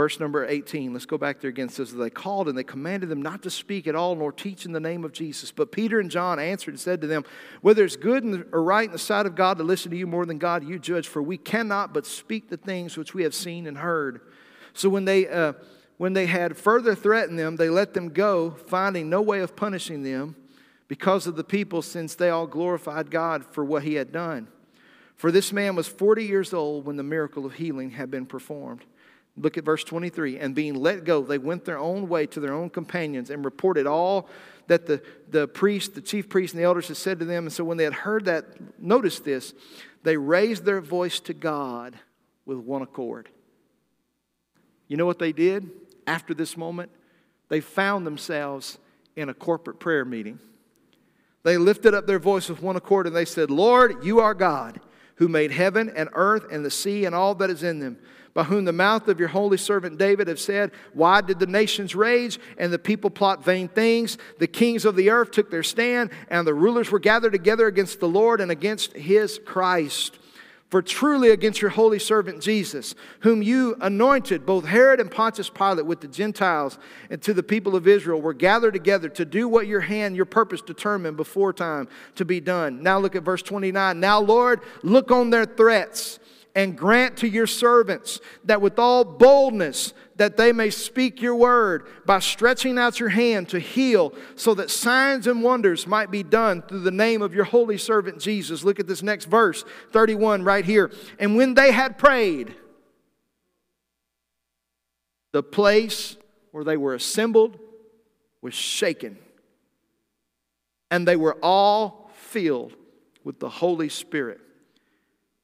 Verse 0.00 0.18
number 0.18 0.46
18, 0.46 0.94
let's 0.94 1.04
go 1.04 1.18
back 1.18 1.40
there 1.40 1.50
again. 1.50 1.66
It 1.66 1.72
says, 1.72 1.92
They 1.92 2.08
called 2.08 2.48
and 2.48 2.56
they 2.56 2.64
commanded 2.64 3.10
them 3.10 3.20
not 3.20 3.42
to 3.42 3.50
speak 3.50 3.86
at 3.86 3.94
all, 3.94 4.16
nor 4.16 4.32
teach 4.32 4.64
in 4.64 4.72
the 4.72 4.80
name 4.80 5.04
of 5.04 5.12
Jesus. 5.12 5.52
But 5.52 5.72
Peter 5.72 6.00
and 6.00 6.10
John 6.10 6.38
answered 6.38 6.70
and 6.70 6.80
said 6.80 7.02
to 7.02 7.06
them, 7.06 7.22
Whether 7.60 7.84
it's 7.84 7.96
good 7.96 8.48
or 8.50 8.62
right 8.62 8.86
in 8.86 8.92
the 8.92 8.98
sight 8.98 9.26
of 9.26 9.34
God 9.34 9.58
to 9.58 9.62
listen 9.62 9.90
to 9.90 9.98
you 9.98 10.06
more 10.06 10.24
than 10.24 10.38
God, 10.38 10.66
you 10.66 10.78
judge, 10.78 11.06
for 11.06 11.22
we 11.22 11.36
cannot 11.36 11.92
but 11.92 12.06
speak 12.06 12.48
the 12.48 12.56
things 12.56 12.96
which 12.96 13.12
we 13.12 13.24
have 13.24 13.34
seen 13.34 13.66
and 13.66 13.76
heard. 13.76 14.22
So 14.72 14.88
when 14.88 15.04
they, 15.04 15.28
uh, 15.28 15.52
when 15.98 16.14
they 16.14 16.24
had 16.24 16.56
further 16.56 16.94
threatened 16.94 17.38
them, 17.38 17.56
they 17.56 17.68
let 17.68 17.92
them 17.92 18.08
go, 18.08 18.52
finding 18.52 19.10
no 19.10 19.20
way 19.20 19.40
of 19.40 19.54
punishing 19.54 20.02
them 20.02 20.34
because 20.88 21.26
of 21.26 21.36
the 21.36 21.44
people, 21.44 21.82
since 21.82 22.14
they 22.14 22.30
all 22.30 22.46
glorified 22.46 23.10
God 23.10 23.44
for 23.44 23.66
what 23.66 23.82
he 23.82 23.96
had 23.96 24.12
done. 24.12 24.48
For 25.16 25.30
this 25.30 25.52
man 25.52 25.76
was 25.76 25.88
40 25.88 26.24
years 26.24 26.54
old 26.54 26.86
when 26.86 26.96
the 26.96 27.02
miracle 27.02 27.44
of 27.44 27.52
healing 27.52 27.90
had 27.90 28.10
been 28.10 28.24
performed. 28.24 28.86
Look 29.40 29.56
at 29.56 29.64
verse 29.64 29.82
23. 29.84 30.38
And 30.38 30.54
being 30.54 30.74
let 30.74 31.04
go, 31.04 31.22
they 31.22 31.38
went 31.38 31.64
their 31.64 31.78
own 31.78 32.08
way 32.08 32.26
to 32.26 32.40
their 32.40 32.52
own 32.52 32.70
companions 32.70 33.30
and 33.30 33.44
reported 33.44 33.86
all 33.86 34.28
that 34.66 34.86
the, 34.86 35.02
the 35.30 35.48
priest, 35.48 35.94
the 35.94 36.00
chief 36.00 36.28
priest, 36.28 36.54
and 36.54 36.60
the 36.60 36.66
elders 36.66 36.88
had 36.88 36.96
said 36.96 37.18
to 37.18 37.24
them. 37.24 37.44
And 37.44 37.52
so 37.52 37.64
when 37.64 37.76
they 37.76 37.84
had 37.84 37.94
heard 37.94 38.26
that, 38.26 38.44
notice 38.80 39.18
this, 39.18 39.54
they 40.02 40.16
raised 40.16 40.64
their 40.64 40.80
voice 40.80 41.20
to 41.20 41.34
God 41.34 41.98
with 42.44 42.58
one 42.58 42.82
accord. 42.82 43.28
You 44.86 44.96
know 44.96 45.06
what 45.06 45.18
they 45.18 45.32
did 45.32 45.70
after 46.06 46.34
this 46.34 46.56
moment? 46.56 46.90
They 47.48 47.60
found 47.60 48.06
themselves 48.06 48.78
in 49.16 49.28
a 49.28 49.34
corporate 49.34 49.80
prayer 49.80 50.04
meeting. 50.04 50.38
They 51.42 51.56
lifted 51.56 51.94
up 51.94 52.06
their 52.06 52.18
voice 52.18 52.48
with 52.48 52.62
one 52.62 52.76
accord 52.76 53.06
and 53.06 53.16
they 53.16 53.24
said, 53.24 53.50
Lord, 53.50 54.04
you 54.04 54.20
are 54.20 54.34
God 54.34 54.80
who 55.16 55.28
made 55.28 55.50
heaven 55.50 55.92
and 55.94 56.08
earth 56.14 56.46
and 56.50 56.64
the 56.64 56.70
sea 56.70 57.04
and 57.04 57.14
all 57.14 57.34
that 57.36 57.50
is 57.50 57.62
in 57.62 57.78
them, 57.78 57.98
by 58.40 58.44
whom 58.44 58.64
the 58.64 58.72
mouth 58.72 59.06
of 59.08 59.18
your 59.18 59.28
holy 59.28 59.58
servant 59.58 59.98
David 59.98 60.26
have 60.26 60.40
said, 60.40 60.70
Why 60.94 61.20
did 61.20 61.38
the 61.38 61.46
nations 61.46 61.94
rage 61.94 62.40
and 62.56 62.72
the 62.72 62.78
people 62.78 63.10
plot 63.10 63.44
vain 63.44 63.68
things? 63.68 64.16
The 64.38 64.46
kings 64.46 64.86
of 64.86 64.96
the 64.96 65.10
earth 65.10 65.30
took 65.30 65.50
their 65.50 65.62
stand, 65.62 66.08
and 66.30 66.46
the 66.46 66.54
rulers 66.54 66.90
were 66.90 67.00
gathered 67.00 67.32
together 67.32 67.66
against 67.66 68.00
the 68.00 68.08
Lord 68.08 68.40
and 68.40 68.50
against 68.50 68.94
his 68.94 69.38
Christ. 69.44 70.18
For 70.70 70.80
truly 70.80 71.28
against 71.32 71.60
your 71.60 71.70
holy 71.70 71.98
servant 71.98 72.40
Jesus, 72.40 72.94
whom 73.18 73.42
you 73.42 73.76
anointed, 73.82 74.46
both 74.46 74.64
Herod 74.64 75.00
and 75.00 75.10
Pontius 75.10 75.50
Pilate, 75.50 75.84
with 75.84 76.00
the 76.00 76.08
Gentiles 76.08 76.78
and 77.10 77.20
to 77.20 77.34
the 77.34 77.42
people 77.42 77.76
of 77.76 77.86
Israel, 77.86 78.22
were 78.22 78.32
gathered 78.32 78.72
together 78.72 79.10
to 79.10 79.26
do 79.26 79.48
what 79.48 79.66
your 79.66 79.80
hand, 79.80 80.16
your 80.16 80.24
purpose 80.24 80.62
determined 80.62 81.18
before 81.18 81.52
time 81.52 81.88
to 82.14 82.24
be 82.24 82.40
done. 82.40 82.82
Now 82.82 83.00
look 83.00 83.16
at 83.16 83.22
verse 83.22 83.42
29. 83.42 84.00
Now, 84.00 84.18
Lord, 84.18 84.62
look 84.82 85.10
on 85.10 85.28
their 85.28 85.44
threats 85.44 86.19
and 86.54 86.76
grant 86.76 87.16
to 87.18 87.28
your 87.28 87.46
servants 87.46 88.20
that 88.44 88.60
with 88.60 88.78
all 88.78 89.04
boldness 89.04 89.92
that 90.16 90.36
they 90.36 90.52
may 90.52 90.68
speak 90.68 91.22
your 91.22 91.34
word 91.34 91.86
by 92.04 92.18
stretching 92.18 92.78
out 92.78 93.00
your 93.00 93.08
hand 93.08 93.48
to 93.48 93.58
heal 93.58 94.12
so 94.34 94.54
that 94.54 94.70
signs 94.70 95.26
and 95.26 95.42
wonders 95.42 95.86
might 95.86 96.10
be 96.10 96.22
done 96.22 96.60
through 96.62 96.80
the 96.80 96.90
name 96.90 97.22
of 97.22 97.34
your 97.34 97.44
holy 97.44 97.78
servant 97.78 98.20
Jesus. 98.20 98.64
Look 98.64 98.80
at 98.80 98.86
this 98.86 99.02
next 99.02 99.26
verse, 99.26 99.64
31 99.92 100.42
right 100.42 100.64
here. 100.64 100.90
And 101.18 101.36
when 101.36 101.54
they 101.54 101.72
had 101.72 101.98
prayed, 101.98 102.54
the 105.32 105.42
place 105.42 106.16
where 106.50 106.64
they 106.64 106.76
were 106.76 106.94
assembled 106.94 107.58
was 108.42 108.54
shaken, 108.54 109.16
and 110.90 111.06
they 111.06 111.16
were 111.16 111.38
all 111.42 112.10
filled 112.14 112.74
with 113.22 113.38
the 113.38 113.48
Holy 113.48 113.88
Spirit 113.88 114.40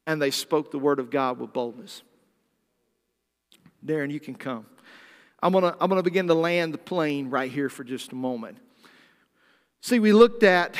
and 0.07 0.23
they 0.23 0.31
spoke 0.31 0.71
the 0.71 0.79
word 0.79 0.99
of 1.01 1.11
God 1.11 1.39
with 1.39 1.53
boldness. 1.53 2.03
Darren, 3.85 4.11
you 4.11 4.21
can 4.21 4.35
come. 4.35 4.67
I'm 5.43 5.53
going 5.53 5.65
to 5.65 5.77
I'm 5.81 5.89
going 5.89 5.99
to 5.99 6.05
begin 6.05 6.27
to 6.29 6.35
land 6.35 6.75
the 6.75 6.79
plane 6.79 7.31
right 7.31 7.51
here 7.51 7.69
for 7.69 7.85
just 7.85 8.13
a 8.13 8.15
moment. 8.15 8.59
See, 9.81 9.99
we 9.99 10.13
looked 10.13 10.43
at 10.43 10.77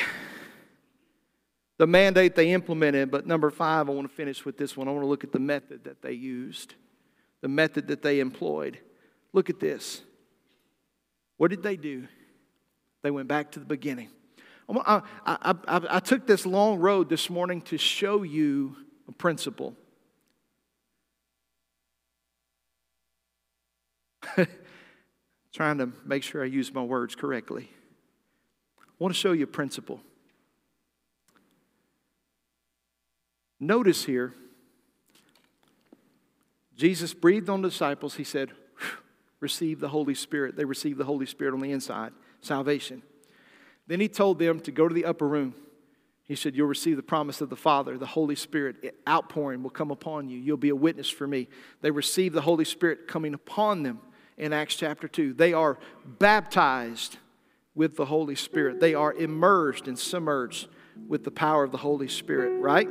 the 1.77 1.87
mandate 1.87 2.35
they 2.35 2.51
implemented, 2.51 3.11
but 3.11 3.27
number 3.27 3.51
five, 3.51 3.87
I 3.87 3.93
want 3.93 4.09
to 4.09 4.13
finish 4.13 4.43
with 4.43 4.57
this 4.57 4.75
one. 4.75 4.87
I 4.87 4.91
want 4.91 5.03
to 5.03 5.07
look 5.07 5.23
at 5.23 5.31
the 5.31 5.39
method 5.39 5.83
that 5.83 6.01
they 6.01 6.13
used, 6.13 6.73
the 7.41 7.47
method 7.47 7.87
that 7.87 8.01
they 8.01 8.19
employed. 8.19 8.79
Look 9.31 9.49
at 9.49 9.59
this. 9.59 10.01
What 11.37 11.51
did 11.51 11.61
they 11.61 11.77
do? 11.77 12.07
They 13.03 13.11
went 13.11 13.27
back 13.27 13.51
to 13.51 13.59
the 13.59 13.65
beginning. 13.65 14.09
I, 14.69 15.01
I, 15.25 15.55
I, 15.67 15.81
I 15.89 15.99
took 15.99 16.27
this 16.27 16.45
long 16.45 16.79
road 16.79 17.09
this 17.09 17.29
morning 17.29 17.61
to 17.63 17.77
show 17.77 18.23
you 18.23 18.75
a 19.07 19.11
principle. 19.11 19.75
Trying 25.53 25.77
to 25.79 25.91
make 26.05 26.23
sure 26.23 26.43
I 26.43 26.47
use 26.47 26.73
my 26.73 26.81
words 26.83 27.15
correctly. 27.15 27.69
I 28.79 28.83
want 28.99 29.13
to 29.13 29.19
show 29.19 29.31
you 29.31 29.45
a 29.45 29.47
principle. 29.47 30.01
Notice 33.59 34.05
here, 34.05 34.33
Jesus 36.75 37.13
breathed 37.13 37.49
on 37.49 37.61
the 37.63 37.69
disciples. 37.69 38.15
He 38.15 38.23
said, 38.23 38.51
Receive 39.39 39.79
the 39.79 39.89
Holy 39.89 40.15
Spirit. 40.15 40.55
They 40.55 40.65
received 40.65 40.97
the 40.97 41.05
Holy 41.05 41.25
Spirit 41.25 41.53
on 41.53 41.61
the 41.61 41.71
inside, 41.71 42.11
salvation. 42.41 43.03
Then 43.87 43.99
he 43.99 44.07
told 44.07 44.39
them 44.39 44.59
to 44.61 44.71
go 44.71 44.87
to 44.87 44.93
the 44.93 45.05
upper 45.05 45.27
room. 45.27 45.53
He 46.27 46.35
said, 46.35 46.55
You'll 46.55 46.67
receive 46.67 46.97
the 46.97 47.03
promise 47.03 47.41
of 47.41 47.49
the 47.49 47.55
Father, 47.55 47.97
the 47.97 48.05
Holy 48.05 48.35
Spirit 48.35 48.95
outpouring 49.07 49.63
will 49.63 49.69
come 49.69 49.91
upon 49.91 50.29
you. 50.29 50.37
You'll 50.37 50.57
be 50.57 50.69
a 50.69 50.75
witness 50.75 51.09
for 51.09 51.25
me. 51.25 51.47
They 51.81 51.91
receive 51.91 52.33
the 52.33 52.41
Holy 52.41 52.65
Spirit 52.65 53.07
coming 53.07 53.33
upon 53.33 53.83
them 53.83 53.99
in 54.37 54.53
Acts 54.53 54.75
chapter 54.75 55.07
2. 55.07 55.33
They 55.33 55.53
are 55.53 55.79
baptized 56.05 57.17
with 57.75 57.95
the 57.95 58.05
Holy 58.05 58.35
Spirit, 58.35 58.79
they 58.79 58.95
are 58.95 59.13
immersed 59.13 59.87
and 59.87 59.99
submerged 59.99 60.67
with 61.07 61.23
the 61.23 61.29
power 61.29 61.63
of 61.63 61.71
the 61.71 61.77
Holy 61.77 62.07
Spirit, 62.07 62.59
right? 62.59 62.89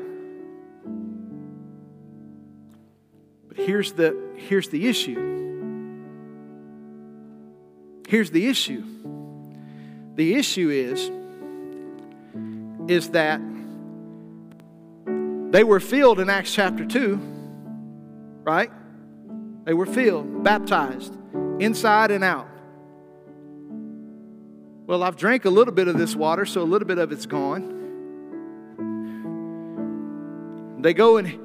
But 3.48 3.56
here's 3.56 3.92
the, 3.92 4.16
here's 4.36 4.68
the 4.68 4.86
issue. 4.86 5.34
Here's 8.08 8.30
the 8.30 8.46
issue. 8.46 8.84
The 10.14 10.36
issue 10.36 10.70
is, 10.70 11.10
is 12.88 13.10
that 13.10 13.40
they 15.52 15.64
were 15.64 15.80
filled 15.80 16.20
in 16.20 16.28
Acts 16.28 16.52
chapter 16.52 16.84
2, 16.84 17.18
right? 18.42 18.70
They 19.64 19.74
were 19.74 19.86
filled, 19.86 20.44
baptized, 20.44 21.16
inside 21.58 22.10
and 22.10 22.22
out. 22.22 22.48
Well, 24.86 25.02
I've 25.02 25.16
drank 25.16 25.44
a 25.44 25.50
little 25.50 25.74
bit 25.74 25.88
of 25.88 25.98
this 25.98 26.14
water, 26.14 26.46
so 26.46 26.62
a 26.62 26.64
little 26.64 26.86
bit 26.86 26.98
of 26.98 27.10
it's 27.10 27.26
gone. 27.26 27.72
They 30.80 30.94
go 30.94 31.16
and 31.16 31.40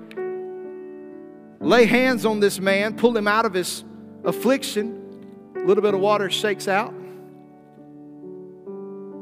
lay 1.60 1.86
hands 1.86 2.26
on 2.26 2.40
this 2.40 2.60
man, 2.60 2.96
pull 2.96 3.18
him 3.18 3.28
out 3.28 3.46
of 3.46 3.54
his 3.54 3.84
affliction. 4.24 5.54
A 5.56 5.66
little 5.66 5.82
bit 5.82 5.96
of 5.96 6.00
water 6.00 6.30
shakes 6.30 6.68
out. 6.68 6.94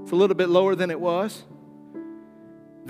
It's 0.03 0.11
a 0.11 0.15
little 0.15 0.35
bit 0.35 0.49
lower 0.49 0.75
than 0.75 0.91
it 0.91 0.99
was. 0.99 1.43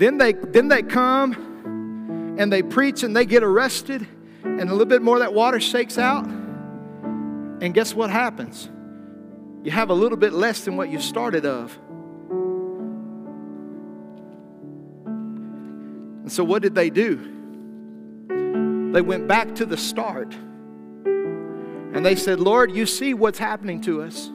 Then 0.00 0.16
they, 0.16 0.32
then 0.32 0.68
they 0.68 0.82
come 0.82 2.36
and 2.38 2.50
they 2.50 2.62
preach 2.62 3.02
and 3.02 3.14
they 3.14 3.26
get 3.26 3.42
arrested, 3.42 4.08
and 4.42 4.62
a 4.62 4.72
little 4.72 4.86
bit 4.86 5.02
more 5.02 5.16
of 5.16 5.20
that 5.20 5.34
water 5.34 5.60
shakes 5.60 5.98
out. 5.98 6.24
And 6.24 7.74
guess 7.74 7.94
what 7.94 8.08
happens? 8.08 8.70
You 9.62 9.70
have 9.72 9.90
a 9.90 9.94
little 9.94 10.16
bit 10.16 10.32
less 10.32 10.64
than 10.64 10.78
what 10.78 10.88
you 10.88 11.00
started 11.00 11.44
of. 11.44 11.78
And 16.22 16.32
so, 16.32 16.44
what 16.44 16.62
did 16.62 16.74
they 16.74 16.88
do? 16.88 17.16
They 18.94 19.02
went 19.02 19.28
back 19.28 19.54
to 19.56 19.66
the 19.66 19.76
start. 19.76 20.32
And 21.04 22.06
they 22.06 22.16
said, 22.16 22.40
Lord, 22.40 22.74
you 22.74 22.86
see 22.86 23.12
what's 23.12 23.38
happening 23.38 23.82
to 23.82 24.00
us. 24.00 24.30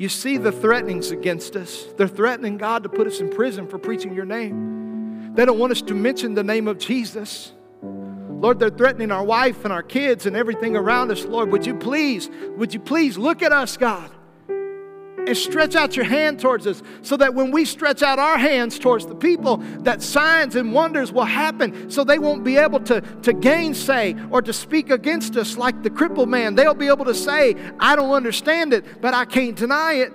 You 0.00 0.08
see 0.08 0.38
the 0.38 0.50
threatenings 0.50 1.10
against 1.10 1.56
us. 1.56 1.84
They're 1.98 2.08
threatening 2.08 2.56
God 2.56 2.84
to 2.84 2.88
put 2.88 3.06
us 3.06 3.20
in 3.20 3.28
prison 3.28 3.68
for 3.68 3.78
preaching 3.78 4.14
your 4.14 4.24
name. 4.24 5.34
They 5.34 5.44
don't 5.44 5.58
want 5.58 5.72
us 5.72 5.82
to 5.82 5.94
mention 5.94 6.32
the 6.32 6.42
name 6.42 6.68
of 6.68 6.78
Jesus. 6.78 7.52
Lord, 7.82 8.58
they're 8.58 8.70
threatening 8.70 9.10
our 9.10 9.22
wife 9.22 9.62
and 9.66 9.74
our 9.74 9.82
kids 9.82 10.24
and 10.24 10.34
everything 10.34 10.74
around 10.74 11.10
us. 11.10 11.26
Lord, 11.26 11.52
would 11.52 11.66
you 11.66 11.74
please, 11.74 12.30
would 12.56 12.72
you 12.72 12.80
please 12.80 13.18
look 13.18 13.42
at 13.42 13.52
us, 13.52 13.76
God, 13.76 14.10
and 15.26 15.36
stretch 15.36 15.74
out 15.74 15.96
your 15.96 16.04
hand 16.04 16.40
towards 16.40 16.66
us 16.66 16.82
so 17.02 17.16
that 17.16 17.34
when 17.34 17.50
we 17.50 17.64
stretch 17.64 18.02
out 18.02 18.18
our 18.18 18.38
hands 18.38 18.78
towards 18.78 19.06
the 19.06 19.14
people, 19.14 19.58
that 19.80 20.02
signs 20.02 20.56
and 20.56 20.72
wonders 20.72 21.12
will 21.12 21.24
happen 21.24 21.90
so 21.90 22.04
they 22.04 22.18
won't 22.18 22.44
be 22.44 22.56
able 22.56 22.80
to, 22.80 23.00
to 23.00 23.32
gainsay 23.32 24.14
or 24.30 24.42
to 24.42 24.52
speak 24.52 24.90
against 24.90 25.36
us 25.36 25.56
like 25.56 25.82
the 25.82 25.90
crippled 25.90 26.28
man. 26.28 26.54
They'll 26.54 26.74
be 26.74 26.88
able 26.88 27.04
to 27.04 27.14
say, 27.14 27.54
I 27.78 27.96
don't 27.96 28.12
understand 28.12 28.72
it, 28.72 29.00
but 29.00 29.14
I 29.14 29.24
can't 29.24 29.56
deny 29.56 29.94
it. 29.94 30.12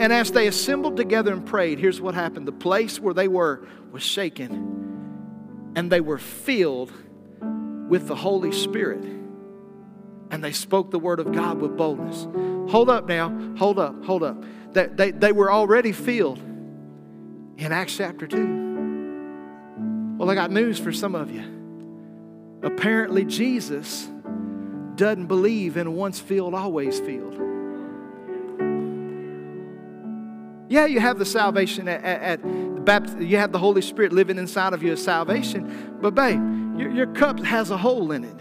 And 0.00 0.12
as 0.12 0.32
they 0.32 0.48
assembled 0.48 0.96
together 0.96 1.32
and 1.32 1.46
prayed, 1.46 1.78
here's 1.78 2.00
what 2.00 2.14
happened. 2.14 2.48
The 2.48 2.52
place 2.52 2.98
where 2.98 3.14
they 3.14 3.28
were 3.28 3.68
was 3.92 4.02
shaken, 4.02 5.72
and 5.76 5.92
they 5.92 6.00
were 6.00 6.18
filled 6.18 6.90
with 7.88 8.08
the 8.08 8.16
Holy 8.16 8.50
Spirit. 8.50 9.21
And 10.32 10.42
they 10.42 10.52
spoke 10.52 10.90
the 10.90 10.98
word 10.98 11.20
of 11.20 11.30
God 11.30 11.60
with 11.60 11.76
boldness. 11.76 12.26
Hold 12.72 12.90
up 12.90 13.06
now, 13.06 13.54
hold 13.56 13.78
up, 13.78 14.04
hold 14.04 14.22
up. 14.22 14.42
They, 14.72 14.86
they, 14.86 15.10
they 15.10 15.30
were 15.30 15.52
already 15.52 15.92
filled 15.92 16.38
in 17.58 17.70
Acts 17.70 17.96
chapter 17.96 18.26
2. 18.26 20.16
Well, 20.18 20.30
I 20.30 20.34
got 20.34 20.50
news 20.50 20.78
for 20.78 20.90
some 20.90 21.14
of 21.14 21.30
you. 21.30 22.60
Apparently, 22.62 23.24
Jesus 23.24 24.08
doesn't 24.96 25.26
believe 25.26 25.76
in 25.76 25.94
once 25.94 26.18
filled, 26.18 26.54
always 26.54 26.98
filled. 27.00 27.34
Yeah, 30.68 30.86
you 30.86 31.00
have 31.00 31.18
the 31.18 31.26
salvation 31.26 31.88
at, 31.88 32.02
at, 32.02 32.22
at 32.22 32.42
the 32.42 32.80
baptism, 32.80 33.20
you 33.20 33.36
have 33.36 33.52
the 33.52 33.58
Holy 33.58 33.82
Spirit 33.82 34.14
living 34.14 34.38
inside 34.38 34.72
of 34.72 34.82
you 34.82 34.92
as 34.92 35.04
salvation, 35.04 35.98
but 36.00 36.14
babe, 36.14 36.40
your, 36.78 36.90
your 36.90 37.06
cup 37.08 37.38
has 37.40 37.70
a 37.70 37.76
hole 37.76 38.12
in 38.12 38.24
it. 38.24 38.36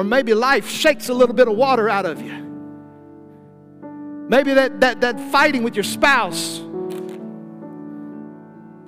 Or 0.00 0.04
maybe 0.04 0.32
life 0.32 0.66
shakes 0.66 1.10
a 1.10 1.12
little 1.12 1.34
bit 1.34 1.46
of 1.46 1.58
water 1.58 1.86
out 1.86 2.06
of 2.06 2.22
you. 2.22 2.32
Maybe 4.30 4.54
that, 4.54 4.80
that, 4.80 5.02
that 5.02 5.20
fighting 5.30 5.62
with 5.62 5.76
your 5.76 5.84
spouse. 5.84 6.58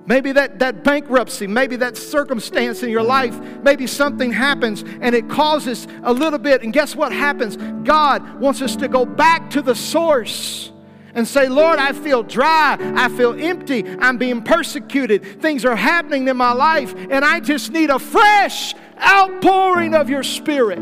Maybe 0.07 0.33
that, 0.33 0.59
that 0.61 0.83
bankruptcy, 0.83 1.47
maybe 1.47 1.77
that 1.77 1.99
circumstance 1.99 2.83
in 2.83 2.89
your 2.89 3.03
life, 3.03 3.39
maybe 3.63 3.87
something 3.87 4.33
happens 4.33 4.85
and 5.03 5.15
it 5.15 5.29
causes 5.29 5.87
a 6.03 6.15
little 6.15 6.39
bit. 6.39 6.63
And 6.63 6.73
guess 6.73 6.97
what 6.97 7.13
happens? 7.13 7.59
God 7.87 8.41
wants 8.41 8.63
us 8.63 8.75
to 8.77 8.89
go 8.89 9.05
back 9.05 9.51
to 9.51 9.61
the 9.61 9.75
source 9.75 10.73
and 11.15 11.29
say, 11.29 11.47
Lord, 11.47 11.79
I 11.79 11.93
feel 11.93 12.23
dry. 12.23 12.79
I 12.97 13.11
feel 13.11 13.39
empty. 13.39 13.85
I'm 13.99 14.17
being 14.17 14.41
persecuted. 14.41 15.43
Things 15.43 15.67
are 15.67 15.77
happening 15.77 16.29
in 16.29 16.39
my 16.39 16.53
life, 16.53 16.95
and 17.11 17.23
I 17.23 17.41
just 17.41 17.71
need 17.71 17.91
a 17.91 17.99
fresh 17.99 18.75
outpouring 19.05 19.95
of 19.95 20.09
your 20.09 20.23
spirit. 20.23 20.79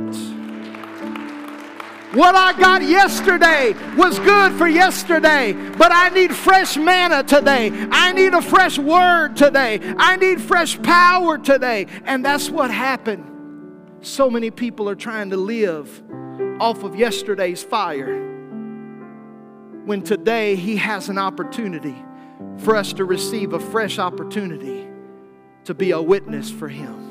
What 2.13 2.35
I 2.35 2.59
got 2.59 2.83
yesterday 2.83 3.73
was 3.97 4.19
good 4.19 4.53
for 4.55 4.67
yesterday, 4.67 5.53
but 5.53 5.93
I 5.93 6.09
need 6.09 6.35
fresh 6.35 6.77
manna 6.77 7.23
today. 7.23 7.71
I 7.93 8.13
need 8.13 8.35
a 8.35 8.43
fresh 8.43 8.79
word 8.79 9.37
today. 9.37 9.79
I 9.97 10.17
need 10.17 10.41
fresh 10.41 10.81
power 10.83 11.39
today. 11.39 11.87
And 12.05 12.25
that's 12.25 12.51
what 12.51 12.73
happened. 12.73 13.27
So 14.01 14.29
many 14.29 14.51
people 14.51 14.89
are 14.89 14.97
trying 14.97 15.31
to 15.31 15.37
live 15.37 16.03
off 16.61 16.83
of 16.83 16.97
yesterday's 16.97 17.63
fire 17.63 18.27
when 19.85 20.03
today 20.03 20.57
He 20.57 20.77
has 20.77 21.09
an 21.09 21.19
opportunity 21.19 21.97
for 22.59 22.75
us 22.75 22.93
to 22.95 23.05
receive 23.05 23.53
a 23.53 23.61
fresh 23.61 24.01
opportunity 24.01 24.89
to 25.65 25.75
be 25.75 25.93
a 25.93 26.03
witness 26.03 26.51
for 26.51 26.69
Him. 26.69 27.10